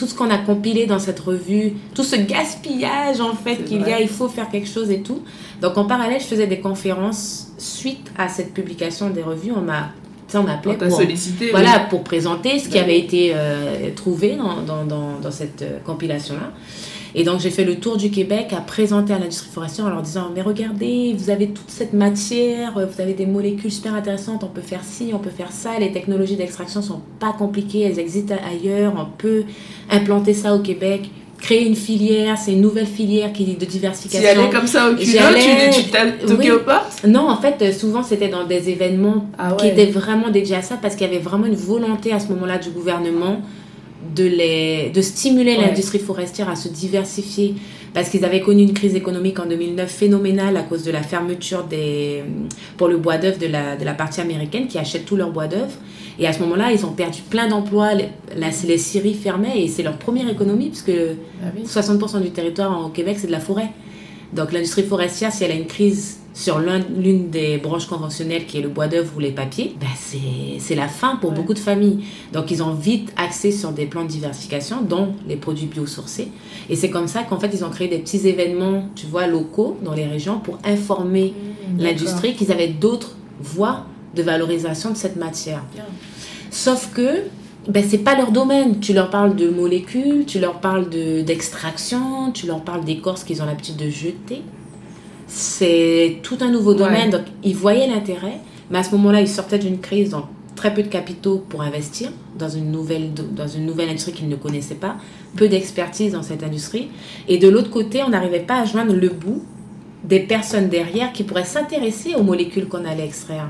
tout 0.00 0.06
ce 0.06 0.14
qu'on 0.14 0.30
a 0.30 0.38
compilé 0.38 0.86
dans 0.86 0.98
cette 0.98 1.20
revue, 1.20 1.74
tout 1.94 2.04
ce 2.04 2.16
gaspillage 2.16 3.20
en 3.20 3.34
fait 3.34 3.56
qu'il 3.66 3.82
y 3.82 3.92
a, 3.92 4.00
il 4.00 4.08
faut 4.08 4.28
faire 4.28 4.48
quelque 4.48 4.66
chose 4.66 4.90
et 4.90 5.02
tout. 5.02 5.20
Donc 5.60 5.76
en 5.76 5.84
parallèle, 5.84 6.22
je 6.22 6.24
faisais 6.24 6.46
des 6.46 6.60
conférences 6.60 7.48
suite 7.58 8.10
à 8.16 8.30
cette 8.30 8.54
publication 8.54 9.10
des 9.10 9.22
revues. 9.22 9.52
On 9.54 9.60
m'a 9.60 9.90
on 10.32 10.42
m'appelait 10.44 10.78
pour, 10.78 10.90
sollicité, 10.90 11.50
voilà, 11.50 11.80
pour 11.90 12.02
présenter 12.02 12.58
ce 12.60 12.70
qui 12.70 12.78
avait 12.78 12.98
été 12.98 13.32
euh, 13.34 13.90
trouvé 13.94 14.36
dans, 14.36 14.62
dans, 14.62 14.84
dans, 14.84 15.18
dans 15.20 15.30
cette 15.30 15.60
euh, 15.60 15.78
compilation-là. 15.84 16.52
Et 17.14 17.24
donc, 17.24 17.40
j'ai 17.40 17.50
fait 17.50 17.64
le 17.64 17.76
tour 17.76 17.96
du 17.96 18.10
Québec 18.10 18.52
à 18.56 18.60
présenter 18.60 19.12
à 19.12 19.18
l'industrie 19.18 19.50
forestière 19.52 19.86
en 19.86 19.90
leur 19.90 20.02
disant 20.02 20.30
Mais 20.34 20.42
regardez, 20.42 21.14
vous 21.16 21.30
avez 21.30 21.48
toute 21.48 21.70
cette 21.70 21.92
matière, 21.92 22.72
vous 22.74 23.00
avez 23.00 23.14
des 23.14 23.26
molécules 23.26 23.72
super 23.72 23.94
intéressantes, 23.94 24.44
on 24.44 24.48
peut 24.48 24.60
faire 24.60 24.84
ci, 24.84 25.10
on 25.12 25.18
peut 25.18 25.30
faire 25.30 25.52
ça, 25.52 25.70
les 25.78 25.92
technologies 25.92 26.36
d'extraction 26.36 26.82
sont 26.82 27.00
pas 27.18 27.32
compliquées, 27.32 27.82
elles 27.82 27.98
existent 27.98 28.34
ailleurs, 28.48 28.94
on 28.96 29.06
peut 29.18 29.44
implanter 29.90 30.34
ça 30.34 30.54
au 30.54 30.60
Québec 30.60 31.10
créer 31.40 31.66
une 31.66 31.76
filière, 31.76 32.36
c'est 32.36 32.52
une 32.52 32.60
nouvelle 32.60 32.86
filière 32.86 33.32
qui 33.32 33.44
de 33.44 33.64
diversification. 33.64 34.32
Tu 34.32 34.38
allais 34.38 34.50
comme 34.50 34.66
ça 34.66 34.90
au 34.90 34.94
culot, 34.94 35.02
tu, 35.02 35.82
tu 35.82 36.26
toqué 36.26 36.52
aux 36.52 36.60
portes? 36.60 37.04
Non, 37.06 37.28
en 37.28 37.36
fait, 37.36 37.72
souvent 37.72 38.02
c'était 38.02 38.28
dans 38.28 38.44
des 38.44 38.68
événements 38.68 39.26
ah 39.38 39.54
qui 39.58 39.68
étaient 39.68 39.86
vraiment 39.86 40.28
dédiés 40.28 40.56
à 40.56 40.62
ça 40.62 40.78
parce 40.80 40.94
qu'il 40.94 41.06
y 41.06 41.10
avait 41.10 41.22
vraiment 41.22 41.46
une 41.46 41.56
volonté 41.56 42.12
à 42.12 42.20
ce 42.20 42.28
moment-là 42.28 42.58
du 42.58 42.70
gouvernement 42.70 43.40
de, 44.14 44.24
les, 44.24 44.90
de 44.90 45.00
stimuler 45.00 45.56
l'industrie 45.56 45.98
forestière 45.98 46.48
à 46.48 46.56
se 46.56 46.68
diversifier 46.68 47.54
parce 47.92 48.08
qu'ils 48.08 48.24
avaient 48.24 48.40
connu 48.40 48.62
une 48.62 48.72
crise 48.72 48.94
économique 48.94 49.38
en 49.40 49.46
2009 49.46 49.90
phénoménale 49.90 50.56
à 50.56 50.62
cause 50.62 50.84
de 50.84 50.90
la 50.90 51.02
fermeture 51.02 51.64
des, 51.64 52.22
pour 52.76 52.88
le 52.88 52.96
bois 52.96 53.18
d'œuvre 53.18 53.38
de 53.38 53.46
la, 53.46 53.76
de 53.76 53.84
la 53.84 53.94
partie 53.94 54.20
américaine 54.20 54.68
qui 54.68 54.78
achète 54.78 55.04
tout 55.04 55.16
leur 55.16 55.32
bois 55.32 55.48
d'œuvre. 55.48 55.72
Et 56.18 56.26
à 56.26 56.32
ce 56.32 56.40
moment-là, 56.40 56.70
ils 56.72 56.84
ont 56.86 56.92
perdu 56.92 57.22
plein 57.28 57.48
d'emplois. 57.48 57.94
Les, 57.94 58.08
les 58.36 58.78
scieries 58.78 59.14
fermaient 59.14 59.62
et 59.62 59.68
c'est 59.68 59.82
leur 59.82 59.96
première 59.96 60.28
économie 60.28 60.68
parce 60.68 60.82
que 60.82 61.14
60% 61.64 62.10
ah 62.14 62.20
du 62.20 62.30
territoire 62.30 62.86
au 62.86 62.90
Québec, 62.90 63.16
c'est 63.18 63.26
de 63.26 63.32
la 63.32 63.40
forêt. 63.40 63.70
Donc 64.32 64.52
l'industrie 64.52 64.84
forestière, 64.84 65.32
si 65.32 65.42
elle 65.42 65.50
a 65.50 65.54
une 65.54 65.66
crise 65.66 66.19
sur 66.32 66.60
l'une 66.60 67.30
des 67.30 67.58
branches 67.58 67.86
conventionnelles 67.86 68.46
qui 68.46 68.58
est 68.58 68.60
le 68.60 68.68
bois 68.68 68.86
d'œuvre 68.86 69.12
ou 69.16 69.20
les 69.20 69.32
papiers, 69.32 69.74
ben 69.80 69.88
c'est 70.58 70.74
la 70.74 70.88
fin 70.88 71.16
pour 71.16 71.32
beaucoup 71.32 71.54
de 71.54 71.58
familles. 71.58 72.04
Donc 72.32 72.50
ils 72.50 72.62
ont 72.62 72.72
vite 72.72 73.12
axé 73.16 73.50
sur 73.50 73.72
des 73.72 73.86
plans 73.86 74.04
de 74.04 74.08
diversification, 74.08 74.80
dont 74.82 75.14
les 75.26 75.36
produits 75.36 75.66
biosourcés. 75.66 76.28
Et 76.68 76.76
c'est 76.76 76.90
comme 76.90 77.08
ça 77.08 77.24
qu'en 77.24 77.40
fait 77.40 77.50
ils 77.52 77.64
ont 77.64 77.70
créé 77.70 77.88
des 77.88 77.98
petits 77.98 78.28
événements, 78.28 78.84
tu 78.94 79.06
vois, 79.06 79.26
locaux 79.26 79.76
dans 79.82 79.94
les 79.94 80.06
régions 80.06 80.38
pour 80.38 80.58
informer 80.64 81.34
mmh, 81.34 81.82
l'industrie 81.82 82.34
qu'ils 82.34 82.52
avaient 82.52 82.68
d'autres 82.68 83.16
voies 83.40 83.86
de 84.14 84.22
valorisation 84.22 84.90
de 84.90 84.96
cette 84.96 85.16
matière. 85.16 85.64
Sauf 86.50 86.90
que 86.94 87.24
ben, 87.68 87.84
c'est 87.86 87.98
pas 87.98 88.16
leur 88.16 88.32
domaine. 88.32 88.80
Tu 88.80 88.92
leur 88.92 89.10
parles 89.10 89.36
de 89.36 89.48
molécules, 89.50 90.24
tu 90.26 90.38
leur 90.38 90.60
parles 90.60 90.88
d'extraction, 90.88 92.32
tu 92.32 92.46
leur 92.46 92.62
parles 92.62 92.84
d'écorce 92.84 93.24
qu'ils 93.24 93.42
ont 93.42 93.46
l'habitude 93.46 93.76
de 93.76 93.90
jeter 93.90 94.42
c'est 95.30 96.18
tout 96.24 96.38
un 96.40 96.50
nouveau 96.50 96.74
domaine. 96.74 97.10
Donc, 97.10 97.22
ils 97.44 97.54
voyaient 97.54 97.86
l'intérêt, 97.86 98.40
mais 98.70 98.78
à 98.78 98.82
ce 98.82 98.90
moment-là, 98.96 99.20
ils 99.20 99.28
sortaient 99.28 99.58
d'une 99.58 99.78
crise, 99.78 100.10
donc 100.10 100.24
très 100.56 100.74
peu 100.74 100.82
de 100.82 100.88
capitaux 100.88 101.38
pour 101.48 101.62
investir 101.62 102.10
dans 102.36 102.48
une 102.48 102.70
nouvelle, 102.70 103.14
dans 103.14 103.46
une 103.46 103.64
nouvelle 103.64 103.88
industrie 103.88 104.12
qu'ils 104.12 104.28
ne 104.28 104.36
connaissaient 104.36 104.74
pas, 104.74 104.96
peu 105.36 105.48
d'expertise 105.48 106.12
dans 106.12 106.22
cette 106.22 106.42
industrie. 106.42 106.88
Et 107.28 107.38
de 107.38 107.48
l'autre 107.48 107.70
côté, 107.70 108.02
on 108.02 108.10
n'arrivait 108.10 108.40
pas 108.40 108.60
à 108.60 108.64
joindre 108.64 108.92
le 108.92 109.08
bout 109.08 109.42
des 110.04 110.20
personnes 110.20 110.68
derrière 110.68 111.12
qui 111.12 111.22
pourraient 111.22 111.44
s'intéresser 111.44 112.14
aux 112.16 112.22
molécules 112.22 112.66
qu'on 112.66 112.84
allait 112.84 113.06
extraire. 113.06 113.48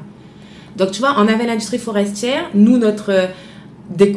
Donc, 0.76 0.92
tu 0.92 1.00
vois, 1.00 1.14
on 1.16 1.26
avait 1.26 1.46
l'industrie 1.46 1.78
forestière, 1.78 2.44
nous, 2.54 2.76
notre 2.76 3.30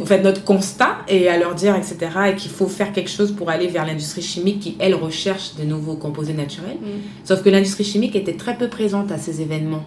fait, 0.06 0.22
notre 0.22 0.44
constat 0.44 0.98
et 1.08 1.28
à 1.28 1.38
leur 1.38 1.56
dire, 1.56 1.76
etc., 1.76 1.98
et 2.32 2.36
qu'il 2.36 2.52
faut 2.52 2.68
faire 2.68 2.92
quelque 2.92 3.10
chose 3.10 3.32
pour 3.32 3.50
aller 3.50 3.68
vers 3.68 3.86
l'industrie 3.86 4.22
chimique 4.22 4.60
qui, 4.60 4.76
elle, 4.80 4.96
recherche 4.96 5.56
de 5.56 5.64
nouveaux 5.64 5.96
composés 5.96 6.34
naturels. 6.34 6.78
Mm. 6.82 7.26
Sauf 7.26 7.44
que 7.44 7.50
l'industrie 7.50 7.84
chimique 7.84 8.16
était 8.16 8.34
très 8.34 8.58
peu 8.58 8.68
présente 8.68 9.12
à 9.12 9.18
ces 9.18 9.42
événements. 9.42 9.86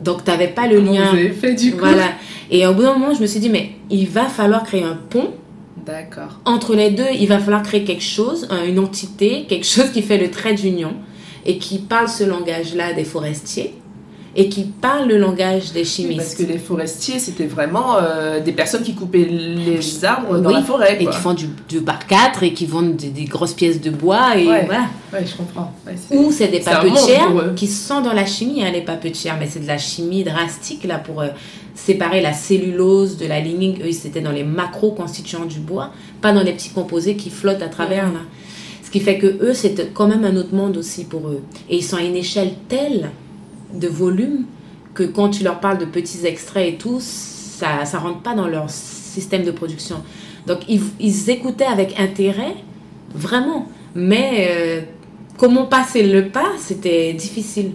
Donc, 0.00 0.24
tu 0.24 0.30
n'avais 0.30 0.48
pas 0.48 0.66
le 0.66 0.78
lien. 0.78 1.10
Vous 1.10 1.18
avez 1.18 1.30
fait 1.30 1.54
du 1.54 1.72
coup 1.72 1.78
Voilà. 1.80 2.12
Et 2.50 2.66
au 2.66 2.74
bout 2.74 2.82
d'un 2.82 2.96
moment, 2.96 3.14
je 3.14 3.20
me 3.20 3.26
suis 3.26 3.40
dit, 3.40 3.50
mais 3.50 3.72
il 3.90 4.08
va 4.08 4.26
falloir 4.26 4.64
créer 4.64 4.82
un 4.82 4.96
pont. 4.96 5.34
D'accord. 5.84 6.40
Entre 6.44 6.74
les 6.74 6.90
deux, 6.90 7.08
il 7.18 7.26
va 7.26 7.38
falloir 7.38 7.62
créer 7.62 7.84
quelque 7.84 8.02
chose, 8.02 8.48
une 8.66 8.78
entité, 8.78 9.46
quelque 9.48 9.66
chose 9.66 9.90
qui 9.90 10.02
fait 10.02 10.18
le 10.18 10.30
trait 10.30 10.54
d'union 10.54 10.94
et 11.46 11.58
qui 11.58 11.78
parle 11.78 12.08
ce 12.08 12.24
langage-là 12.24 12.92
des 12.92 13.04
forestiers 13.04 13.74
et 14.40 14.48
qui 14.48 14.62
parlent 14.62 15.06
le 15.06 15.18
langage 15.18 15.72
des 15.72 15.84
chimistes. 15.84 16.16
parce 16.16 16.34
que 16.34 16.44
les 16.44 16.56
forestiers, 16.56 17.18
c'était 17.18 17.44
vraiment 17.44 17.98
euh, 17.98 18.40
des 18.40 18.52
personnes 18.52 18.82
qui 18.82 18.94
coupaient 18.94 19.28
les 19.28 20.02
arbres 20.02 20.38
dans 20.38 20.48
la 20.48 20.62
forêt. 20.62 20.96
Et 20.98 21.04
qui 21.04 21.16
font 21.18 21.34
du, 21.34 21.46
du 21.68 21.80
bar 21.80 22.06
4 22.06 22.42
et 22.44 22.54
qui 22.54 22.64
vendent 22.64 22.96
des, 22.96 23.24
grosses 23.26 23.52
pièces 23.52 23.82
de 23.82 23.90
bois. 23.90 24.38
Et 24.38 24.44
voilà. 24.44 24.86
Ouais, 25.12 25.26
je 25.26 25.36
comprends. 25.36 25.74
Ou 26.10 26.32
c'est 26.32 26.48
des 26.48 26.60
papetières 26.60 27.54
qui 27.54 27.66
sont 27.66 28.00
dans 28.00 28.14
la 28.14 28.24
chimie, 28.24 28.64
hein, 28.64 28.70
les 28.72 28.80
papetières, 28.80 29.36
mais 29.38 29.46
c'est 29.46 29.60
de 29.60 29.66
la 29.66 29.76
chimie 29.76 30.24
drastique 30.24 30.84
là 30.84 30.96
pour 30.96 31.20
euh, 31.20 31.28
séparer 31.74 32.22
la 32.22 32.32
cellulose 32.32 33.18
de 33.18 33.26
la 33.26 33.40
lignine. 33.40 33.76
Eux, 33.84 33.92
c'était 33.92 34.22
dans 34.22 34.32
les 34.32 34.44
macro-constituants 34.44 35.44
du 35.44 35.58
bois, 35.58 35.90
pas 36.22 36.32
dans 36.32 36.42
les 36.42 36.52
petits 36.52 36.70
composés 36.70 37.14
qui 37.14 37.28
flottent 37.28 37.62
à 37.62 37.68
travers. 37.68 38.06
Là. 38.06 38.20
Ce 38.82 38.90
qui 38.90 39.00
fait 39.00 39.18
que 39.18 39.26
eux, 39.26 39.52
c'est 39.52 39.92
quand 39.92 40.08
même 40.08 40.24
un 40.24 40.36
autre 40.36 40.54
monde 40.54 40.78
aussi 40.78 41.04
pour 41.04 41.28
eux. 41.28 41.42
Et 41.68 41.76
ils 41.76 41.84
sont 41.84 41.98
à 41.98 42.02
une 42.02 42.16
échelle 42.16 42.52
telle 42.68 43.10
de 43.74 43.88
volume 43.88 44.44
que 44.94 45.02
quand 45.02 45.30
tu 45.30 45.44
leur 45.44 45.60
parles 45.60 45.78
de 45.78 45.84
petits 45.84 46.26
extraits 46.26 46.74
et 46.74 46.76
tout, 46.76 46.98
ça 47.00 47.82
ne 47.84 47.98
rentre 47.98 48.20
pas 48.20 48.34
dans 48.34 48.48
leur 48.48 48.68
système 48.68 49.44
de 49.44 49.50
production. 49.50 49.96
Donc 50.46 50.60
ils, 50.68 50.82
ils 50.98 51.30
écoutaient 51.30 51.64
avec 51.64 51.98
intérêt, 51.98 52.54
vraiment. 53.14 53.68
Mais 53.94 54.48
euh, 54.50 54.80
comment 55.36 55.64
passer 55.64 56.02
le 56.02 56.28
pas, 56.28 56.52
c'était 56.58 57.12
difficile. 57.12 57.72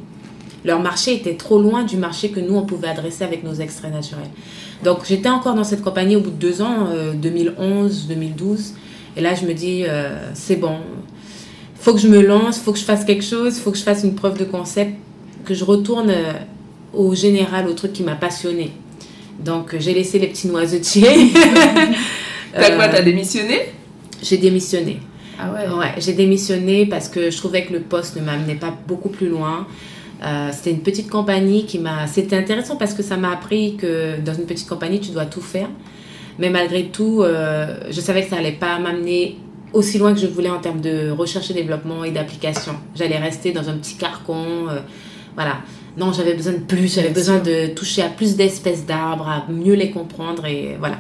Leur 0.64 0.80
marché 0.80 1.14
était 1.14 1.36
trop 1.36 1.62
loin 1.62 1.84
du 1.84 1.98
marché 1.98 2.30
que 2.30 2.40
nous, 2.40 2.56
on 2.56 2.66
pouvait 2.66 2.88
adresser 2.88 3.24
avec 3.24 3.44
nos 3.44 3.54
extraits 3.54 3.94
naturels. 3.94 4.30
Donc 4.84 5.06
j'étais 5.06 5.30
encore 5.30 5.54
dans 5.56 5.64
cette 5.64 5.84
compagnie 5.84 6.16
au 6.16 6.22
bout 6.22 6.32
de 6.32 6.36
deux 6.36 6.62
ans, 6.62 6.90
2011, 7.16 8.06
euh, 8.10 8.14
2012. 8.14 8.74
Et 9.18 9.22
là, 9.22 9.36
je 9.36 9.46
me 9.46 9.54
dis, 9.54 9.84
euh, 9.88 10.32
c'est 10.34 10.58
bon, 10.58 10.78
faut 11.76 11.94
que 11.94 12.00
je 12.00 12.08
me 12.08 12.22
lance, 12.22 12.58
faut 12.58 12.74
que 12.74 12.80
je 12.80 12.84
fasse 12.84 13.06
quelque 13.06 13.24
chose, 13.24 13.60
faut 13.60 13.72
que 13.72 13.78
je 13.78 13.84
fasse 13.84 14.04
une 14.04 14.16
preuve 14.16 14.38
de 14.38 14.46
concept 14.46 14.96
que 15.46 15.54
je 15.54 15.64
retourne 15.64 16.10
euh, 16.10 16.34
au 16.94 17.16
général, 17.16 17.68
au 17.68 17.74
truc 17.74 17.94
qui 17.94 18.04
m'a 18.04 18.16
passionné. 18.16 18.72
Donc, 19.40 19.76
j'ai 19.80 19.94
laissé 19.94 20.20
les 20.20 20.28
petits 20.28 20.48
noisetiers. 20.48 21.32
T'as 22.54 22.76
quoi 22.76 22.88
T'as 22.88 23.00
euh, 23.00 23.04
démissionné? 23.04 23.74
J'ai 24.22 24.38
démissionné. 24.38 25.00
Ah 25.40 25.52
ouais. 25.52 25.68
Ouais, 25.78 25.94
j'ai 25.98 26.14
démissionné 26.14 26.86
parce 26.86 27.10
que 27.10 27.30
je 27.30 27.38
trouvais 27.38 27.66
que 27.66 27.74
le 27.74 27.82
poste 27.82 28.16
ne 28.16 28.22
m'amenait 28.22 28.56
pas 28.56 28.74
beaucoup 28.88 29.10
plus 29.10 29.28
loin. 29.28 29.68
Euh, 30.24 30.50
c'était 30.54 30.72
une 30.72 30.82
petite 30.82 31.10
compagnie 31.10 31.66
qui 31.66 31.80
m'a. 31.80 32.08
C'était 32.08 32.38
intéressant 32.38 32.78
parce 32.78 32.94
que 32.94 33.04
ça 33.04 33.18
m'a 33.18 33.32
appris 33.32 33.76
que 33.76 34.20
dans 34.22 34.34
une 34.34 34.46
petite 34.46 34.68
compagnie, 34.68 35.02
tu 35.02 35.12
dois 35.12 35.26
tout 35.26 35.42
faire. 35.42 35.68
Mais 36.40 36.50
malgré 36.50 36.86
tout, 36.86 37.22
euh, 37.22 37.78
je 37.90 38.00
savais 38.00 38.24
que 38.24 38.30
ça 38.30 38.38
allait 38.38 38.54
pas 38.54 38.80
m'amener 38.80 39.38
aussi 39.74 39.98
loin 39.98 40.14
que 40.14 40.20
je 40.20 40.28
voulais 40.28 40.50
en 40.50 40.60
termes 40.60 40.80
de 40.80 41.10
recherche 41.12 41.52
et 41.52 41.54
développement 41.54 42.06
et 42.06 42.12
d'application. 42.12 42.74
J'allais 42.96 43.18
rester 43.18 43.52
dans 43.52 43.70
un 43.70 43.74
petit 43.74 43.96
carcon. 43.96 44.68
euh, 44.70 44.80
voilà. 45.36 45.58
Non, 45.98 46.12
j'avais 46.12 46.34
besoin 46.34 46.54
de 46.54 46.58
plus. 46.60 46.94
J'avais 46.96 47.10
besoin 47.10 47.38
de 47.40 47.68
toucher 47.68 48.02
à 48.02 48.10
plus 48.10 48.36
d'espèces 48.36 48.86
d'arbres, 48.86 49.28
à 49.30 49.50
mieux 49.52 49.76
les 49.76 49.92
comprendre 49.92 50.46
et 50.46 50.76
voilà. 50.80 50.98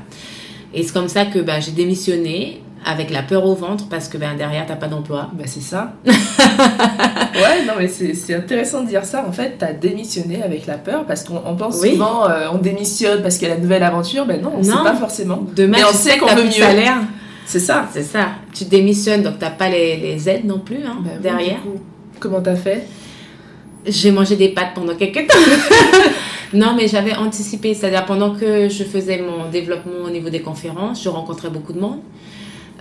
Et 0.73 0.83
c'est 0.83 0.93
comme 0.93 1.09
ça 1.09 1.25
que 1.25 1.39
bah, 1.39 1.59
j'ai 1.59 1.71
démissionné 1.71 2.61
avec 2.87 3.09
la 3.09 3.23
peur 3.23 3.45
au 3.45 3.55
ventre 3.55 3.87
parce 3.89 4.07
que 4.07 4.17
ben, 4.17 4.35
derrière, 4.37 4.65
t'as 4.67 4.75
pas 4.75 4.87
d'emploi. 4.87 5.29
Bah 5.33 5.43
c'est 5.47 5.61
ça. 5.61 5.93
ouais, 6.05 7.65
non 7.67 7.73
mais 7.77 7.87
c'est 7.87 8.33
intéressant 8.35 8.83
de 8.83 8.87
dire 8.87 9.03
ça. 9.05 9.25
En 9.27 9.31
fait, 9.31 9.55
t'as 9.57 9.73
démissionné 9.73 10.43
avec 10.43 10.65
la 10.65 10.77
peur 10.77 11.05
parce 11.05 11.23
qu'on 11.23 11.41
on 11.45 11.55
pense 11.55 11.79
Oui. 11.81 11.91
souvent 11.93 12.29
euh, 12.29 12.47
on 12.53 12.57
démissionne 12.57 13.21
parce 13.21 13.37
qu'il 13.37 13.47
y 13.47 13.51
a 13.51 13.55
la 13.55 13.61
nouvelle 13.61 13.83
aventure. 13.83 14.25
Ben 14.25 14.41
non, 14.41 14.53
on 14.57 14.63
sait 14.63 14.71
pas 14.71 14.95
forcément. 14.95 15.43
Demain, 15.55 15.77
Mais 15.79 15.83
on 15.83 15.93
sait 15.93 16.17
qu'on 16.17 16.27
veut 16.35 16.43
mieux. 16.43 16.51
salaire. 16.51 16.97
C'est 17.45 17.59
ça. 17.59 17.87
C'est 17.93 18.03
ça. 18.03 18.29
Tu 18.53 18.65
démissionnes, 18.65 19.23
donc 19.23 19.39
t'as 19.39 19.51
pas 19.51 19.69
les, 19.69 19.97
les 19.97 20.29
aides 20.29 20.45
non 20.45 20.59
plus 20.59 20.77
hein, 20.85 20.97
oui, 21.03 21.09
derrière. 21.21 21.61
coup. 21.61 21.79
Comment 22.19 22.41
t'as 22.41 22.55
fait? 22.55 22.85
J'ai 23.87 24.11
mangé 24.11 24.35
des 24.35 24.49
pâtes 24.49 24.73
pendant 24.73 24.95
quelques 24.95 25.27
temps. 25.27 25.37
non, 26.53 26.75
mais 26.75 26.87
j'avais 26.87 27.15
anticipé. 27.15 27.73
C'est-à-dire, 27.73 28.05
pendant 28.05 28.35
que 28.35 28.69
je 28.69 28.83
faisais 28.83 29.21
mon 29.21 29.49
développement 29.49 30.05
au 30.05 30.09
niveau 30.09 30.29
des 30.29 30.41
conférences, 30.41 31.03
je 31.03 31.09
rencontrais 31.09 31.49
beaucoup 31.49 31.73
de 31.73 31.79
monde. 31.79 31.99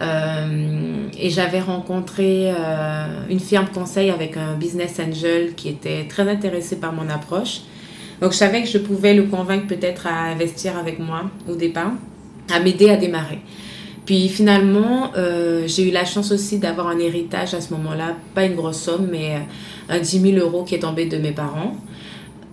Euh, 0.00 1.06
et 1.18 1.30
j'avais 1.30 1.60
rencontré 1.60 2.50
euh, 2.50 3.06
une 3.30 3.38
firme 3.38 3.66
conseil 3.72 4.10
avec 4.10 4.36
un 4.36 4.54
business 4.54 4.98
angel 4.98 5.54
qui 5.54 5.68
était 5.68 6.06
très 6.08 6.28
intéressé 6.28 6.76
par 6.76 6.92
mon 6.92 7.08
approche. 7.08 7.60
Donc, 8.20 8.32
je 8.32 8.38
savais 8.38 8.62
que 8.62 8.68
je 8.68 8.78
pouvais 8.78 9.14
le 9.14 9.24
convaincre 9.24 9.66
peut-être 9.66 10.06
à 10.06 10.24
investir 10.24 10.76
avec 10.78 10.98
moi 10.98 11.24
au 11.48 11.54
départ, 11.54 11.92
à 12.52 12.60
m'aider 12.60 12.90
à 12.90 12.96
démarrer. 12.96 13.40
Puis 14.06 14.28
finalement, 14.28 15.12
euh, 15.16 15.66
j'ai 15.66 15.88
eu 15.88 15.90
la 15.90 16.04
chance 16.04 16.30
aussi 16.30 16.58
d'avoir 16.58 16.88
un 16.88 16.98
héritage 16.98 17.54
à 17.54 17.60
ce 17.60 17.72
moment-là, 17.72 18.16
pas 18.34 18.44
une 18.44 18.54
grosse 18.54 18.80
somme, 18.80 19.08
mais 19.10 19.40
un 19.88 19.98
10 19.98 20.20
000 20.20 20.36
euros 20.38 20.64
qui 20.64 20.74
est 20.74 20.80
tombé 20.80 21.06
de 21.06 21.16
mes 21.18 21.32
parents. 21.32 21.76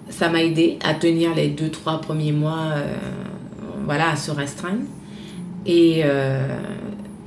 Ça 0.09 0.29
m'a 0.29 0.43
aidé 0.43 0.77
à 0.83 0.93
tenir 0.93 1.33
les 1.35 1.47
deux, 1.47 1.69
trois 1.69 2.01
premiers 2.01 2.31
mois, 2.33 2.73
euh, 2.75 2.93
voilà, 3.85 4.11
à 4.11 4.15
se 4.15 4.31
restreindre. 4.31 4.81
Et 5.65 6.01
euh, 6.03 6.47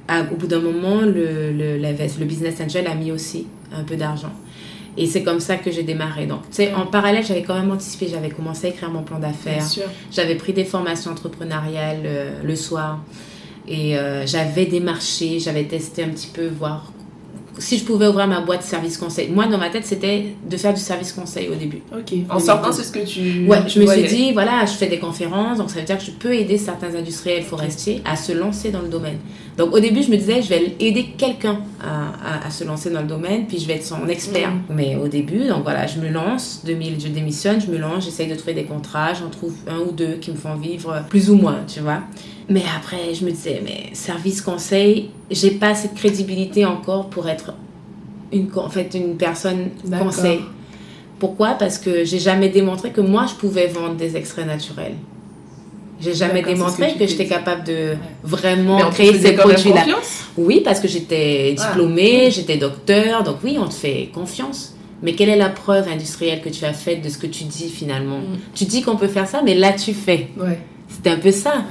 à- 0.09 0.23
au 0.23 0.37
bout 0.37 0.47
d'un 0.47 0.61
moment, 0.61 1.01
le, 1.01 1.53
le, 1.53 1.79
la- 1.79 1.93
le 1.93 2.25
business 2.25 2.61
angel 2.61 2.87
a 2.87 2.95
mis 2.95 3.11
aussi 3.13 3.47
un 3.75 3.85
peu 3.85 3.97
d'argent. 3.97 4.33
Et 4.97 5.07
c'est 5.07 5.23
comme 5.25 5.41
ça 5.41 5.57
que 5.57 5.73
j'ai 5.73 5.83
démarré. 5.83 6.27
Donc, 6.27 6.43
tu 6.51 6.57
sais, 6.57 6.73
en 6.75 6.87
parallèle, 6.87 7.25
j'avais 7.25 7.43
quand 7.43 7.59
même 7.59 7.71
anticipé, 7.73 8.07
j'avais 8.09 8.29
commencé 8.29 8.67
à 8.69 8.71
écrire 8.71 8.91
mon 8.91 9.03
plan 9.03 9.19
d'affaires. 9.19 9.63
J'avais 10.13 10.37
pris 10.37 10.53
des 10.53 10.65
formations 10.65 11.11
entrepreneuriales 11.11 12.03
euh, 12.05 12.31
le 12.45 12.55
soir 12.55 13.01
et 13.67 13.97
euh, 13.99 14.25
j'avais 14.27 14.67
démarché, 14.67 15.41
j'avais 15.41 15.65
testé 15.65 16.05
un 16.05 16.11
petit 16.11 16.29
peu, 16.33 16.47
voir 16.47 16.93
si 17.59 17.79
je 17.79 17.85
pouvais 17.85 18.07
ouvrir 18.07 18.27
ma 18.27 18.41
boîte 18.41 18.61
de 18.61 18.67
service 18.67 18.97
conseil. 18.99 19.29
Moi, 19.29 19.47
dans 19.47 19.59
ma 19.59 19.71
tête, 19.71 19.87
c'était 19.87 20.35
de 20.49 20.57
faire 20.57 20.75
du 20.75 20.81
service 20.81 21.13
conseil 21.13 21.49
au 21.49 21.55
début. 21.55 21.83
Ok. 21.93 22.15
En 22.31 22.39
sortant, 22.39 22.73
c'est 22.73 22.85
ce 22.85 22.93
que 22.93 23.05
tu. 23.05 23.47
Ouais, 23.47 23.59
je 23.67 23.81
me 23.81 23.85
voyais. 23.85 24.09
suis 24.09 24.17
dit, 24.17 24.33
voilà, 24.33 24.65
je 24.67 24.73
fais 24.73 24.87
des 24.87 24.99
conférences, 24.99 25.59
donc 25.59 25.71
ça 25.71 25.79
veut 25.79 25.85
dire 25.85 25.99
que 25.99 26.05
je 26.05 26.11
peux 26.11 26.35
aider 26.35 26.59
certains 26.59 26.95
industriels 26.95 27.43
forestiers 27.45 28.03
à 28.05 28.17
se 28.17 28.33
lancer 28.33 28.71
dans 28.71 28.83
le 28.83 28.89
domaine. 28.89 29.19
Donc 29.57 29.73
au 29.73 29.79
début, 29.79 30.03
je 30.03 30.11
me 30.11 30.17
disais, 30.17 30.43
je 30.43 30.49
vais 30.49 30.75
aider 30.81 31.15
quelqu'un 31.17 31.61
à, 31.81 32.41
à- 32.43 32.47
à 32.47 32.51
se 32.51 32.65
lancer 32.65 32.91
dans 32.91 33.03
le 33.03 33.07
domaine, 33.07 33.47
puis 33.47 33.59
je 33.59 33.67
vais 33.69 33.75
être 33.75 33.85
son 33.85 34.07
expert. 34.09 34.51
Mhm. 34.51 34.63
Mais 34.71 34.97
au 34.97 35.07
début, 35.07 35.47
donc 35.47 35.63
voilà, 35.63 35.87
je 35.87 36.01
me 36.01 36.09
lance, 36.09 36.63
2000, 36.65 37.01
je 37.01 37.09
démissionne, 37.09 37.61
je 37.61 37.71
me 37.71 37.79
lance, 37.79 38.05
j'essaye 38.05 38.27
de 38.29 38.35
trouver 38.35 38.55
des 38.55 38.65
contrats, 38.65 39.15
j'en 39.15 39.29
trouve 39.31 39.55
un 39.69 39.79
ou 39.79 39.93
deux 39.93 40.15
qui 40.15 40.33
me 40.33 40.37
font 40.37 40.57
vivre 40.57 41.05
plus 41.09 41.31
ou 41.31 41.37
moins, 41.37 41.59
tu 41.67 41.81
vois. 41.81 42.01
Mais 42.49 42.63
après, 42.77 43.15
je 43.15 43.25
me 43.25 43.31
disais, 43.31 43.63
mais 43.65 43.95
service 43.95 44.43
conseil, 44.43 45.11
j'ai 45.31 45.53
pas 45.53 45.69
assez 45.69 45.89
de 45.89 45.95
crédibilité 45.95 46.65
encore 46.65 47.09
pour 47.09 47.29
être 47.29 47.55
une, 48.33 48.49
en 48.57 48.69
fait, 48.69 48.93
une 48.95 49.17
personne 49.17 49.69
conseil. 50.01 50.41
Pourquoi? 51.21 51.51
Parce 51.55 51.79
que 51.79 52.05
j'ai 52.05 52.19
jamais 52.19 52.49
démontré 52.49 52.91
que 52.91 53.01
moi 53.01 53.27
je 53.29 53.35
pouvais 53.35 53.69
vendre 53.69 53.95
des 53.95 54.17
extraits 54.17 54.47
naturels. 54.47 54.95
J'ai 56.01 56.15
jamais 56.15 56.43
démontré 56.43 56.95
que 56.99 57.07
j'étais 57.07 57.27
capable 57.27 57.65
de 57.65 57.95
vraiment 58.23 58.91
créer 58.91 59.19
ces 59.19 59.33
produits-là. 59.33 59.85
Oui, 60.37 60.61
parce 60.65 60.81
que 60.81 60.89
j'étais 60.89 61.53
diplômée, 61.53 62.31
j'étais 62.31 62.57
docteur, 62.57 63.23
donc 63.23 63.37
oui, 63.45 63.57
on 63.61 63.69
te 63.69 63.75
fait 63.75 64.11
confiance. 64.13 64.75
Mais 65.03 65.13
quelle 65.15 65.29
est 65.29 65.37
la 65.37 65.51
preuve 65.51 65.87
industrielle 65.89 66.41
que 66.41 66.49
tu 66.49 66.65
as 66.65 66.73
faite 66.73 67.03
de 67.03 67.09
ce 67.09 67.19
que 67.19 67.27
tu 67.27 67.45
dis 67.45 67.69
finalement 67.69 68.19
Mm. 68.19 68.39
Tu 68.55 68.65
dis 68.65 68.83
qu'on 68.83 68.97
peut 68.97 69.09
faire 69.09 69.27
ça, 69.29 69.43
mais 69.43 69.55
là 69.55 69.73
tu 69.73 69.93
fais. 69.93 70.29
Ouais. 70.37 70.59
C'était 70.89 71.11
un 71.11 71.19
peu 71.19 71.31
ça. 71.31 71.65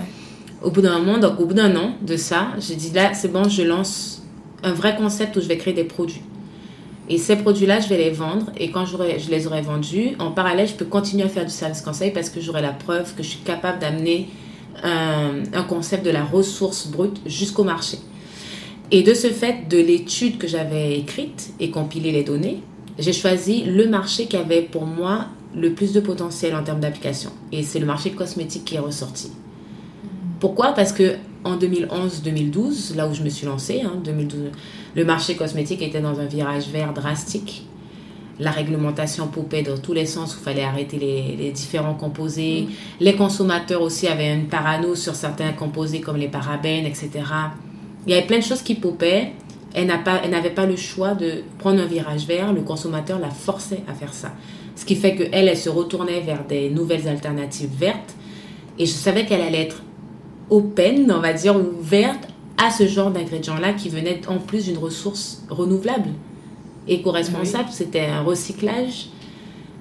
Au 0.61 0.69
bout 0.71 0.81
d'un 0.81 0.99
moment, 0.99 1.17
donc 1.17 1.39
au 1.39 1.45
bout 1.45 1.53
d'un 1.53 1.75
an 1.75 1.91
de 2.01 2.15
ça, 2.15 2.49
j'ai 2.59 2.75
dit 2.75 2.91
là, 2.93 3.13
c'est 3.13 3.31
bon, 3.31 3.49
je 3.49 3.63
lance 3.63 4.23
un 4.63 4.71
vrai 4.73 4.95
concept 4.95 5.35
où 5.35 5.41
je 5.41 5.47
vais 5.47 5.57
créer 5.57 5.73
des 5.73 5.83
produits. 5.83 6.21
Et 7.09 7.17
ces 7.17 7.35
produits-là, 7.35 7.79
je 7.79 7.89
vais 7.89 7.97
les 7.97 8.11
vendre. 8.11 8.47
Et 8.57 8.71
quand 8.71 8.85
je 8.85 9.29
les 9.29 9.47
aurai 9.47 9.61
vendus, 9.61 10.15
en 10.19 10.31
parallèle, 10.31 10.67
je 10.67 10.73
peux 10.73 10.85
continuer 10.85 11.23
à 11.23 11.29
faire 11.29 11.45
du 11.45 11.51
service 11.51 11.81
conseil 11.81 12.11
parce 12.11 12.29
que 12.29 12.39
j'aurai 12.39 12.61
la 12.61 12.71
preuve 12.71 13.13
que 13.15 13.23
je 13.23 13.29
suis 13.29 13.39
capable 13.39 13.79
d'amener 13.79 14.29
un, 14.83 15.43
un 15.53 15.63
concept 15.63 16.05
de 16.05 16.11
la 16.11 16.23
ressource 16.23 16.87
brute 16.87 17.19
jusqu'au 17.25 17.63
marché. 17.63 17.97
Et 18.91 19.03
de 19.03 19.13
ce 19.13 19.27
fait, 19.27 19.67
de 19.69 19.77
l'étude 19.77 20.37
que 20.37 20.47
j'avais 20.47 20.97
écrite 20.97 21.53
et 21.59 21.71
compilé 21.71 22.11
les 22.11 22.23
données, 22.23 22.61
j'ai 22.99 23.13
choisi 23.13 23.63
le 23.63 23.87
marché 23.87 24.27
qui 24.27 24.37
avait 24.37 24.61
pour 24.61 24.85
moi 24.85 25.27
le 25.55 25.73
plus 25.73 25.93
de 25.93 25.99
potentiel 25.99 26.55
en 26.55 26.63
termes 26.63 26.79
d'application. 26.79 27.31
Et 27.51 27.63
c'est 27.63 27.79
le 27.79 27.85
marché 27.85 28.11
cosmétique 28.11 28.65
qui 28.65 28.75
est 28.75 28.79
ressorti. 28.79 29.31
Pourquoi? 30.39 30.73
Parce 30.73 30.91
que 30.91 31.15
en 31.43 31.57
2011-2012, 31.57 32.95
là 32.95 33.07
où 33.07 33.13
je 33.13 33.21
me 33.23 33.29
suis 33.29 33.45
lancée, 33.45 33.81
hein, 33.85 33.93
2012, 34.03 34.51
le 34.95 35.05
marché 35.05 35.35
cosmétique 35.35 35.81
était 35.81 36.01
dans 36.01 36.19
un 36.19 36.25
virage 36.25 36.67
vert 36.69 36.93
drastique. 36.93 37.67
La 38.39 38.49
réglementation 38.51 39.27
popait 39.27 39.61
dans 39.61 39.77
tous 39.77 39.93
les 39.93 40.05
sens 40.07 40.35
où 40.35 40.39
il 40.39 40.43
fallait 40.43 40.63
arrêter 40.63 40.97
les, 40.97 41.35
les 41.37 41.51
différents 41.51 41.93
composés. 41.93 42.67
Les 42.99 43.13
consommateurs 43.15 43.81
aussi 43.81 44.07
avaient 44.07 44.33
une 44.33 44.47
parano 44.47 44.95
sur 44.95 45.13
certains 45.15 45.51
composés 45.53 46.01
comme 46.01 46.17
les 46.17 46.27
parabènes, 46.29 46.85
etc. 46.85 47.09
Il 48.07 48.11
y 48.13 48.17
avait 48.17 48.25
plein 48.25 48.39
de 48.39 48.43
choses 48.43 48.63
qui 48.63 48.75
popaient. 48.75 49.33
Elle 49.75 49.87
n'a 49.87 49.99
pas- 49.99 50.27
n'avait 50.27 50.49
pas 50.49 50.65
le 50.65 50.75
choix 50.75 51.13
de 51.13 51.43
prendre 51.59 51.79
un 51.81 51.85
virage 51.85 52.25
vert. 52.25 52.53
Le 52.53 52.61
consommateur 52.61 53.19
la 53.19 53.29
forçait 53.29 53.83
à 53.87 53.93
faire 53.93 54.13
ça. 54.13 54.31
Ce 54.75 54.83
qui 54.85 54.95
fait 54.95 55.15
qu'elle, 55.15 55.47
elle 55.47 55.57
se 55.57 55.69
retournait 55.69 56.21
vers 56.21 56.43
des 56.45 56.71
nouvelles 56.71 57.07
alternatives 57.07 57.69
vertes. 57.77 58.15
Et 58.79 58.87
je 58.87 58.91
savais 58.91 59.25
qu'elle 59.25 59.41
allait 59.41 59.61
être 59.61 59.83
open, 60.49 61.11
on 61.11 61.19
va 61.19 61.33
dire, 61.33 61.55
ouverte 61.55 62.27
à 62.57 62.69
ce 62.69 62.87
genre 62.87 63.11
d'ingrédients-là 63.11 63.73
qui 63.73 63.89
venaient 63.89 64.21
en 64.27 64.37
plus 64.37 64.65
d'une 64.65 64.77
ressource 64.77 65.43
renouvelable, 65.49 66.09
éco-responsable. 66.87 67.69
C'était 67.71 68.05
un 68.05 68.21
recyclage. 68.21 69.07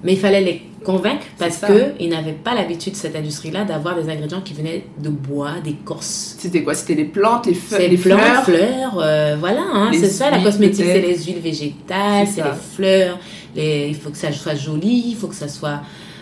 Mais 0.03 0.13
il 0.13 0.19
fallait 0.19 0.41
les 0.41 0.61
convaincre 0.83 1.25
parce 1.39 1.61
qu'ils 1.61 2.09
n'avaient 2.09 2.33
pas 2.33 2.53
l'habitude, 2.53 2.95
cette 2.95 3.15
industrie-là, 3.15 3.63
d'avoir 3.63 3.95
des 3.95 4.09
ingrédients 4.09 4.41
qui 4.41 4.53
venaient 4.53 4.83
de 5.01 5.07
bois, 5.09 5.53
d'écorce. 5.63 6.35
C'était 6.37 6.61
quoi? 6.61 6.75
C'était 6.75 6.95
les 6.95 7.05
plantes, 7.05 7.45
les, 7.45 7.53
C'est 7.53 7.79
les 7.79 7.87
les 7.89 7.97
fleurs, 7.97 8.43
fleurs. 8.43 8.99
euh, 9.01 9.37
voilà, 9.39 9.63
hein, 9.73 9.91
c'est 9.93 10.09
ça 10.09 10.29
la 10.29 10.39
cosmétique, 10.39 10.83
c'est 10.85 10.99
les 10.99 11.17
huiles 11.23 11.39
végétales, 11.39 12.27
C'est 12.27 12.43
les 12.43 12.49
fleurs, 12.75 13.17
les, 13.55 13.87
il 13.89 13.95
faut 13.95 14.09
que 14.09 14.17
ça 14.17 14.31
soit 14.31 14.55
joli, 14.55 15.03
il 15.09 15.15
faut 15.15 15.27
que 15.27 15.35
ça 15.35 15.47
soit 15.47 15.81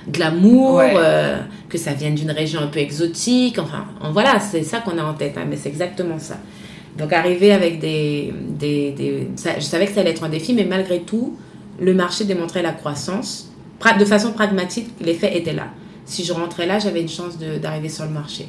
glamour, 0.09 0.75
Ouais. 0.75 0.93
euh, 0.97 1.39
que 1.69 1.77
ça 1.77 1.93
vienne 1.93 2.15
d'une 2.15 2.31
région 2.31 2.61
un 2.61 2.67
peu 2.67 2.79
exotique, 2.79 3.59
enfin, 3.59 3.85
en- 4.01 4.11
voilà, 4.11 4.39
c'est 4.39 4.63
ça 4.63 4.79
qu'on 4.79 4.97
a 4.97 5.03
en 5.03 5.13
tête, 5.13 5.35
hein, 5.37 5.45
mais 5.49 5.57
c'est 5.57 5.69
exactement 5.69 6.17
ça. 6.19 6.37
Donc 6.97 7.13
arriver 7.13 7.51
avec 7.53 7.79
des... 7.79 8.33
des, 8.59 8.91
des 8.91 9.27
ça- 9.35 9.55
je 9.59 9.63
savais 9.63 9.85
que 9.87 9.93
ça 9.93 10.01
allait 10.01 10.09
être 10.11 10.23
un 10.23 10.29
défi, 10.29 10.53
mais 10.53 10.65
malgré 10.65 11.01
tout, 11.01 11.37
le 11.79 11.93
marché 11.93 12.25
démontrait 12.25 12.61
la 12.63 12.71
croissance. 12.73 13.47
De 13.97 14.05
façon 14.05 14.31
pragmatique, 14.33 14.89
l'effet 15.01 15.35
était 15.35 15.53
là. 15.53 15.67
Si 16.05 16.23
je 16.23 16.33
rentrais 16.33 16.67
là, 16.67 16.77
j'avais 16.77 17.01
une 17.01 17.09
chance 17.09 17.37
d'arriver 17.39 17.89
sur 17.89 18.03
le 18.05 18.11
marché. 18.11 18.47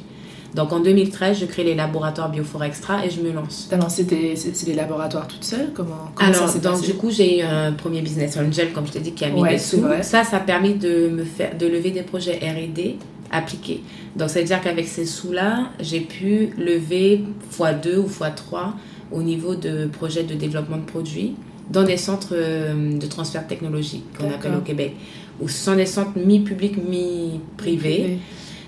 Donc 0.55 0.71
en 0.71 0.79
2013, 0.81 1.39
je 1.39 1.45
crée 1.45 1.63
les 1.63 1.73
laboratoires 1.75 2.29
Biofor 2.29 2.63
Extra 2.63 3.05
et 3.05 3.09
je 3.09 3.21
me 3.21 3.31
lance. 3.31 3.67
T'as 3.69 3.77
lancé 3.77 4.05
tes- 4.05 4.35
c'est 4.35 4.55
c'est 4.55 4.67
les 4.67 4.75
laboratoires 4.75 5.27
toute 5.27 5.43
seule 5.43 5.71
Comment, 5.73 6.11
comment 6.13 6.29
Alors, 6.29 6.47
ça 6.47 6.59
donc 6.59 6.73
passé? 6.73 6.85
du 6.91 6.93
coup, 6.93 7.09
j'ai 7.09 7.39
eu 7.39 7.41
un 7.41 7.71
premier 7.71 8.01
business 8.01 8.37
angel, 8.37 8.71
comme 8.71 8.85
je 8.85 8.91
t'ai 8.91 8.99
dit, 8.99 9.13
qui 9.13 9.25
a 9.25 9.29
mis 9.29 9.41
Ouais, 9.41 9.53
des 9.53 9.57
sous. 9.57 9.83
Ça, 10.03 10.23
ça 10.23 10.37
a 10.37 10.39
permis 10.41 10.75
de 10.75 11.07
me 11.09 11.23
faire, 11.23 11.57
de 11.57 11.65
lever 11.65 11.89
des 11.91 12.03
projets 12.03 12.33
R&D 12.37 12.97
appliqués. 13.31 13.81
Donc, 14.15 14.29
ça 14.29 14.39
veut 14.39 14.45
dire 14.45 14.61
qu'avec 14.61 14.87
ces 14.87 15.05
sous-là, 15.07 15.69
j'ai 15.79 16.01
pu 16.01 16.49
lever 16.57 17.23
x2 17.57 17.97
ou 17.97 18.07
x3 18.07 18.73
au 19.11 19.23
niveau 19.23 19.55
de 19.55 19.87
projets 19.87 20.23
de 20.23 20.35
développement 20.35 20.77
de 20.77 20.83
produits 20.85 21.33
dans 21.71 21.83
des 21.83 21.97
centres 21.97 22.33
euh, 22.33 22.97
de 22.99 23.05
transfert 23.07 23.47
technologique 23.47 24.03
qu'on 24.19 24.29
appelle 24.29 24.53
au 24.55 24.61
Québec, 24.61 24.95
où 25.41 25.47
ce 25.47 25.57
sont 25.63 25.75
des 25.75 25.85
centres 25.87 26.11
mi-publics, 26.17 26.77
mi-privés. 26.77 28.19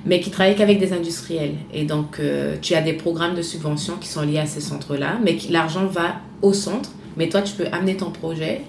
Mais 0.05 0.19
qui 0.19 0.29
travaille 0.29 0.55
qu'avec 0.55 0.79
des 0.79 0.93
industriels. 0.93 1.55
Et 1.73 1.83
donc, 1.83 2.19
euh, 2.19 2.57
tu 2.61 2.75
as 2.75 2.81
des 2.81 2.93
programmes 2.93 3.35
de 3.35 3.41
subvention 3.41 3.95
qui 3.99 4.07
sont 4.07 4.21
liés 4.21 4.39
à 4.39 4.45
ces 4.45 4.61
centres-là, 4.61 5.17
mais 5.23 5.37
l'argent 5.49 5.87
va 5.87 6.17
au 6.41 6.53
centre, 6.53 6.91
mais 7.17 7.27
toi, 7.27 7.41
tu 7.41 7.53
peux 7.53 7.65
amener 7.71 7.97
ton 7.97 8.11
projet 8.11 8.61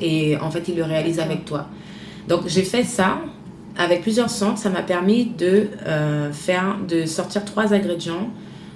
et 0.00 0.36
en 0.38 0.50
fait, 0.50 0.66
ils 0.68 0.76
le 0.76 0.82
réalisent 0.82 1.20
avec 1.20 1.44
toi. 1.44 1.68
Donc, 2.28 2.42
j'ai 2.46 2.62
fait 2.62 2.82
ça 2.82 3.20
avec 3.76 4.02
plusieurs 4.02 4.30
centres. 4.30 4.58
Ça 4.58 4.70
m'a 4.70 4.82
permis 4.82 5.26
de, 5.26 5.68
euh, 5.86 6.32
faire, 6.32 6.78
de 6.88 7.06
sortir 7.06 7.44
trois 7.44 7.72
ingrédients 7.72 8.30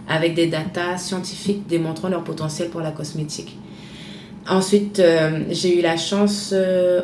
avec 0.09 0.35
des 0.35 0.47
datas 0.47 0.99
scientifiques 0.99 1.67
démontrant 1.67 2.09
leur 2.09 2.23
potentiel 2.23 2.69
pour 2.69 2.81
la 2.81 2.93
cosmétique. 2.93 3.59
Ensuite, 4.49 5.01
euh, 5.01 5.41
j'ai 5.51 5.79
eu 5.79 5.83
la 5.83 5.97
chance 5.97 6.55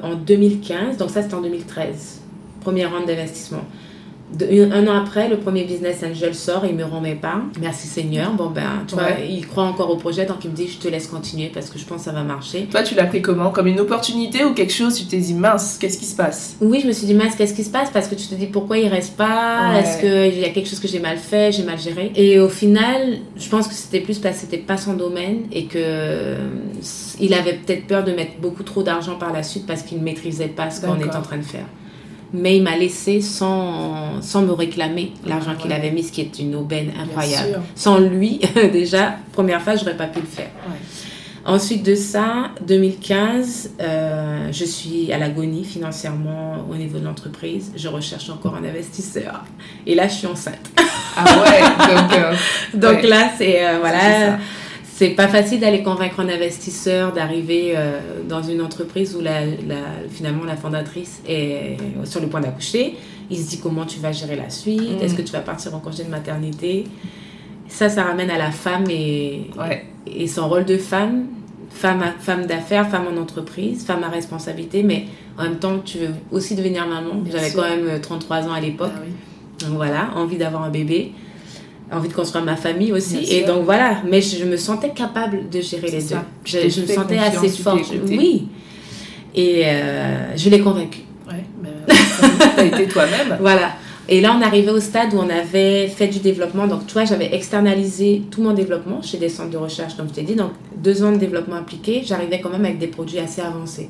en 0.03 0.15
2015, 0.15 0.97
donc 0.97 1.11
ça 1.11 1.23
c'était 1.23 1.35
en 1.35 1.43
2013, 1.43 2.23
première 2.63 2.93
ronde 2.93 3.07
d'investissement 3.07 3.65
un 4.43 4.87
an 4.87 4.97
après, 5.03 5.29
le 5.29 5.39
premier 5.39 5.65
business 5.65 6.03
angel 6.03 6.35
sort, 6.35 6.65
il 6.67 6.75
me 6.75 6.85
rend 6.85 7.01
mes 7.01 7.15
pas. 7.15 7.43
Merci 7.61 7.87
Seigneur. 7.87 8.33
Bon 8.33 8.51
ben, 8.51 8.85
tu 8.87 8.95
vois, 8.95 9.11
il 9.29 9.47
croit 9.47 9.65
encore 9.65 9.91
au 9.91 9.97
projet, 9.97 10.27
donc 10.27 10.45
il 10.45 10.51
me 10.51 10.57
dit 10.57 10.69
je 10.69 10.79
te 10.79 10.89
laisse 10.89 11.07
continuer 11.07 11.51
parce 11.53 11.71
que 11.71 11.79
je 11.79 11.85
pense 11.85 11.99
que 11.99 12.05
ça 12.05 12.13
va 12.13 12.23
marcher. 12.23 12.67
Toi, 12.71 12.83
tu 12.83 12.95
l'as 12.95 13.05
pris 13.05 13.23
comment? 13.23 13.51
Comme 13.51 13.67
une 13.67 13.81
opportunité 13.81 14.45
ou 14.45 14.55
quelque 14.55 14.73
chose? 14.73 14.95
Tu 14.97 15.05
t'es 15.05 15.19
dit 15.19 15.35
mince, 15.35 15.79
qu'est-ce 15.79 15.99
qui 15.99 16.07
se 16.07 16.17
passe? 16.17 16.57
Oui, 16.61 16.81
je 16.81 16.87
me 16.87 16.93
suis 16.93 17.07
dit 17.07 17.15
mince, 17.15 17.35
qu'est-ce 17.37 17.55
qui 17.55 17.65
se 17.65 17.71
passe? 17.71 17.91
Parce 17.91 18.09
que 18.09 18.15
tu 18.15 18.27
te 18.27 18.35
dis 18.35 18.47
pourquoi 18.47 18.79
il 18.79 18.89
reste 18.89 19.17
pas? 19.17 19.79
Est-ce 19.79 20.01
qu'il 20.01 20.41
y 20.41 20.45
a 20.45 20.51
quelque 20.51 20.69
chose 20.69 20.81
que 20.81 20.89
j'ai 20.89 21.01
mal 21.01 21.19
fait, 21.19 21.53
j'ai 21.53 21.65
mal 21.65 21.79
géré. 21.79 22.13
Et 22.17 22.39
au 22.39 22.49
final, 22.49 23.19
je 23.37 23.49
pense 23.49 23.69
que 23.69 23.75
c'était 23.75 24.01
plus 24.01 24.19
parce 24.19 24.37
que 24.37 24.41
c'était 24.43 24.59
pas 24.59 24.77
son 24.77 24.95
domaine 24.95 25.43
et 25.53 25.67
que 25.67 26.37
il 27.21 27.35
avait 27.35 27.55
peut-être 27.55 27.87
peur 27.87 28.05
de 28.05 28.13
mettre 28.13 28.33
beaucoup 28.41 28.63
trop 28.63 28.83
d'argent 28.83 29.17
par 29.17 29.33
la 29.33 29.43
suite 29.43 29.67
parce 29.67 29.83
qu'il 29.83 29.99
ne 29.99 30.05
maîtrisait 30.05 30.49
pas 30.49 30.71
ce 30.71 30.81
qu'on 30.81 30.99
est 30.99 31.15
en 31.15 31.23
train 31.23 31.39
de 31.39 31.43
faire 31.43 31.67
mais 32.35 32.57
il 32.57 32.63
m'a 32.65 32.77
laissé 32.77 33.21
sans, 33.21 34.21
sans 34.21 34.43
me 34.43 34.53
réclamer 34.53 35.13
l'argent 35.25 35.55
qu'il 35.55 35.73
avait 35.73 35.93
mis, 35.93 36.03
ce 36.03 36.13
qui 36.13 36.21
est 36.21 36.39
une 36.41 36.57
aubaine 36.57 36.91
incroyable. 37.01 37.63
Sans 37.77 37.99
lui, 37.99 38.41
déjà, 38.73 39.17
première 39.33 39.63
fois, 39.63 39.77
j'aurais 39.77 39.97
pas 39.97 40.09
pu 40.09 40.21
le 40.21 40.27
faire. 40.27 40.51
Ensuite 41.47 41.85
de 41.85 41.95
ça, 41.95 42.51
2015, 42.67 43.73
euh, 43.81 44.49
je 44.51 44.65
suis 44.65 45.13
à 45.13 45.19
l'agonie 45.19 45.65
financièrement 45.65 46.67
au 46.71 46.75
niveau 46.75 46.99
de 46.99 47.05
l'entreprise. 47.05 47.71
Je 47.77 47.87
recherche 47.87 48.31
encore 48.31 48.57
un 48.57 48.65
investisseur. 48.65 49.45
Et 49.87 49.95
là, 49.95 50.09
je 50.09 50.15
suis 50.15 50.27
enceinte. 50.27 50.71
Ah 51.17 51.25
ouais, 51.25 51.61
donc, 51.95 52.13
euh, 52.19 52.35
donc 52.75 53.03
là, 53.03 53.31
c'est 53.39 53.65
euh, 53.65 53.79
voilà 53.79 54.39
c'est 54.97 55.11
pas 55.11 55.27
facile 55.27 55.59
d'aller 55.59 55.83
convaincre 55.83 56.21
un 56.21 56.29
investisseur 56.29 57.13
d'arriver 57.13 57.73
euh, 57.75 58.23
dans 58.29 58.43
une 58.45 58.63
entreprise 58.63 59.17
où 59.17 59.21
la, 59.21 59.41
finalement 60.09 60.45
la 60.45 60.57
fondatrice 60.57 61.21
est 61.27 61.77
sur 62.05 62.21
le 62.21 62.29
point 62.29 62.41
d'accoucher. 62.41 62.95
Il 63.29 63.39
se 63.39 63.51
dit 63.51 63.59
comment 63.59 63.87
tu 63.87 63.99
vas 63.99 64.13
gérer 64.13 64.37
la 64.37 64.51
suite, 64.51 65.01
mm. 65.01 65.03
est-ce 65.03 65.15
que 65.15 65.23
tu 65.23 65.33
vas 65.33 65.41
partir 65.41 65.75
en 65.75 65.81
congé 65.81 66.05
de 66.05 66.11
maternité? 66.11 66.85
Ça, 67.67 67.89
ça 67.89 68.05
ramène 68.05 68.31
à 68.31 68.39
la 68.39 68.53
femme 68.53 68.85
et, 68.89 69.51
et 70.07 70.29
son 70.29 70.49
rôle 70.49 70.65
de 70.65 70.77
femme, 70.77 71.25
femme, 71.71 72.05
femme 72.21 72.47
d'affaires, 72.47 72.89
femme 72.89 73.07
en 73.13 73.21
entreprise, 73.21 73.85
femme 73.85 74.05
à 74.05 74.09
responsabilité, 74.09 74.85
mais 74.85 75.07
en 75.37 75.43
même 75.43 75.57
temps, 75.57 75.81
tu 75.85 75.99
veux 75.99 76.11
aussi 76.31 76.55
devenir 76.55 76.87
maman. 76.87 77.25
J'avais 77.33 77.51
quand 77.51 77.63
même 77.63 78.01
33 78.01 78.47
ans 78.47 78.53
à 78.53 78.61
l'époque. 78.61 78.93
Ah 78.95 79.67
Donc 79.67 79.77
voilà, 79.77 80.11
envie 80.15 80.37
d'avoir 80.37 80.63
un 80.63 80.71
bébé 80.71 81.11
envie 81.93 82.09
de 82.09 82.15
construire 82.15 82.45
ma 82.45 82.57
famille 82.57 82.93
aussi. 82.93 83.19
et 83.31 83.45
donc 83.45 83.65
voilà, 83.65 83.99
mais 84.09 84.21
je, 84.21 84.45
me 84.45 84.57
sentais 84.57 84.91
capable 84.91 85.49
de 85.49 85.61
gérer 85.61 85.89
les 85.89 86.03
deux. 86.03 86.17
Je, 86.45 86.81
me 86.81 86.87
sentais 86.87 87.19
assez 87.19 87.49
forte. 87.49 87.93
Oui. 88.07 88.49
Et 89.35 89.63
euh, 89.65 90.37
je 90.37 90.49
l'ai 90.49 90.61
convaincue. 90.61 91.03
Ouais, 91.29 91.45
mais 91.63 91.95
as 92.57 92.65
été 92.65 92.87
toi-même. 92.87 93.37
Voilà. 93.41 93.73
Et 94.07 94.21
là, 94.21 94.37
on 94.39 94.43
arrivait 94.43 94.71
au 94.71 94.81
stade 94.81 95.15
où 95.15 95.17
on 95.17 95.31
avait 95.31 95.89
fait 95.89 96.09
du 96.09 96.19
développement. 96.19 96.67
Donc, 96.67 96.87
tu 96.87 96.93
vois, 96.93 97.07
j'avais 97.07 97.35
externalisé 97.35 98.23
tout 98.31 98.43
mon 98.43 98.53
développement 98.53 99.01
chez 99.01 99.17
des 99.17 99.31
centres 99.31 99.51
de 99.51 99.57
recherche, 99.57 99.97
comme 99.97 100.09
je 100.09 100.15
t'ai 100.15 100.23
dit. 100.23 100.35
Donc, 100.35 100.51
deux 100.77 101.03
ans 101.03 101.11
de 101.11 101.17
développement 101.17 101.57
appliqué, 101.57 102.03
j'arrivais 102.05 102.41
quand 102.41 102.51
même 102.51 102.67
avec 102.67 102.79
des 102.79 102.87
produits 102.87 103.19
assez 103.19 103.41
avancés. 103.41 103.89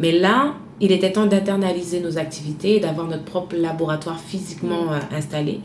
Mais 0.00 0.10
là, 0.10 0.54
il 0.80 0.90
était 0.90 1.12
temps 1.12 1.26
d'internaliser 1.26 2.00
nos 2.00 2.18
activités 2.18 2.76
et 2.76 2.80
d'avoir 2.80 3.06
notre 3.06 3.22
propre 3.22 3.54
laboratoire 3.56 4.18
physiquement 4.18 4.92
euh, 4.92 5.16
installé. 5.16 5.60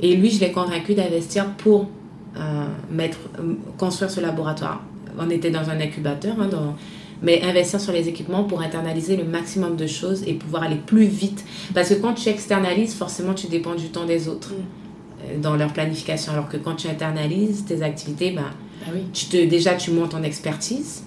Et 0.00 0.14
lui, 0.16 0.30
je 0.30 0.40
l'ai 0.40 0.52
convaincu 0.52 0.94
d'investir 0.94 1.54
pour 1.54 1.88
euh, 2.36 2.66
mettre, 2.90 3.18
euh, 3.40 3.54
construire 3.78 4.10
ce 4.10 4.20
laboratoire. 4.20 4.82
On 5.18 5.28
était 5.30 5.50
dans 5.50 5.70
un 5.70 5.80
incubateur, 5.80 6.36
hein, 6.40 6.48
mais 7.20 7.42
investir 7.42 7.80
sur 7.80 7.92
les 7.92 8.08
équipements 8.08 8.44
pour 8.44 8.60
internaliser 8.60 9.16
le 9.16 9.24
maximum 9.24 9.74
de 9.74 9.88
choses 9.88 10.22
et 10.24 10.34
pouvoir 10.34 10.62
aller 10.62 10.76
plus 10.76 11.06
vite. 11.06 11.44
Parce 11.74 11.88
que 11.88 11.94
quand 11.94 12.14
tu 12.14 12.28
externalises, 12.28 12.94
forcément, 12.94 13.34
tu 13.34 13.48
dépends 13.48 13.74
du 13.74 13.88
temps 13.88 14.04
des 14.04 14.28
autres 14.28 14.52
mm. 14.52 14.54
euh, 14.54 15.38
dans 15.40 15.56
leur 15.56 15.72
planification. 15.72 16.32
Alors 16.32 16.48
que 16.48 16.58
quand 16.58 16.76
tu 16.76 16.86
internalises 16.86 17.64
tes 17.64 17.82
activités, 17.82 18.30
ben, 18.30 18.44
oui. 18.94 19.00
tu 19.12 19.26
te, 19.26 19.44
déjà, 19.46 19.74
tu 19.74 19.90
montes 19.90 20.14
en 20.14 20.22
expertise. 20.22 21.02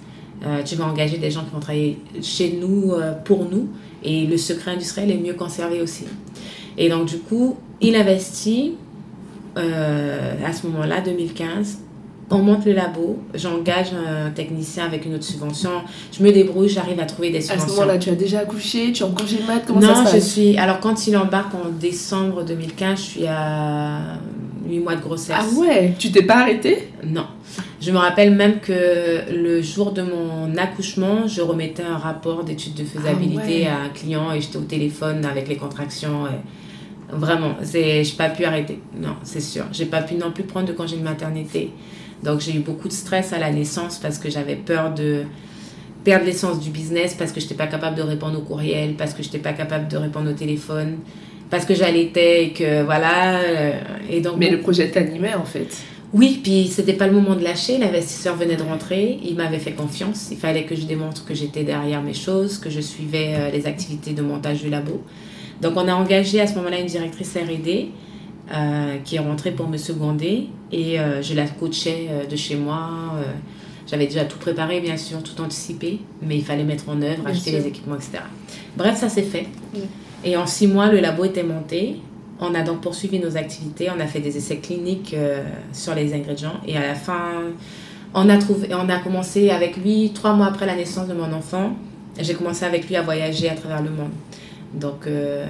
tu 0.65 0.75
vas 0.75 0.85
engager 0.85 1.17
des 1.17 1.31
gens 1.31 1.43
qui 1.45 1.51
vont 1.51 1.59
travailler 1.59 1.99
chez 2.21 2.57
nous, 2.59 2.93
pour 3.23 3.45
nous. 3.49 3.69
Et 4.03 4.25
le 4.25 4.37
secret 4.37 4.71
industriel 4.71 5.11
est 5.11 5.17
mieux 5.17 5.35
conservé 5.35 5.81
aussi. 5.81 6.05
Et 6.77 6.89
donc, 6.89 7.05
du 7.05 7.19
coup, 7.19 7.57
il 7.81 7.95
investit 7.95 8.75
euh, 9.57 10.35
à 10.45 10.53
ce 10.53 10.67
moment-là, 10.67 11.01
2015. 11.01 11.79
On 12.33 12.37
monte 12.37 12.63
le 12.65 12.71
labo, 12.71 13.19
j'engage 13.33 13.89
un 13.93 14.29
technicien 14.29 14.85
avec 14.85 15.05
une 15.05 15.15
autre 15.15 15.25
subvention, 15.25 15.81
je 16.17 16.23
me 16.23 16.31
débrouille, 16.31 16.69
j'arrive 16.69 16.97
à 17.01 17.05
trouver 17.05 17.29
des 17.29 17.41
subventions. 17.41 17.65
À 17.65 17.67
ce 17.67 17.73
moment-là, 17.81 17.99
tu 17.99 18.09
as 18.09 18.15
déjà 18.15 18.39
accouché, 18.39 18.93
tu 18.93 19.03
es 19.03 19.05
en 19.05 19.11
congé 19.11 19.39
mat, 19.45 19.63
comment 19.67 19.81
ça 19.81 19.95
se 19.95 20.03
passe? 20.03 20.13
je 20.13 20.19
suis. 20.19 20.57
Alors, 20.57 20.79
quand 20.79 21.07
il 21.07 21.17
embarque 21.17 21.53
en 21.53 21.67
décembre 21.77 22.45
2015, 22.45 22.97
je 22.97 23.03
suis 23.03 23.27
à 23.27 24.17
8 24.65 24.79
mois 24.79 24.95
de 24.95 25.01
grossesse. 25.01 25.35
Ah 25.37 25.59
ouais? 25.59 25.93
Tu 25.99 26.09
t'es 26.13 26.23
pas 26.23 26.37
arrêtée? 26.37 26.87
Non. 27.05 27.25
Je 27.81 27.91
me 27.91 27.97
rappelle 27.97 28.33
même 28.33 28.61
que 28.61 29.33
le 29.33 29.61
jour 29.61 29.91
de 29.91 30.01
mon 30.01 30.55
accouchement, 30.55 31.27
je 31.27 31.41
remettais 31.41 31.83
un 31.83 31.97
rapport 31.97 32.45
d'étude 32.45 32.75
de 32.75 32.85
faisabilité 32.85 33.67
ah 33.67 33.75
à 33.75 33.85
un 33.87 33.89
client 33.89 34.31
et 34.31 34.39
j'étais 34.39 34.57
au 34.57 34.61
téléphone 34.61 35.25
avec 35.25 35.49
les 35.49 35.57
contractions. 35.57 36.27
Et 36.27 36.39
Vraiment, 37.11 37.55
c'est, 37.63 38.03
j'ai 38.03 38.15
pas 38.15 38.29
pu 38.29 38.45
arrêter. 38.45 38.79
Non, 38.95 39.15
c'est 39.23 39.41
sûr. 39.41 39.65
J'ai 39.71 39.85
pas 39.85 40.01
pu 40.01 40.15
non 40.15 40.31
plus 40.31 40.43
prendre 40.43 40.67
de 40.67 40.73
congé 40.73 40.97
de 40.97 41.03
maternité. 41.03 41.71
Donc 42.23 42.39
j'ai 42.39 42.55
eu 42.55 42.59
beaucoup 42.59 42.87
de 42.87 42.93
stress 42.93 43.33
à 43.33 43.39
la 43.39 43.51
naissance 43.51 43.97
parce 43.97 44.17
que 44.17 44.29
j'avais 44.29 44.55
peur 44.55 44.93
de 44.93 45.23
perdre 46.03 46.25
l'essence 46.25 46.59
du 46.59 46.69
business 46.69 47.15
parce 47.17 47.31
que 47.31 47.39
je 47.39 47.45
n'étais 47.45 47.55
pas 47.55 47.67
capable 47.67 47.95
de 47.95 48.01
répondre 48.01 48.37
aux 48.39 48.43
courriels, 48.43 48.95
parce 48.95 49.13
que 49.13 49.23
je 49.23 49.27
n'étais 49.27 49.39
pas 49.39 49.53
capable 49.53 49.87
de 49.87 49.97
répondre 49.97 50.29
au 50.29 50.33
téléphone, 50.33 50.97
parce 51.49 51.65
que 51.65 51.75
j'allaitais 51.75 52.45
et 52.45 52.53
que 52.53 52.83
voilà. 52.83 53.39
Euh, 53.39 53.79
et 54.09 54.21
donc, 54.21 54.37
Mais 54.37 54.49
le 54.49 54.59
projet 54.59 54.89
t'animait 54.89 55.35
en 55.35 55.45
fait. 55.45 55.77
Oui, 56.13 56.41
puis 56.43 56.67
c'était 56.67 56.93
pas 56.93 57.07
le 57.07 57.13
moment 57.13 57.35
de 57.35 57.43
lâcher. 57.43 57.77
L'investisseur 57.77 58.35
venait 58.35 58.57
de 58.57 58.63
rentrer, 58.63 59.17
il 59.23 59.35
m'avait 59.35 59.59
fait 59.59 59.71
confiance. 59.71 60.27
Il 60.29 60.37
fallait 60.37 60.65
que 60.65 60.75
je 60.75 60.85
démontre 60.85 61.23
que 61.23 61.33
j'étais 61.33 61.63
derrière 61.63 62.01
mes 62.01 62.13
choses, 62.13 62.57
que 62.57 62.69
je 62.69 62.81
suivais 62.81 63.33
euh, 63.35 63.51
les 63.51 63.65
activités 63.65 64.11
de 64.11 64.21
montage 64.21 64.61
du 64.61 64.69
labo. 64.69 65.01
Donc 65.61 65.73
on 65.75 65.87
a 65.87 65.93
engagé 65.93 66.41
à 66.41 66.47
ce 66.47 66.55
moment-là 66.55 66.79
une 66.79 66.87
directrice 66.87 67.35
R&D 67.35 67.89
euh, 68.53 68.97
qui 69.03 69.15
est 69.15 69.19
rentrée 69.19 69.51
pour 69.51 69.67
me 69.67 69.77
seconder 69.77 70.47
et 70.71 70.99
euh, 70.99 71.21
je 71.21 71.33
la 71.35 71.45
coachais 71.45 72.07
euh, 72.09 72.25
de 72.25 72.35
chez 72.35 72.55
moi. 72.55 72.89
J'avais 73.87 74.07
déjà 74.07 74.23
tout 74.23 74.37
préparé, 74.37 74.79
bien 74.79 74.95
sûr, 74.95 75.21
tout 75.21 75.39
anticipé, 75.41 75.99
mais 76.21 76.37
il 76.37 76.43
fallait 76.43 76.63
mettre 76.63 76.87
en 76.87 77.01
œuvre, 77.01 77.27
acheter 77.27 77.51
les 77.51 77.67
équipements, 77.67 77.95
etc. 77.95 78.23
Bref, 78.77 78.97
ça 78.97 79.09
s'est 79.09 79.23
fait. 79.23 79.47
Et 80.23 80.37
en 80.37 80.45
six 80.45 80.67
mois, 80.67 80.89
le 80.89 80.99
labo 80.99 81.25
était 81.25 81.43
monté. 81.43 81.97
On 82.39 82.55
a 82.55 82.61
donc 82.61 82.81
poursuivi 82.81 83.19
nos 83.19 83.35
activités. 83.35 83.89
On 83.95 83.99
a 83.99 84.07
fait 84.07 84.21
des 84.21 84.37
essais 84.37 84.57
cliniques 84.57 85.15
sur 85.73 85.93
les 85.93 86.13
ingrédients. 86.13 86.53
Et 86.65 86.77
à 86.77 86.87
la 86.87 86.95
fin, 86.95 87.31
on 88.13 88.29
a, 88.29 88.37
trouvé, 88.37 88.69
on 88.73 88.87
a 88.87 88.99
commencé 88.99 89.49
avec 89.49 89.77
lui, 89.77 90.11
trois 90.13 90.33
mois 90.33 90.47
après 90.47 90.65
la 90.65 90.75
naissance 90.75 91.07
de 91.07 91.13
mon 91.13 91.31
enfant, 91.33 91.73
j'ai 92.19 92.33
commencé 92.33 92.65
avec 92.65 92.87
lui 92.87 92.95
à 92.95 93.01
voyager 93.01 93.49
à 93.49 93.55
travers 93.55 93.81
le 93.81 93.89
monde. 93.89 94.11
Donc. 94.73 95.07
Euh, 95.07 95.45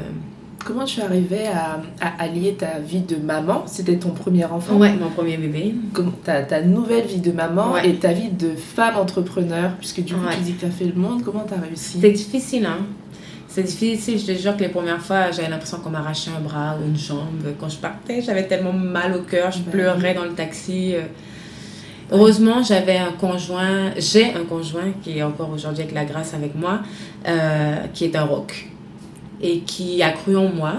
Comment 0.63 0.86
tu 0.86 1.01
arrivais 1.01 1.47
à, 1.47 1.81
à, 1.99 2.23
allier 2.23 2.53
ta 2.53 2.77
vie 2.77 2.99
de 2.99 3.15
maman 3.15 3.63
C'était 3.65 3.95
ton 3.95 4.12
premier 4.12 4.45
enfant 4.45 4.75
Ouais, 4.75 4.93
mon 4.93 5.10
premier 5.10 5.38
bébé. 5.38 5.73
ta, 6.23 6.43
ta 6.43 6.62
nouvelle 6.62 7.07
vie 7.07 7.19
de 7.19 7.31
maman 7.31 7.77
et 7.77 7.95
ta 7.95 8.13
vie 8.13 8.29
de 8.29 8.51
femme 8.51 8.97
entrepreneur, 8.97 9.71
puisque 9.79 10.03
du 10.03 10.13
coup 10.13 10.19
tu 10.38 10.41
dis 10.41 10.53
que 10.53 10.60
tu 10.60 10.65
as 10.67 10.69
fait 10.69 10.86
le 10.86 10.93
monde, 10.93 11.23
comment 11.23 11.45
tu 11.47 11.55
as 11.55 11.60
réussi 11.60 11.97
C'est 11.99 12.12
difficile, 12.12 12.67
hein 12.67 12.86
c'est 13.47 13.63
difficile, 13.63 14.17
je 14.17 14.28
te 14.28 14.32
jure 14.32 14.55
que 14.55 14.61
les 14.61 14.69
premières 14.69 15.01
fois, 15.01 15.30
j'avais 15.32 15.49
l'impression 15.49 15.80
qu'on 15.80 15.89
m'arrachait 15.89 16.32
un 16.32 16.39
bras 16.39 16.78
ou 16.82 16.88
une 16.88 16.95
jambe. 16.95 17.53
Quand 17.59 17.67
je 17.67 17.80
partais, 17.80 18.22
j'avais 18.22 18.47
tellement 18.47 18.72
mal 18.72 19.13
au 19.13 19.24
cœur, 19.24 19.51
je 19.51 19.59
pleurais 19.59 20.13
dans 20.13 20.24
le 20.24 20.32
taxi. 20.32 20.95
Euh. 20.95 21.01
Heureusement, 22.13 22.63
j'avais 22.63 22.97
un 22.97 23.11
conjoint, 23.11 23.91
j'ai 23.97 24.34
un 24.34 24.45
conjoint 24.45 24.93
qui 25.03 25.17
est 25.17 25.24
encore 25.24 25.49
aujourd'hui 25.49 25.84
avec 25.84 25.93
la 25.93 26.05
grâce 26.05 26.34
avec 26.34 26.55
moi, 26.55 26.80
euh, 27.28 27.76
qui 27.93 28.05
est 28.05 28.15
un 28.15 28.24
rock 28.24 28.69
et 29.41 29.59
qui 29.59 30.01
a 30.03 30.11
cru 30.11 30.35
en 30.37 30.49
moi. 30.49 30.75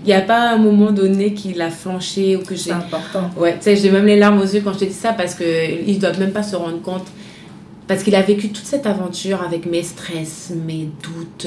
Il 0.00 0.06
n'y 0.06 0.14
a 0.14 0.20
pas 0.20 0.50
un 0.50 0.58
moment 0.58 0.90
donné 0.90 1.32
qu'il 1.32 1.60
a 1.62 1.70
flanché 1.70 2.36
ou 2.36 2.40
que 2.40 2.54
j'ai. 2.56 2.64
C'est 2.64 2.72
important. 2.72 3.30
Ouais, 3.36 3.54
tu 3.54 3.62
sais, 3.62 3.76
j'ai 3.76 3.90
même 3.90 4.06
les 4.06 4.18
larmes 4.18 4.40
aux 4.40 4.44
yeux 4.44 4.60
quand 4.62 4.72
je 4.72 4.80
te 4.80 4.84
dis 4.84 4.92
ça 4.92 5.12
parce 5.12 5.34
qu'ils 5.34 5.94
ne 5.94 6.00
doivent 6.00 6.18
même 6.18 6.32
pas 6.32 6.42
se 6.42 6.56
rendre 6.56 6.82
compte. 6.82 7.06
Parce 7.86 8.02
qu'il 8.02 8.14
a 8.14 8.22
vécu 8.22 8.48
toute 8.48 8.64
cette 8.64 8.86
aventure 8.86 9.42
avec 9.42 9.66
mes 9.66 9.82
stress, 9.82 10.52
mes 10.66 10.88
doutes. 11.02 11.46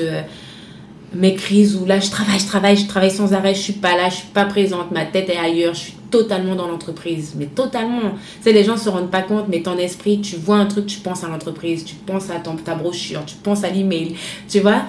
mes 1.15 1.36
crises 1.36 1.75
où 1.75 1.86
là, 1.86 1.99
je 1.99 2.09
travaille, 2.09 2.39
je 2.39 2.45
travaille, 2.45 2.77
je 2.77 2.88
travaille 2.88 3.11
sans 3.11 3.33
arrêt, 3.33 3.55
je 3.55 3.61
suis 3.61 3.73
pas 3.73 3.95
là, 3.95 4.09
je 4.09 4.15
suis 4.15 4.27
pas 4.27 4.45
présente, 4.45 4.91
ma 4.91 5.05
tête 5.05 5.29
est 5.29 5.38
ailleurs, 5.38 5.73
je 5.73 5.79
suis 5.79 5.93
totalement 6.11 6.55
dans 6.55 6.67
l'entreprise, 6.67 7.36
mais 7.38 7.45
totalement. 7.45 8.11
Tu 8.38 8.43
sais, 8.43 8.53
les 8.53 8.63
gens 8.63 8.77
se 8.77 8.89
rendent 8.89 9.11
pas 9.11 9.21
compte, 9.21 9.45
mais 9.49 9.61
ton 9.61 9.77
esprit, 9.77 10.21
tu 10.21 10.36
vois 10.36 10.57
un 10.57 10.65
truc, 10.65 10.86
tu 10.86 10.99
penses 10.99 11.23
à 11.23 11.27
l'entreprise, 11.27 11.83
tu 11.86 11.95
penses 11.95 12.29
à 12.29 12.39
ton, 12.39 12.55
ta 12.55 12.75
brochure, 12.75 13.23
tu 13.25 13.36
penses 13.36 13.63
à 13.63 13.69
l'email, 13.69 14.15
tu 14.49 14.59
vois? 14.59 14.83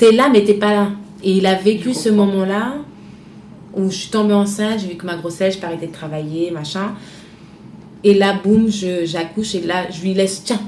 Tu 0.00 0.06
es 0.06 0.12
là, 0.12 0.30
mais 0.32 0.42
t'es 0.42 0.54
pas 0.54 0.72
là. 0.72 0.88
Et 1.22 1.32
il 1.32 1.46
a 1.46 1.54
vécu 1.54 1.92
ce 1.92 2.08
moment-là 2.08 2.76
où 3.74 3.90
je 3.90 3.96
suis 3.96 4.10
tombée 4.10 4.34
enceinte, 4.34 4.80
j'ai 4.80 4.88
vu 4.88 4.94
que 4.96 5.06
ma 5.06 5.16
grossesse, 5.16 5.58
je 5.60 5.66
arrêter 5.66 5.86
de 5.86 5.92
travailler, 5.92 6.50
machin. 6.50 6.94
Et 8.02 8.14
là, 8.14 8.34
boum, 8.42 8.68
j'accouche 9.04 9.54
et 9.54 9.60
là, 9.60 9.90
je 9.90 10.00
lui 10.00 10.14
laisse, 10.14 10.42
tiens, 10.42 10.60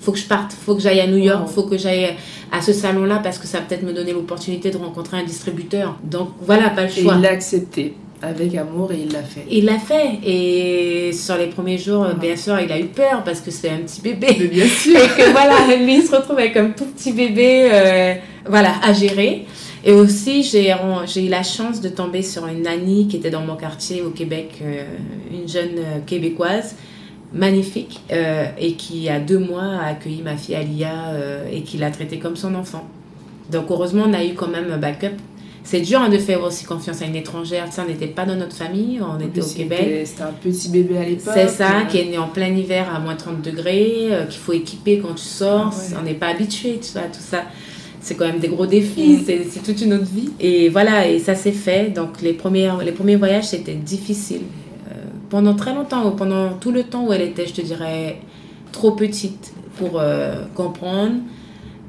faut 0.00 0.12
que 0.12 0.18
je 0.18 0.26
parte, 0.26 0.52
faut 0.52 0.74
que 0.74 0.82
j'aille 0.82 1.00
à 1.00 1.06
New 1.06 1.18
York, 1.18 1.48
faut 1.48 1.62
que 1.62 1.78
j'aille 1.78 2.16
à 2.50 2.60
ce 2.60 2.72
salon-là 2.72 3.20
parce 3.22 3.38
que 3.38 3.46
ça 3.46 3.58
va 3.58 3.64
peut-être 3.64 3.84
me 3.84 3.92
donner 3.92 4.12
l'opportunité 4.12 4.70
de 4.70 4.76
rencontrer 4.76 5.18
un 5.18 5.24
distributeur. 5.24 5.96
Donc 6.02 6.30
voilà, 6.42 6.70
pas 6.70 6.82
le 6.82 6.88
choix. 6.88 7.14
Et 7.14 7.16
il 7.16 7.22
l'a 7.22 7.30
accepté 7.30 7.94
avec 8.22 8.54
amour 8.56 8.92
et 8.92 9.02
il 9.06 9.12
l'a 9.12 9.22
fait. 9.22 9.46
Il 9.50 9.64
l'a 9.66 9.78
fait. 9.78 10.18
Et 10.24 11.12
sur 11.12 11.36
les 11.36 11.46
premiers 11.46 11.78
jours, 11.78 12.06
bien 12.20 12.36
sûr, 12.36 12.58
il 12.60 12.70
a 12.72 12.78
eu 12.78 12.86
peur 12.86 13.22
parce 13.24 13.40
que 13.40 13.50
c'est 13.50 13.70
un 13.70 13.78
petit 13.78 14.00
bébé. 14.00 14.50
bien 14.52 14.66
sûr. 14.66 14.96
et 14.96 15.08
que 15.08 15.30
voilà, 15.30 15.76
lui, 15.76 15.98
il 15.98 16.02
se 16.02 16.14
retrouve 16.14 16.38
avec 16.38 16.56
un 16.56 16.70
tout 16.70 16.86
petit 16.86 17.12
bébé, 17.12 17.68
euh, 17.72 18.14
voilà, 18.46 18.74
à 18.82 18.92
gérer. 18.92 19.46
Et 19.84 19.92
aussi, 19.92 20.42
j'ai 20.42 20.70
eu 20.70 21.28
la 21.28 21.42
chance 21.42 21.80
de 21.80 21.88
tomber 21.88 22.22
sur 22.22 22.46
une 22.46 22.62
nanny 22.62 23.08
qui 23.08 23.16
était 23.16 23.30
dans 23.30 23.40
mon 23.40 23.56
quartier 23.56 24.02
au 24.02 24.10
Québec, 24.10 24.60
euh, 24.62 24.84
une 25.32 25.48
jeune 25.48 25.78
euh, 25.78 25.98
québécoise 26.04 26.76
magnifique 27.32 28.00
euh, 28.12 28.46
et 28.58 28.72
qui, 28.72 29.08
a 29.08 29.20
deux 29.20 29.38
mois, 29.38 29.62
a 29.62 29.86
accueilli 29.86 30.20
ma 30.20 30.36
fille 30.36 30.56
Alia 30.56 31.14
et 31.50 31.62
qui 31.62 31.78
l'a 31.78 31.90
traitée 31.90 32.18
comme 32.18 32.34
son 32.34 32.56
enfant. 32.56 32.84
Donc, 33.50 33.66
heureusement, 33.70 34.04
on 34.08 34.12
a 34.12 34.24
eu 34.24 34.34
quand 34.34 34.48
même 34.48 34.70
un 34.70 34.78
backup. 34.78 35.16
C'est 35.62 35.80
dur 35.80 36.00
hein, 36.00 36.08
de 36.08 36.18
faire 36.18 36.42
aussi 36.42 36.64
confiance 36.64 37.02
à 37.02 37.04
une 37.04 37.14
étrangère. 37.14 37.72
Ça, 37.72 37.84
on 37.84 37.88
n'était 37.88 38.08
pas 38.08 38.24
dans 38.24 38.34
notre 38.34 38.56
famille, 38.56 39.00
on 39.00 39.20
était 39.24 39.42
au 39.42 39.46
Québec. 39.46 40.02
C'était 40.06 40.22
un 40.22 40.32
petit 40.32 40.70
bébé 40.70 40.98
à 40.98 41.04
l'époque. 41.04 41.34
C'est 41.34 41.48
ça, 41.48 41.84
qui 41.88 41.98
est 41.98 42.06
né 42.06 42.18
en 42.18 42.26
plein 42.26 42.48
hiver 42.48 42.92
à 42.92 42.98
moins 42.98 43.14
30 43.14 43.42
degrés, 43.42 44.08
qu'il 44.28 44.40
faut 44.40 44.52
équiper 44.52 44.98
quand 44.98 45.14
tu 45.14 45.24
sors. 45.24 45.72
Ah 45.72 45.98
on 46.00 46.02
n'est 46.02 46.14
pas 46.14 46.28
habitué, 46.28 46.80
tu 46.82 46.92
vois, 46.92 47.02
tout 47.02 47.20
ça 47.20 47.44
c'est 48.00 48.14
quand 48.14 48.26
même 48.26 48.38
des 48.38 48.48
gros 48.48 48.66
défis, 48.66 49.24
c'est 49.24 49.62
toute 49.62 49.80
une 49.82 49.94
autre 49.94 50.10
vie. 50.12 50.30
Et 50.40 50.68
voilà, 50.68 51.06
et 51.06 51.18
ça 51.18 51.34
s'est 51.34 51.52
fait. 51.52 51.90
Donc 51.90 52.22
les 52.22 52.32
premiers, 52.32 52.70
les 52.84 52.92
premiers 52.92 53.16
voyages, 53.16 53.48
c'était 53.48 53.74
difficile. 53.74 54.42
Euh, 54.90 54.94
pendant 55.28 55.54
très 55.54 55.74
longtemps, 55.74 56.10
pendant 56.12 56.54
tout 56.54 56.72
le 56.72 56.84
temps 56.84 57.06
où 57.06 57.12
elle 57.12 57.22
était, 57.22 57.46
je 57.46 57.54
te 57.54 57.60
dirais, 57.60 58.20
trop 58.72 58.92
petite 58.92 59.52
pour 59.76 60.00
euh, 60.00 60.44
comprendre 60.54 61.16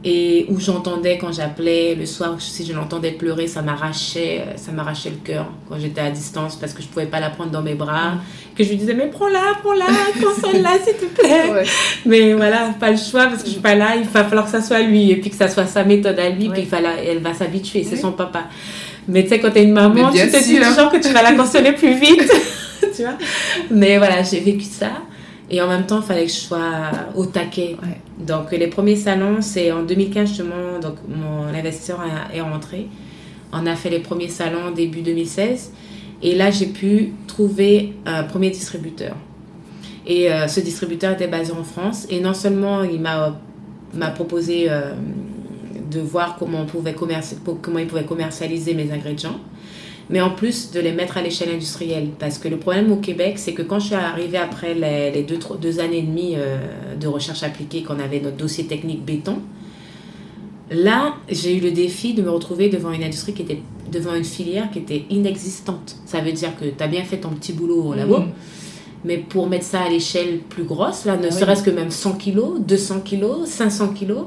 et 0.04 0.47
où 0.49 0.60
j'entendais 0.60 1.20
quand 1.20 1.32
j'appelais 1.32 1.93
le 1.93 2.08
soir, 2.08 2.36
si 2.39 2.66
je 2.66 2.74
l'entendais 2.74 3.12
pleurer, 3.12 3.45
ça 3.45 3.62
m'arrachait, 3.62 4.43
ça 4.56 4.72
m'arrachait 4.72 5.12
le 5.12 5.18
cœur 5.18 5.45
quand 5.70 5.78
j'étais 5.80 6.02
à 6.02 6.10
distance 6.10 6.56
parce 6.56 6.74
que 6.74 6.82
je 6.82 6.88
pouvais 6.88 7.06
pas 7.06 7.20
la 7.20 7.30
prendre 7.30 7.52
dans 7.52 7.62
mes 7.62 7.76
bras, 7.76 8.14
que 8.56 8.64
je 8.64 8.70
lui 8.70 8.78
disais 8.78 8.95
mais 8.95 9.08
prends-la, 9.08 9.58
prends-la, 9.62 9.86
console-la 10.22 10.72
s'il 10.84 10.95
te 10.95 11.06
plaît. 11.06 11.64
Mais 12.06 12.34
voilà, 12.34 12.74
pas 12.80 12.89
le 12.89 12.97
choix 12.97 13.28
parce 13.28 13.43
que 13.43 13.47
je 13.47 13.54
suis 13.54 13.62
pas 13.62 13.76
là, 13.76 13.95
il 13.95 14.04
va 14.04 14.24
falloir 14.24 14.45
que 14.45 14.52
ça 14.52 14.62
soit 14.62 14.82
lui 14.82 15.12
et 15.12 15.18
puis 15.18 15.30
que 15.30 15.36
ça 15.36 15.47
soit 15.47 15.68
sa 15.68 15.84
méthode 15.84 16.18
à 16.18 16.30
lui, 16.30 16.49
puis 16.49 16.68
il 16.70 16.88
elle 17.08 17.20
va 17.20 17.36
s'habituer, 17.36 17.84
c'est 17.84 17.97
son 17.97 18.12
papa. 18.12 18.45
Mais 19.08 19.24
tu 19.24 19.30
sais 19.30 19.39
quand 19.39 19.52
tu 19.52 19.60
es 19.60 19.64
une 19.64 19.74
maman, 19.74 20.12
tu 20.12 20.18
te 20.18 20.43
dis 20.43 20.56
toujours 20.56 20.91
que 20.91 20.97
tu 20.97 21.14
vas 21.14 21.22
la 21.22 21.34
consoler 21.34 21.74
plus 21.74 21.93
vite, 21.93 22.32
tu 22.95 23.04
vois. 23.04 23.18
Mais 23.70 23.97
voilà, 23.99 24.24
j'ai 24.24 24.39
vécu 24.39 24.66
ça. 24.66 24.91
Et 25.54 25.62
en 25.62 25.68
même 25.68 25.86
temps, 25.86 25.99
il 25.99 26.06
fallait 26.06 26.26
que 26.26 26.32
je 26.32 26.38
sois 26.38 26.91
au 27.14 27.26
taquet. 27.26 27.76
Donc, 28.18 28.52
les 28.52 28.68
premiers 28.68 28.95
salons, 28.95 29.41
c'est 29.41 29.72
en 29.72 29.84
2015, 29.84 30.30
justement, 30.30 30.80
donc 30.82 30.95
mon 31.08 31.43
investisseur 31.43 31.99
est 32.34 32.39
rentré. 32.39 32.88
On 33.52 33.66
a 33.68 33.76
fait 33.76 33.89
les 33.89 33.99
premiers 33.99 34.30
salons 34.30 34.72
début 34.72 35.02
2016. 35.02 35.74
Et 36.24 36.36
là, 36.36 36.52
j'ai 36.52 36.68
pu 36.68 37.12
trouver 37.28 37.93
un 38.06 38.24
premier 38.24 38.49
distributeur. 38.49 39.16
Et 40.08 40.32
euh, 40.32 40.47
ce 40.47 40.62
distributeur 40.62 41.12
était 41.14 41.28
basé 41.28 41.52
en 41.52 41.66
France. 41.66 42.08
Et 42.10 42.22
non 42.22 42.34
seulement 42.34 42.84
il 42.84 43.02
m'a, 43.02 43.38
m'a 43.93 44.10
proposé 44.12 44.68
euh, 44.70 44.93
de 45.91 45.99
voir 45.99 46.38
comment, 46.38 46.62
on 46.62 46.66
pouvait 46.66 46.93
comment 46.93 47.80
il 47.80 47.88
pouvait 47.88 48.06
commercialiser 48.06 48.74
mes 48.74 48.91
ingrédients, 48.91 49.39
mais 50.10 50.22
en 50.22 50.32
plus 50.32 50.72
de 50.72 50.80
les 50.80 50.91
mettre 50.91 51.18
à 51.18 51.22
l'échelle 51.22 51.49
industrielle. 51.49 52.10
Parce 52.20 52.38
que 52.38 52.47
le 52.47 52.58
problème 52.58 52.91
au 52.91 52.97
Québec, 52.97 53.34
c'est 53.38 53.54
que 53.54 53.62
quand 53.62 53.80
je 53.80 53.88
suis 53.88 53.95
arrivée 53.95 54.38
après 54.38 54.74
les, 54.74 55.24
deux, 55.24 55.39
deux, 55.60 55.80
années 55.80 55.99
et 55.99 56.04
demie 56.04 56.34
euh, 56.36 56.95
de 56.99 57.08
recherche 57.08 57.43
appliquée, 57.43 57.84
qu'on 57.84 57.99
avait 57.99 58.20
notre 58.20 58.38
dossier 58.38 58.66
technique 58.66 59.06
béton, 59.06 59.39
là, 60.70 61.16
j'ai 61.30 61.56
eu 61.56 61.60
le 61.62 61.72
défi 61.72 62.14
de 62.14 62.22
me 62.22 62.30
retrouver 62.30 62.70
devant 62.70 62.91
une 62.91 63.04
industrie 63.04 63.34
qui 63.34 63.43
était, 63.43 63.62
devant 63.91 64.16
une 64.16 64.26
filière 64.26 64.70
qui 64.72 64.80
était 64.80 65.06
inexistante. 65.10 65.95
Ça 66.06 66.20
veut 66.22 66.32
dire 66.34 66.58
que 66.60 66.66
tu 66.66 66.84
as 66.84 66.88
bien 66.88 67.04
fait 67.04 67.18
ton 67.18 67.30
petit 67.30 67.54
boulot 67.54 67.84
au 67.84 67.93
labo. 67.93 68.20
Mmh. 68.20 68.32
Mais 69.04 69.18
pour 69.18 69.47
mettre 69.47 69.66
ça 69.66 69.82
à 69.82 69.89
l'échelle 69.89 70.39
plus 70.39 70.64
grosse, 70.64 71.06
là, 71.06 71.18
ne 71.18 71.28
ah 71.28 71.32
serait-ce 71.32 71.64
que 71.64 71.72
même 71.72 71.89
100 71.89 72.14
kilos, 72.14 72.60
200 72.60 73.02
kilos, 73.02 73.47
500 73.47 73.89
kilos, 73.89 74.26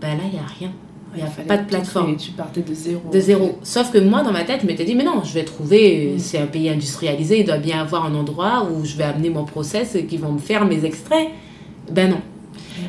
ben 0.00 0.16
là, 0.18 0.24
il 0.26 0.32
n'y 0.32 0.38
a 0.38 0.46
rien. 0.58 0.72
Il 1.16 1.22
n'y 1.22 1.28
a 1.28 1.44
pas 1.46 1.58
de 1.58 1.66
plateforme. 1.66 2.16
tu 2.16 2.32
partais 2.32 2.62
de 2.62 2.74
zéro. 2.74 3.02
De 3.12 3.20
zéro. 3.20 3.58
Sauf 3.62 3.92
que 3.92 3.98
moi, 3.98 4.22
dans 4.22 4.32
ma 4.32 4.44
tête, 4.44 4.60
je 4.62 4.66
m'étais 4.66 4.84
dit, 4.84 4.94
mais 4.94 5.04
non, 5.04 5.22
je 5.22 5.32
vais 5.34 5.44
trouver, 5.44 6.14
mm. 6.14 6.18
c'est 6.18 6.38
un 6.38 6.46
pays 6.46 6.68
industrialisé, 6.68 7.40
il 7.40 7.46
doit 7.46 7.58
bien 7.58 7.80
avoir 7.80 8.06
un 8.06 8.14
endroit 8.14 8.68
où 8.70 8.84
je 8.84 8.96
vais 8.96 9.04
amener 9.04 9.30
mon 9.30 9.44
process 9.44 9.94
et 9.94 10.06
qui 10.06 10.16
vont 10.16 10.32
me 10.32 10.38
faire 10.38 10.64
mes 10.64 10.84
extraits. 10.84 11.28
Ben 11.90 12.10
non. 12.10 12.20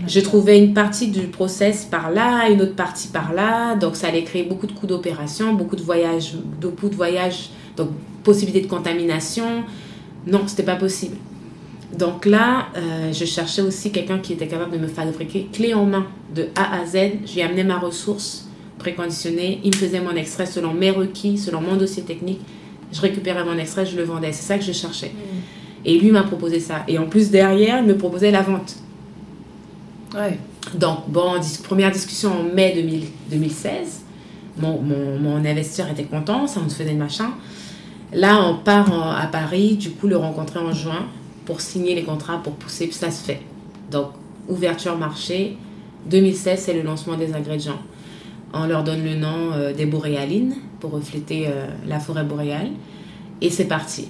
Je 0.08 0.20
trouvais 0.20 0.58
une 0.58 0.74
partie 0.74 1.08
du 1.08 1.28
process 1.28 1.86
par 1.86 2.12
là, 2.12 2.50
une 2.50 2.62
autre 2.62 2.76
partie 2.76 3.08
par 3.08 3.34
là. 3.34 3.76
Donc, 3.76 3.96
ça 3.96 4.08
allait 4.08 4.24
créer 4.24 4.44
beaucoup 4.44 4.68
de 4.68 4.72
coûts 4.72 4.88
d'opération, 4.88 5.54
beaucoup 5.54 5.76
de 5.76 5.84
voyages, 5.84 6.36
beaucoup 6.60 6.90
de 6.90 6.96
voyages, 6.96 7.50
donc 7.78 7.90
possibilité 8.24 8.66
de 8.66 8.70
contamination. 8.70 9.64
Non, 10.26 10.42
c'était 10.48 10.64
pas 10.64 10.76
possible. 10.76 11.18
Donc 11.94 12.26
là, 12.26 12.68
euh, 12.76 13.14
je 13.14 13.26
cherchais 13.26 13.62
aussi 13.62 13.92
quelqu'un 13.92 14.20
qui 14.20 14.34
était 14.34 14.48
capable 14.48 14.72
de 14.72 14.78
me 14.78 14.88
fabriquer 14.88 15.48
clé 15.52 15.74
en 15.74 15.86
main 15.86 16.08
de 16.34 16.48
A 16.56 16.82
à 16.82 16.86
Z. 16.86 16.98
Je 17.26 17.36
lui 17.36 17.42
amenais 17.42 17.64
ma 17.64 17.78
ressource 17.78 18.48
préconditionnée. 18.80 19.62
Il 19.64 19.72
me 19.72 19.76
faisait 19.76 20.02
mon 20.02 20.16
extrait 20.16 20.46
selon 20.46 20.74
mes 20.74 20.92
requis, 20.92 21.38
selon 21.38 21.62
mon 21.62 21.76
dossier 21.76 22.04
technique. 22.04 22.42
Je 22.92 23.02
récupérais 23.02 23.44
mon 23.44 23.58
extrait, 23.58 23.86
je 23.86 23.96
le 23.96 24.04
vendais. 24.04 24.32
C'est 24.32 24.44
ça 24.44 24.58
que 24.58 24.64
je 24.64 24.72
cherchais. 24.72 25.12
Mm. 25.14 25.86
Et 25.86 26.00
lui 26.00 26.12
m'a 26.12 26.24
proposé 26.24 26.60
ça. 26.60 26.84
Et 26.88 26.98
en 26.98 27.06
plus, 27.06 27.30
derrière, 27.30 27.80
il 27.80 27.86
me 27.86 27.96
proposait 27.96 28.32
la 28.32 28.42
vente. 28.42 28.76
Ouais. 30.16 30.40
Donc, 30.74 31.08
bon, 31.08 31.34
première 31.64 31.92
discussion 31.92 32.32
en 32.32 32.44
mai 32.56 32.74
2016. 33.30 34.02
Mon, 34.58 34.82
mon, 34.82 35.46
investisseur 35.46 35.90
était 35.90 36.06
content, 36.06 36.48
ça 36.48 36.62
me 36.62 36.70
faisait 36.70 36.92
le 36.92 36.98
machin. 36.98 37.32
Là, 38.14 38.42
on 38.48 38.56
part 38.56 39.18
à 39.18 39.28
Paris, 39.28 39.76
du 39.76 39.92
coup, 39.92 40.08
le 40.08 40.16
rencontrer 40.16 40.60
en 40.60 40.72
juin 40.72 41.06
pour 41.46 41.62
signer 41.62 41.96
les 41.96 42.04
contrats, 42.04 42.42
pour 42.44 42.54
pousser, 42.54 42.90
ça 42.92 43.12
se 43.12 43.24
fait. 43.24 43.42
Donc, 43.92 44.12
ouverture 44.48 44.98
marché. 44.98 45.58
2016, 46.08 46.60
c'est 46.60 46.74
le 46.74 46.82
lancement 46.82 47.18
des 47.18 47.34
ingrédients. 47.34 47.80
On 48.54 48.68
leur 48.68 48.84
donne 48.84 49.04
le 49.04 49.16
nom 49.16 49.52
euh, 49.54 49.74
des 49.74 49.86
boréalines 49.86 50.56
pour 50.80 50.92
refléter 50.92 51.48
euh, 51.48 51.68
la 51.88 52.00
forêt 52.00 52.24
boréale. 52.24 52.70
Et 53.42 53.50
c'est 53.50 53.66
parti. 53.66 54.10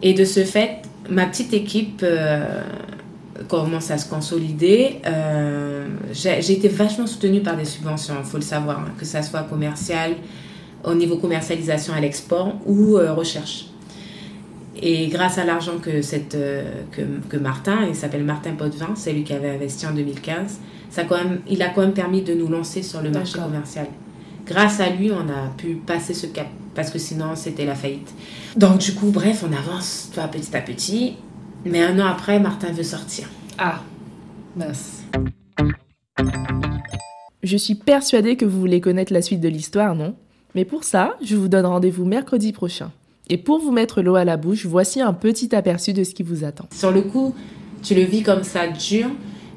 Et 0.00 0.14
de 0.14 0.24
ce 0.24 0.44
fait, 0.44 0.82
ma 1.10 1.26
petite 1.26 1.52
équipe 1.52 2.00
euh, 2.02 2.62
commence 3.48 3.90
à 3.90 3.98
se 3.98 4.08
consolider. 4.08 5.00
J'ai 6.12 6.52
été 6.52 6.68
vachement 6.68 7.06
soutenue 7.06 7.40
par 7.40 7.56
des 7.56 7.64
subventions, 7.64 8.14
il 8.18 8.24
faut 8.24 8.38
le 8.38 8.42
savoir, 8.42 8.78
hein, 8.78 8.92
que 8.98 9.04
ça 9.04 9.22
soit 9.22 9.42
commercial, 9.42 10.12
au 10.84 10.94
niveau 10.94 11.16
commercialisation 11.18 11.92
à 11.92 12.00
l'export 12.00 12.54
ou 12.64 12.94
recherche. 12.94 13.66
Et 14.80 15.08
grâce 15.08 15.38
à 15.38 15.44
l'argent 15.44 15.78
que, 15.78 16.02
cette, 16.02 16.34
euh, 16.34 16.82
que, 16.92 17.02
que, 17.28 17.36
Martin, 17.36 17.86
il 17.88 17.96
s'appelle 17.96 18.24
Martin 18.24 18.52
Potvin, 18.52 18.94
c'est 18.94 19.12
lui 19.12 19.24
qui 19.24 19.32
avait 19.32 19.50
investi 19.50 19.86
en 19.86 19.92
2015, 19.92 20.60
ça 20.90 21.04
quand 21.04 21.16
même, 21.16 21.40
il 21.48 21.62
a 21.62 21.68
quand 21.70 21.80
même 21.82 21.92
permis 21.92 22.22
de 22.22 22.34
nous 22.34 22.48
lancer 22.48 22.82
sur 22.82 23.02
le 23.02 23.10
marché 23.10 23.38
commercial. 23.38 23.86
Grâce 24.46 24.80
à 24.80 24.88
lui, 24.88 25.10
on 25.10 25.28
a 25.28 25.48
pu 25.56 25.74
passer 25.74 26.14
ce 26.14 26.26
cap, 26.26 26.46
parce 26.74 26.90
que 26.90 26.98
sinon, 26.98 27.34
c'était 27.34 27.66
la 27.66 27.74
faillite. 27.74 28.14
Donc, 28.56 28.78
du 28.78 28.94
coup, 28.94 29.10
bref, 29.10 29.44
on 29.46 29.52
avance 29.52 30.10
petit 30.32 30.56
à 30.56 30.60
petit. 30.60 31.16
Mais 31.64 31.82
un 31.82 31.98
an 31.98 32.06
après, 32.06 32.38
Martin 32.38 32.72
veut 32.72 32.84
sortir. 32.84 33.28
Ah, 33.58 33.82
mince. 34.56 35.02
Je 37.42 37.56
suis 37.56 37.74
persuadée 37.74 38.36
que 38.36 38.44
vous 38.44 38.58
voulez 38.58 38.80
connaître 38.80 39.12
la 39.12 39.22
suite 39.22 39.40
de 39.40 39.48
l'histoire, 39.48 39.94
non? 39.94 40.14
Mais 40.54 40.64
pour 40.64 40.84
ça, 40.84 41.16
je 41.22 41.36
vous 41.36 41.48
donne 41.48 41.66
rendez-vous 41.66 42.04
mercredi 42.04 42.52
prochain. 42.52 42.90
Et 43.30 43.36
pour 43.36 43.58
vous 43.58 43.72
mettre 43.72 44.02
l'eau 44.02 44.16
à 44.16 44.24
la 44.24 44.36
bouche, 44.36 44.66
voici 44.66 45.00
un 45.00 45.12
petit 45.12 45.54
aperçu 45.54 45.92
de 45.92 46.04
ce 46.04 46.14
qui 46.14 46.22
vous 46.22 46.44
attend. 46.44 46.66
Sur 46.72 46.90
le 46.90 47.02
coup, 47.02 47.34
tu 47.82 47.94
le 47.94 48.02
vis 48.02 48.22
comme 48.22 48.42
ça, 48.42 48.68
dur, 48.68 49.06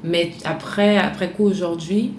mais 0.04 0.32
après, 0.44 0.98
après 0.98 1.30
coup, 1.32 1.44
aujourd'hui, 1.44 2.12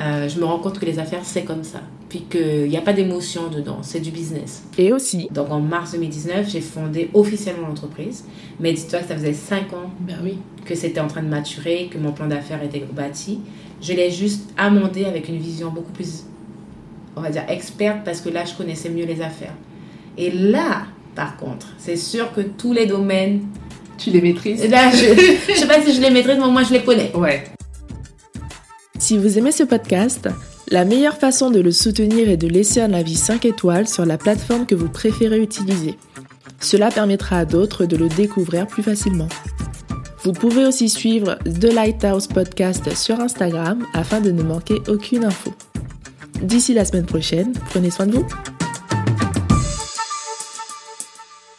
euh, 0.00 0.28
je 0.28 0.38
me 0.40 0.44
rends 0.44 0.58
compte 0.58 0.78
que 0.78 0.86
les 0.86 0.98
affaires, 0.98 1.24
c'est 1.24 1.44
comme 1.44 1.64
ça. 1.64 1.80
Puis 2.08 2.24
qu'il 2.30 2.68
n'y 2.68 2.76
a 2.76 2.82
pas 2.82 2.92
d'émotion 2.92 3.48
dedans, 3.48 3.78
c'est 3.82 4.00
du 4.00 4.10
business. 4.10 4.62
Et 4.78 4.92
aussi. 4.92 5.28
Donc 5.32 5.50
en 5.50 5.60
mars 5.60 5.92
2019, 5.92 6.48
j'ai 6.48 6.60
fondé 6.60 7.10
officiellement 7.14 7.66
l'entreprise. 7.66 8.24
Mais 8.60 8.72
dis-toi 8.72 9.00
que 9.00 9.08
ça 9.08 9.16
faisait 9.16 9.32
5 9.32 9.72
ans 9.72 9.90
ben 10.00 10.16
oui. 10.22 10.38
que 10.64 10.76
c'était 10.76 11.00
en 11.00 11.08
train 11.08 11.22
de 11.22 11.28
maturer, 11.28 11.88
que 11.90 11.98
mon 11.98 12.12
plan 12.12 12.28
d'affaires 12.28 12.62
était 12.62 12.86
bâti. 12.92 13.40
Je 13.82 13.92
l'ai 13.92 14.10
juste 14.10 14.48
amendé 14.56 15.04
avec 15.04 15.28
une 15.28 15.38
vision 15.38 15.70
beaucoup 15.70 15.92
plus 15.92 16.24
on 17.16 17.22
va 17.22 17.30
dire, 17.30 17.44
experte 17.48 18.04
parce 18.04 18.20
que 18.20 18.28
là, 18.28 18.44
je 18.44 18.54
connaissais 18.54 18.90
mieux 18.90 19.06
les 19.06 19.22
affaires. 19.22 19.54
Et 20.18 20.30
là, 20.30 20.86
par 21.14 21.36
contre, 21.36 21.66
c'est 21.78 21.96
sûr 21.96 22.32
que 22.32 22.40
tous 22.40 22.72
les 22.72 22.86
domaines. 22.86 23.42
Tu 23.98 24.10
les 24.10 24.20
maîtrises 24.20 24.68
Là, 24.68 24.90
je 24.90 25.52
ne 25.52 25.56
sais 25.56 25.66
pas 25.66 25.80
si 25.80 25.94
je 25.94 26.00
les 26.00 26.10
maîtrise, 26.10 26.36
mais 26.38 26.50
moi, 26.50 26.62
je 26.62 26.72
les 26.74 26.82
connais. 26.82 27.10
Ouais. 27.14 27.44
Si 28.98 29.16
vous 29.16 29.38
aimez 29.38 29.52
ce 29.52 29.62
podcast, 29.62 30.28
la 30.68 30.84
meilleure 30.84 31.16
façon 31.16 31.50
de 31.50 31.60
le 31.60 31.70
soutenir 31.70 32.28
est 32.28 32.36
de 32.36 32.48
laisser 32.48 32.80
un 32.80 32.92
avis 32.92 33.14
5 33.14 33.44
étoiles 33.44 33.88
sur 33.88 34.04
la 34.04 34.18
plateforme 34.18 34.66
que 34.66 34.74
vous 34.74 34.88
préférez 34.88 35.40
utiliser. 35.40 35.96
Cela 36.60 36.90
permettra 36.90 37.38
à 37.38 37.44
d'autres 37.44 37.86
de 37.86 37.96
le 37.96 38.08
découvrir 38.08 38.66
plus 38.66 38.82
facilement. 38.82 39.28
Vous 40.24 40.32
pouvez 40.32 40.66
aussi 40.66 40.88
suivre 40.88 41.38
The 41.44 41.72
Lighthouse 41.72 42.26
Podcast 42.26 42.94
sur 42.94 43.20
Instagram 43.20 43.86
afin 43.94 44.20
de 44.20 44.32
ne 44.32 44.42
manquer 44.42 44.80
aucune 44.88 45.24
info. 45.24 45.52
D'ici 46.42 46.74
la 46.74 46.84
semaine 46.84 47.06
prochaine, 47.06 47.52
prenez 47.70 47.90
soin 47.90 48.06
de 48.06 48.16
vous. 48.16 48.26